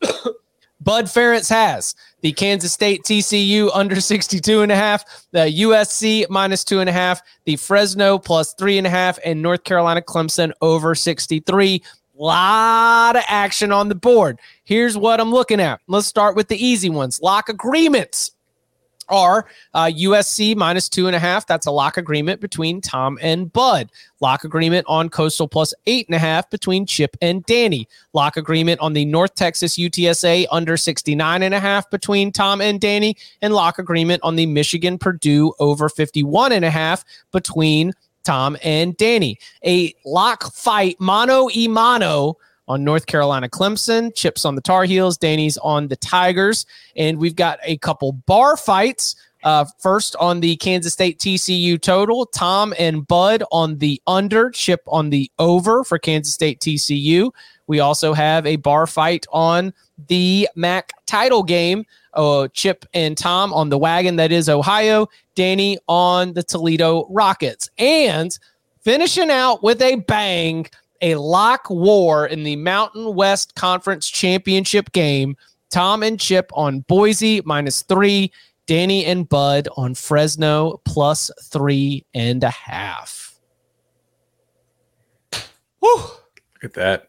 Bud 0.80 1.06
Ferentz 1.06 1.50
has 1.50 1.96
the 2.20 2.30
Kansas 2.30 2.72
State 2.72 3.02
TCU 3.02 3.68
under 3.74 4.00
62 4.00 4.62
and 4.62 4.70
a 4.70 4.76
half, 4.76 5.26
the 5.32 5.40
USC 5.40 6.28
minus 6.30 6.62
two 6.62 6.78
and 6.78 6.88
a 6.88 6.92
half, 6.92 7.20
the 7.46 7.56
Fresno 7.56 8.16
plus 8.16 8.54
three 8.54 8.78
and 8.78 8.86
a 8.86 8.90
half, 8.90 9.18
and 9.24 9.42
North 9.42 9.64
Carolina 9.64 10.00
Clemson 10.00 10.52
over 10.60 10.94
63. 10.94 11.82
Lot 12.14 13.16
of 13.16 13.24
action 13.26 13.72
on 13.72 13.88
the 13.88 13.96
board. 13.96 14.38
Here's 14.62 14.96
what 14.96 15.20
I'm 15.20 15.32
looking 15.32 15.58
at. 15.58 15.80
Let's 15.88 16.06
start 16.06 16.36
with 16.36 16.46
the 16.46 16.64
easy 16.64 16.90
ones. 16.90 17.20
Lock 17.20 17.48
agreements 17.48 18.30
are 19.08 19.46
uh, 19.74 19.86
USC 19.86 20.56
minus 20.56 20.88
two 20.88 21.06
and 21.06 21.16
a 21.16 21.18
half. 21.18 21.46
That's 21.46 21.66
a 21.66 21.70
lock 21.70 21.96
agreement 21.96 22.40
between 22.40 22.80
Tom 22.80 23.18
and 23.20 23.52
Bud. 23.52 23.90
Lock 24.20 24.44
agreement 24.44 24.86
on 24.88 25.08
Coastal 25.08 25.48
plus 25.48 25.74
eight 25.86 26.08
and 26.08 26.14
a 26.14 26.18
half 26.18 26.48
between 26.50 26.86
Chip 26.86 27.16
and 27.20 27.44
Danny. 27.44 27.88
Lock 28.12 28.36
agreement 28.36 28.80
on 28.80 28.92
the 28.92 29.04
North 29.04 29.34
Texas 29.34 29.76
UTSA 29.76 30.46
under 30.50 30.76
69 30.76 31.42
and 31.42 31.54
a 31.54 31.60
half 31.60 31.88
between 31.90 32.32
Tom 32.32 32.60
and 32.60 32.80
Danny. 32.80 33.16
And 33.42 33.54
lock 33.54 33.78
agreement 33.78 34.22
on 34.22 34.36
the 34.36 34.46
Michigan 34.46 34.98
Purdue 34.98 35.52
over 35.58 35.88
51 35.88 36.52
and 36.52 36.64
a 36.64 36.70
half 36.70 37.04
between 37.32 37.92
Tom 38.24 38.56
and 38.62 38.96
Danny. 38.96 39.38
A 39.64 39.94
lock 40.04 40.52
fight, 40.52 40.98
mano 40.98 41.48
e 41.54 41.68
mano 41.68 42.38
on 42.68 42.84
North 42.84 43.06
Carolina 43.06 43.48
Clemson, 43.48 44.14
Chips 44.14 44.44
on 44.44 44.54
the 44.54 44.60
Tar 44.60 44.84
Heels, 44.84 45.18
Danny's 45.18 45.56
on 45.58 45.88
the 45.88 45.96
Tigers. 45.96 46.66
And 46.96 47.18
we've 47.18 47.36
got 47.36 47.58
a 47.62 47.76
couple 47.78 48.12
bar 48.12 48.56
fights. 48.56 49.16
Uh, 49.42 49.66
first 49.78 50.16
on 50.16 50.40
the 50.40 50.56
Kansas 50.56 50.94
State 50.94 51.18
TCU 51.18 51.78
total, 51.78 52.24
Tom 52.24 52.72
and 52.78 53.06
Bud 53.06 53.42
on 53.52 53.76
the 53.76 54.00
under, 54.06 54.48
Chip 54.48 54.80
on 54.86 55.10
the 55.10 55.30
over 55.38 55.84
for 55.84 55.98
Kansas 55.98 56.32
State 56.32 56.60
TCU. 56.60 57.30
We 57.66 57.80
also 57.80 58.14
have 58.14 58.46
a 58.46 58.56
bar 58.56 58.86
fight 58.86 59.26
on 59.32 59.74
the 60.08 60.48
MAC 60.54 60.92
title 61.06 61.42
game. 61.42 61.84
Uh, 62.14 62.48
Chip 62.48 62.86
and 62.94 63.18
Tom 63.18 63.52
on 63.52 63.68
the 63.68 63.78
wagon 63.78 64.16
that 64.16 64.32
is 64.32 64.48
Ohio, 64.48 65.08
Danny 65.34 65.78
on 65.88 66.32
the 66.32 66.42
Toledo 66.42 67.06
Rockets. 67.10 67.68
And 67.76 68.38
finishing 68.82 69.30
out 69.30 69.62
with 69.62 69.82
a 69.82 69.96
bang, 69.96 70.66
a 71.04 71.14
lock 71.16 71.68
war 71.70 72.26
in 72.26 72.42
the 72.44 72.56
Mountain 72.56 73.14
West 73.14 73.54
Conference 73.54 74.08
Championship 74.08 74.90
game. 74.92 75.36
Tom 75.70 76.02
and 76.02 76.18
Chip 76.18 76.50
on 76.54 76.80
Boise 76.80 77.42
minus 77.44 77.82
three, 77.82 78.32
Danny 78.66 79.04
and 79.04 79.28
Bud 79.28 79.68
on 79.76 79.94
Fresno 79.94 80.80
plus 80.84 81.30
three 81.42 82.04
and 82.14 82.42
a 82.42 82.50
half. 82.50 83.38
Woo! 85.80 85.94
Look 85.96 86.64
at 86.64 86.74
that. 86.74 87.08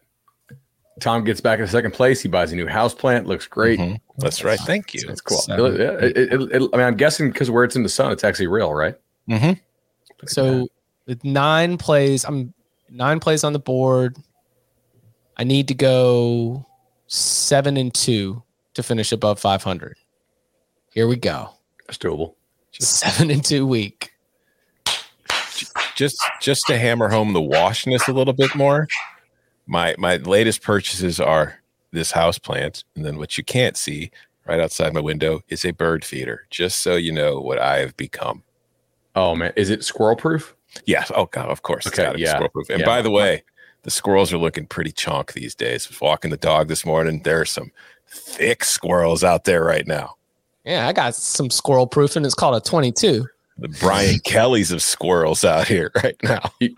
Tom 1.00 1.24
gets 1.24 1.40
back 1.40 1.58
in 1.60 1.66
second 1.66 1.92
place. 1.92 2.20
He 2.20 2.28
buys 2.28 2.52
a 2.52 2.56
new 2.56 2.66
house 2.66 2.94
plant. 2.94 3.26
Looks 3.26 3.46
great. 3.46 3.78
Mhm. 3.78 4.00
That's 4.18 4.42
right. 4.44 4.58
Thank 4.60 4.94
you. 4.94 5.06
That's 5.06 5.20
cool. 5.20 5.38
Seven. 5.38 5.76
Yeah, 5.76 5.90
it- 5.92 6.16
it- 6.16 6.32
it- 6.32 6.70
I 6.72 6.76
mean, 6.76 6.86
I'm 6.86 6.96
guessing 6.96 7.30
because 7.30 7.50
where 7.50 7.64
it's 7.64 7.76
in 7.76 7.82
the 7.82 7.88
sun, 7.88 8.12
it's 8.12 8.24
actually 8.24 8.46
real, 8.46 8.72
right? 8.72 8.94
Mm-hmm. 9.28 9.52
So 10.26 10.68
with 11.06 11.22
nine 11.24 11.76
plays, 11.76 12.24
I'm 12.24 12.54
nine 12.90 13.20
plays 13.20 13.44
on 13.44 13.52
the 13.52 13.58
board. 13.58 14.16
I 15.36 15.44
need 15.44 15.68
to 15.68 15.74
go 15.74 16.66
seven 17.06 17.76
and 17.76 17.92
two 17.92 18.42
to 18.74 18.82
finish 18.82 19.12
above 19.12 19.38
500. 19.38 19.96
Here 20.92 21.06
we 21.06 21.16
go. 21.16 21.50
That's 21.86 21.98
doable. 21.98 22.34
Seven 22.72 23.30
and 23.30 23.44
two 23.44 23.66
week. 23.66 24.12
just 25.94 26.22
just 26.42 26.66
to 26.66 26.76
hammer 26.78 27.08
home 27.08 27.32
the 27.32 27.40
washness 27.40 28.06
a 28.06 28.12
little 28.12 28.34
bit 28.34 28.54
more 28.54 28.86
my 29.66 29.94
my 29.96 30.16
latest 30.18 30.62
purchases 30.62 31.18
are 31.18 31.58
this 31.90 32.10
house 32.10 32.38
plant 32.38 32.84
and 32.94 33.04
then 33.04 33.16
what 33.16 33.38
you 33.38 33.44
can't 33.44 33.78
see 33.78 34.10
right 34.46 34.60
outside 34.60 34.92
my 34.92 35.00
window 35.00 35.40
is 35.48 35.64
a 35.64 35.70
bird 35.70 36.04
feeder 36.04 36.46
just 36.50 36.80
so 36.80 36.96
you 36.96 37.10
know 37.10 37.40
what 37.40 37.58
i 37.58 37.78
have 37.78 37.96
become 37.96 38.42
Oh 39.16 39.34
man, 39.34 39.54
is 39.56 39.70
it 39.70 39.82
squirrel 39.82 40.14
proof? 40.16 40.54
Yes 40.84 41.10
oh 41.14 41.26
god 41.26 41.48
of 41.48 41.62
course 41.62 41.86
Okay, 41.86 42.04
gotta 42.04 42.18
yeah, 42.18 42.32
squirrel 42.34 42.48
proof. 42.50 42.70
and 42.70 42.80
yeah. 42.80 42.86
by 42.86 43.02
the 43.02 43.10
way 43.10 43.42
the 43.82 43.90
squirrels 43.90 44.32
are 44.32 44.38
looking 44.38 44.66
pretty 44.66 44.92
chonk 44.92 45.32
these 45.32 45.54
days 45.54 45.88
walking 46.00 46.30
the 46.30 46.36
dog 46.36 46.68
this 46.68 46.84
morning 46.84 47.20
there 47.24 47.40
are 47.40 47.44
some 47.46 47.70
thick 48.08 48.64
squirrels 48.64 49.22
out 49.24 49.44
there 49.44 49.64
right 49.64 49.86
now 49.86 50.16
Yeah, 50.64 50.86
I 50.88 50.92
got 50.92 51.14
some 51.14 51.50
squirrel 51.50 51.86
proof, 51.86 52.16
and 52.16 52.26
it's 52.26 52.34
called 52.34 52.56
a 52.56 52.60
22. 52.60 53.26
the 53.58 53.68
brian 53.80 54.18
kellys 54.24 54.72
of 54.72 54.82
squirrels 54.82 55.44
out 55.44 55.68
here 55.68 55.90
right 56.02 56.16
now 56.22 56.50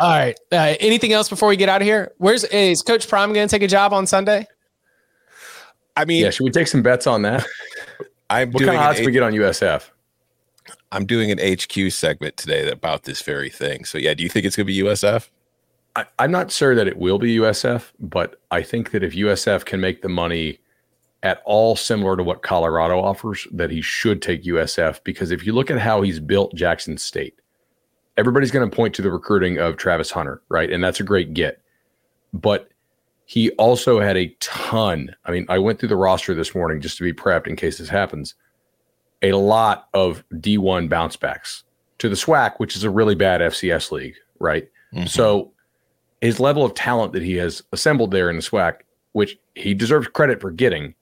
All 0.00 0.10
right. 0.10 0.38
Uh, 0.52 0.74
anything 0.78 1.12
else 1.12 1.28
before 1.28 1.48
we 1.48 1.56
get 1.56 1.68
out 1.68 1.82
of 1.82 1.86
here? 1.86 2.12
Where's 2.18 2.44
is 2.44 2.82
Coach 2.82 3.08
Prime 3.08 3.32
going 3.32 3.48
to 3.48 3.50
take 3.50 3.62
a 3.62 3.68
job 3.68 3.92
on 3.92 4.06
Sunday? 4.06 4.46
i 5.96 6.04
mean 6.04 6.22
Yeah. 6.22 6.30
Should 6.30 6.44
we 6.44 6.50
take 6.50 6.68
some 6.68 6.82
bets 6.82 7.06
on 7.08 7.22
that? 7.22 7.44
i'm 8.30 8.52
What 8.52 8.58
doing 8.60 8.68
kind 8.68 8.78
of 8.78 8.82
an 8.84 8.88
odds 8.90 8.98
can 9.00 9.06
we 9.06 9.12
get 9.12 9.22
on 9.24 9.32
USF? 9.32 9.90
I'm 10.92 11.06
doing 11.06 11.30
an 11.30 11.38
HQ 11.38 11.92
segment 11.92 12.36
today 12.36 12.70
about 12.70 13.04
this 13.04 13.22
very 13.22 13.50
thing. 13.50 13.84
So 13.84 13.98
yeah, 13.98 14.14
do 14.14 14.22
you 14.22 14.28
think 14.28 14.46
it's 14.46 14.56
going 14.56 14.66
to 14.66 14.72
be 14.72 14.78
USF? 14.78 15.28
I, 15.96 16.04
I'm 16.18 16.30
not 16.30 16.50
sure 16.50 16.74
that 16.74 16.86
it 16.86 16.96
will 16.96 17.18
be 17.18 17.36
USF, 17.36 17.92
but 17.98 18.40
I 18.50 18.62
think 18.62 18.90
that 18.92 19.02
if 19.02 19.14
USF 19.14 19.64
can 19.64 19.80
make 19.80 20.02
the 20.02 20.08
money 20.08 20.60
at 21.22 21.42
all 21.44 21.74
similar 21.74 22.16
to 22.16 22.22
what 22.22 22.42
Colorado 22.42 23.00
offers, 23.00 23.46
that 23.52 23.70
he 23.70 23.80
should 23.80 24.22
take 24.22 24.44
USF 24.44 25.02
because 25.04 25.30
if 25.30 25.44
you 25.44 25.52
look 25.52 25.70
at 25.70 25.80
how 25.80 26.02
he's 26.02 26.20
built 26.20 26.54
Jackson 26.54 26.96
State, 26.96 27.34
everybody's 28.16 28.50
going 28.50 28.68
to 28.68 28.74
point 28.74 28.94
to 28.94 29.02
the 29.02 29.10
recruiting 29.10 29.58
of 29.58 29.76
Travis 29.76 30.10
Hunter, 30.10 30.42
right? 30.48 30.70
And 30.70 30.82
that's 30.82 31.00
a 31.00 31.04
great 31.04 31.34
get. 31.34 31.60
But 32.32 32.70
he 33.26 33.50
also 33.52 34.00
had 34.00 34.16
a 34.16 34.34
ton. 34.40 35.14
I 35.24 35.32
mean, 35.32 35.46
I 35.48 35.58
went 35.58 35.78
through 35.78 35.90
the 35.90 35.96
roster 35.96 36.34
this 36.34 36.54
morning 36.54 36.80
just 36.80 36.96
to 36.98 37.04
be 37.04 37.12
prepped 37.12 37.46
in 37.46 37.56
case 37.56 37.78
this 37.78 37.88
happens. 37.88 38.34
A 39.22 39.32
lot 39.32 39.88
of 39.94 40.24
D1 40.34 40.88
bounce 40.88 41.16
backs 41.16 41.64
to 41.98 42.08
the 42.08 42.14
SWAC, 42.14 42.54
which 42.58 42.76
is 42.76 42.84
a 42.84 42.90
really 42.90 43.14
bad 43.14 43.40
FCS 43.40 43.90
league, 43.90 44.14
right? 44.38 44.68
Mm-hmm. 44.94 45.06
So 45.06 45.52
his 46.20 46.40
level 46.40 46.64
of 46.64 46.74
talent 46.74 47.12
that 47.12 47.22
he 47.22 47.34
has 47.36 47.62
assembled 47.72 48.10
there 48.10 48.30
in 48.30 48.36
the 48.36 48.42
SWAC, 48.42 48.78
which 49.12 49.38
he 49.54 49.74
deserves 49.74 50.08
credit 50.08 50.40
for 50.40 50.50
getting, 50.50 50.94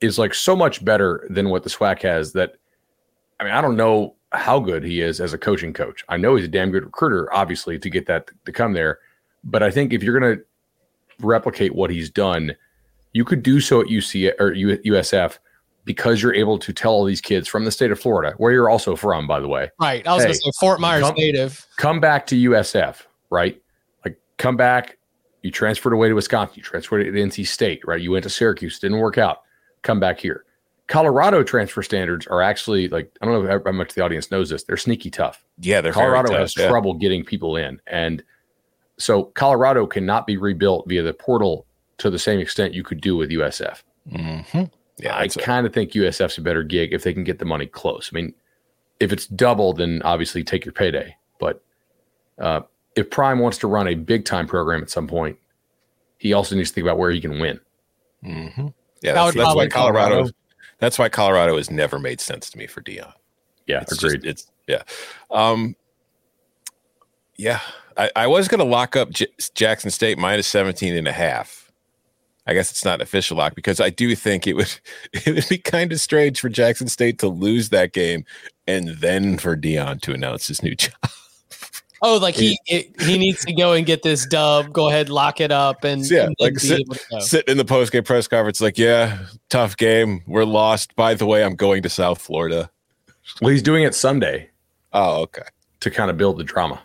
is 0.00 0.18
like 0.18 0.34
so 0.34 0.54
much 0.54 0.84
better 0.84 1.26
than 1.30 1.48
what 1.48 1.62
the 1.62 1.70
SWAC 1.70 2.02
has 2.02 2.32
that 2.32 2.56
I 3.40 3.44
mean, 3.44 3.52
I 3.52 3.60
don't 3.60 3.76
know 3.76 4.14
how 4.32 4.58
good 4.58 4.84
he 4.84 5.00
is 5.00 5.20
as 5.20 5.32
a 5.32 5.38
coaching 5.38 5.72
coach. 5.72 6.04
I 6.08 6.16
know 6.16 6.36
he's 6.36 6.44
a 6.44 6.48
damn 6.48 6.70
good 6.70 6.84
recruiter, 6.84 7.32
obviously, 7.32 7.78
to 7.78 7.90
get 7.90 8.06
that 8.06 8.30
to 8.44 8.52
come 8.52 8.72
there. 8.72 8.98
But 9.44 9.62
I 9.62 9.70
think 9.70 9.92
if 9.92 10.02
you're 10.02 10.18
going 10.18 10.38
to 10.38 10.44
replicate 11.20 11.74
what 11.74 11.90
he's 11.90 12.10
done, 12.10 12.54
you 13.12 13.24
could 13.24 13.42
do 13.42 13.60
so 13.60 13.80
at 13.80 13.88
UC 13.88 14.32
or 14.40 14.52
USF 14.52 15.38
because 15.84 16.22
you're 16.22 16.34
able 16.34 16.58
to 16.58 16.72
tell 16.72 16.92
all 16.92 17.04
these 17.04 17.20
kids 17.20 17.48
from 17.48 17.64
the 17.64 17.70
state 17.70 17.90
of 17.90 18.00
Florida, 18.00 18.34
where 18.38 18.52
you're 18.52 18.70
also 18.70 18.96
from, 18.96 19.26
by 19.26 19.40
the 19.40 19.48
way. 19.48 19.70
Right. 19.80 20.06
I 20.06 20.14
was 20.14 20.22
hey, 20.22 20.28
going 20.28 20.34
to 20.34 20.44
say 20.44 20.50
Fort 20.58 20.80
Myers 20.80 21.04
come, 21.04 21.14
native. 21.16 21.66
Come 21.76 22.00
back 22.00 22.26
to 22.28 22.50
USF, 22.50 23.02
right? 23.30 23.60
Like, 24.04 24.18
come 24.38 24.56
back. 24.56 24.98
You 25.42 25.50
transferred 25.50 25.92
away 25.92 26.08
to 26.08 26.14
Wisconsin. 26.14 26.54
You 26.56 26.62
transferred 26.62 27.04
to 27.04 27.12
NC 27.12 27.46
State, 27.46 27.82
right? 27.86 28.00
You 28.00 28.10
went 28.10 28.22
to 28.22 28.30
Syracuse. 28.30 28.78
Didn't 28.78 28.98
work 28.98 29.18
out. 29.18 29.42
Come 29.82 30.00
back 30.00 30.18
here. 30.18 30.44
Colorado 30.86 31.42
transfer 31.42 31.82
standards 31.82 32.26
are 32.26 32.42
actually 32.42 32.88
like 32.88 33.10
I 33.20 33.26
don't 33.26 33.42
know 33.42 33.60
how 33.64 33.72
much 33.72 33.94
the 33.94 34.02
audience 34.02 34.30
knows 34.30 34.50
this. 34.50 34.64
They're 34.64 34.76
sneaky 34.76 35.10
tough. 35.10 35.44
Yeah, 35.58 35.80
they're 35.80 35.94
Colorado 35.94 36.28
tough, 36.28 36.40
has 36.40 36.56
yeah. 36.56 36.68
trouble 36.68 36.94
getting 36.94 37.24
people 37.24 37.56
in, 37.56 37.80
and 37.86 38.22
so 38.98 39.24
Colorado 39.24 39.86
cannot 39.86 40.26
be 40.26 40.36
rebuilt 40.36 40.86
via 40.86 41.02
the 41.02 41.14
portal 41.14 41.66
to 41.98 42.10
the 42.10 42.18
same 42.18 42.38
extent 42.38 42.74
you 42.74 42.82
could 42.82 43.00
do 43.00 43.16
with 43.16 43.30
USF. 43.30 43.82
Mm-hmm. 44.10 44.64
Yeah, 44.98 45.16
I 45.16 45.26
kind 45.28 45.66
of 45.66 45.72
think 45.72 45.92
USF's 45.92 46.38
a 46.38 46.40
better 46.40 46.62
gig 46.62 46.92
if 46.92 47.02
they 47.02 47.12
can 47.12 47.24
get 47.24 47.38
the 47.38 47.44
money 47.44 47.66
close. 47.66 48.10
I 48.12 48.14
mean, 48.14 48.32
if 49.00 49.12
it's 49.12 49.26
double, 49.26 49.72
then 49.72 50.00
obviously 50.02 50.44
take 50.44 50.64
your 50.64 50.72
payday. 50.72 51.16
But 51.40 51.62
uh, 52.38 52.60
if 52.94 53.10
Prime 53.10 53.40
wants 53.40 53.58
to 53.58 53.66
run 53.66 53.88
a 53.88 53.94
big 53.94 54.24
time 54.24 54.46
program 54.46 54.82
at 54.82 54.90
some 54.90 55.08
point, 55.08 55.36
he 56.18 56.32
also 56.32 56.54
needs 56.54 56.70
to 56.70 56.74
think 56.76 56.84
about 56.84 56.98
where 56.98 57.10
he 57.10 57.20
can 57.20 57.40
win. 57.40 57.60
Mm-hmm. 58.24 58.68
Yeah, 59.02 59.12
that's, 59.12 59.36
that's 59.36 59.54
why 59.54 59.66
Colorado, 59.66 60.08
Colorado. 60.08 60.30
That's 60.78 60.98
why 60.98 61.08
Colorado 61.08 61.56
has 61.56 61.70
never 61.70 61.98
made 61.98 62.20
sense 62.20 62.48
to 62.50 62.58
me 62.58 62.66
for 62.66 62.80
Deion. 62.80 63.12
Yeah, 63.66 63.80
it's 63.82 63.92
agreed. 63.92 64.22
Just, 64.22 64.26
it's 64.26 64.52
yeah, 64.66 64.82
um, 65.30 65.76
yeah. 67.36 67.60
I, 67.96 68.10
I 68.16 68.26
was 68.26 68.48
going 68.48 68.58
to 68.58 68.64
lock 68.64 68.96
up 68.96 69.10
J- 69.10 69.28
Jackson 69.54 69.90
State 69.90 70.18
minus 70.18 70.46
17 70.48 70.96
and 70.96 71.06
a 71.06 71.12
half. 71.12 71.63
I 72.46 72.54
guess 72.54 72.70
it's 72.70 72.84
not 72.84 72.96
an 72.96 73.02
official 73.02 73.36
lock 73.36 73.54
because 73.54 73.80
I 73.80 73.90
do 73.90 74.14
think 74.14 74.46
it 74.46 74.54
would 74.54 74.72
it 75.12 75.34
would 75.34 75.48
be 75.48 75.58
kind 75.58 75.92
of 75.92 76.00
strange 76.00 76.40
for 76.40 76.48
Jackson 76.48 76.88
State 76.88 77.18
to 77.20 77.28
lose 77.28 77.70
that 77.70 77.92
game 77.92 78.24
and 78.66 78.88
then 78.88 79.38
for 79.38 79.56
Deion 79.56 80.00
to 80.02 80.12
announce 80.12 80.48
his 80.48 80.62
new 80.62 80.74
job. 80.76 80.92
Oh, 82.06 82.18
like 82.18 82.34
he 82.34 82.58
it, 82.66 83.00
he 83.00 83.16
needs 83.16 83.46
to 83.46 83.54
go 83.54 83.72
and 83.72 83.86
get 83.86 84.02
this 84.02 84.26
dub. 84.26 84.74
Go 84.74 84.90
ahead, 84.90 85.08
lock 85.08 85.40
it 85.40 85.50
up, 85.50 85.84
and 85.84 86.04
yeah, 86.10 86.26
and 86.26 86.36
like 86.38 86.58
sit, 86.58 86.82
sitting 87.20 87.52
in 87.52 87.56
the 87.56 87.64
post 87.64 87.92
game 87.92 88.04
press 88.04 88.28
conference, 88.28 88.60
like, 88.60 88.76
yeah, 88.76 89.20
tough 89.48 89.74
game. 89.78 90.22
We're 90.26 90.44
lost. 90.44 90.94
By 90.96 91.14
the 91.14 91.24
way, 91.24 91.42
I'm 91.42 91.56
going 91.56 91.82
to 91.82 91.88
South 91.88 92.20
Florida. 92.20 92.70
Well, 93.40 93.52
he's 93.52 93.62
doing 93.62 93.84
it 93.84 93.94
Sunday. 93.94 94.50
Oh, 94.92 95.22
okay. 95.22 95.44
To 95.80 95.90
kind 95.90 96.10
of 96.10 96.18
build 96.18 96.36
the 96.36 96.44
drama. 96.44 96.82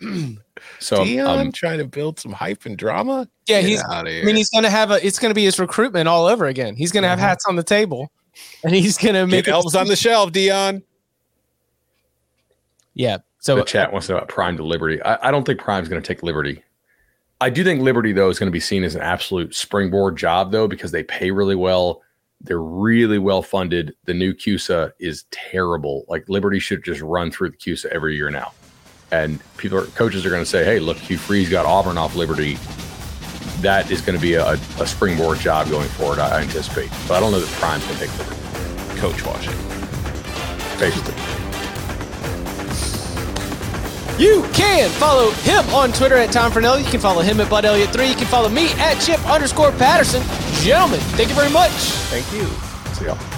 so 0.78 1.04
Deion 1.04 1.38
um, 1.38 1.52
trying 1.52 1.78
to 1.78 1.84
build 1.84 2.18
some 2.18 2.32
hype 2.32 2.66
and 2.66 2.76
drama. 2.76 3.28
Yeah, 3.46 3.60
Get 3.60 3.68
he's. 3.68 3.84
I 3.90 4.02
mean, 4.02 4.36
he's 4.36 4.50
going 4.50 4.64
to 4.64 4.70
have 4.70 4.90
a. 4.90 5.04
It's 5.06 5.18
going 5.18 5.30
to 5.30 5.34
be 5.34 5.44
his 5.44 5.58
recruitment 5.58 6.08
all 6.08 6.26
over 6.26 6.46
again. 6.46 6.76
He's 6.76 6.92
going 6.92 7.02
to 7.02 7.08
have 7.08 7.18
mm-hmm. 7.18 7.28
hats 7.28 7.44
on 7.48 7.56
the 7.56 7.62
table, 7.62 8.10
and 8.64 8.74
he's 8.74 8.98
going 8.98 9.14
to 9.14 9.26
make 9.26 9.48
elves 9.48 9.74
on 9.74 9.86
the 9.86 9.96
shelf. 9.96 10.32
Deion. 10.32 10.82
Yeah, 12.94 13.18
so 13.46 13.54
the 13.54 13.64
chat 13.64 13.92
wants 13.92 14.08
to 14.08 14.14
know 14.14 14.18
about 14.18 14.28
Prime 14.28 14.56
to 14.56 14.64
Liberty. 14.64 15.00
I, 15.02 15.28
I 15.28 15.30
don't 15.30 15.44
think 15.44 15.60
Prime's 15.60 15.88
going 15.88 16.02
to 16.02 16.06
take 16.06 16.24
Liberty. 16.24 16.62
I 17.40 17.50
do 17.50 17.62
think 17.62 17.80
Liberty 17.80 18.12
though 18.12 18.28
is 18.28 18.38
going 18.38 18.48
to 18.48 18.52
be 18.52 18.60
seen 18.60 18.82
as 18.82 18.94
an 18.96 19.02
absolute 19.02 19.54
springboard 19.54 20.16
job 20.16 20.50
though 20.50 20.66
because 20.66 20.90
they 20.90 21.04
pay 21.04 21.30
really 21.30 21.54
well. 21.54 22.02
They're 22.40 22.60
really 22.60 23.18
well 23.18 23.42
funded. 23.42 23.94
The 24.04 24.14
new 24.14 24.34
CUSA 24.34 24.92
is 24.98 25.24
terrible. 25.30 26.04
Like 26.08 26.28
Liberty 26.28 26.58
should 26.58 26.84
just 26.84 27.00
run 27.00 27.30
through 27.30 27.50
the 27.50 27.56
CUSA 27.56 27.86
every 27.86 28.16
year 28.16 28.30
now. 28.30 28.52
And 29.10 29.40
people, 29.56 29.78
are, 29.78 29.86
coaches 29.86 30.26
are 30.26 30.30
going 30.30 30.42
to 30.42 30.48
say, 30.48 30.64
"Hey, 30.64 30.80
look, 30.80 30.96
Hugh 30.96 31.18
Freeze 31.18 31.48
got 31.48 31.64
Auburn 31.64 31.96
off 31.96 32.16
Liberty. 32.16 32.58
That 33.60 33.90
is 33.90 34.00
going 34.00 34.16
to 34.16 34.22
be 34.22 34.34
a, 34.34 34.52
a 34.52 34.86
springboard 34.86 35.38
job 35.38 35.70
going 35.70 35.88
forward. 35.90 36.18
I, 36.18 36.38
I 36.38 36.42
anticipate, 36.42 36.90
but 37.08 37.14
I 37.14 37.20
don't 37.20 37.32
know 37.32 37.40
that 37.40 37.50
Prime's 37.60 37.84
going 37.84 37.98
to 37.98 38.06
take 38.06 38.18
Liberty. 38.18 39.00
Coach 39.00 39.24
washing, 39.24 39.52
basically. 40.78 41.14
You 44.18 44.42
can 44.54 44.88
follow 44.92 45.30
him 45.30 45.62
on 45.74 45.92
Twitter 45.92 46.16
at 46.16 46.32
Tom 46.32 46.50
Fornelli. 46.50 46.82
You 46.82 46.90
can 46.90 47.00
follow 47.00 47.20
him 47.20 47.38
at 47.38 47.50
Bud 47.50 47.64
Elliott3. 47.64 48.08
You 48.08 48.16
can 48.16 48.26
follow 48.26 48.48
me 48.48 48.70
at 48.72 48.98
Chip 48.98 49.22
underscore 49.28 49.72
Patterson. 49.72 50.22
Gentlemen, 50.64 51.00
thank 51.16 51.28
you 51.28 51.34
very 51.34 51.50
much. 51.50 51.70
Thank 51.70 52.32
you. 52.32 52.46
See 52.94 53.04
y'all. 53.04 53.35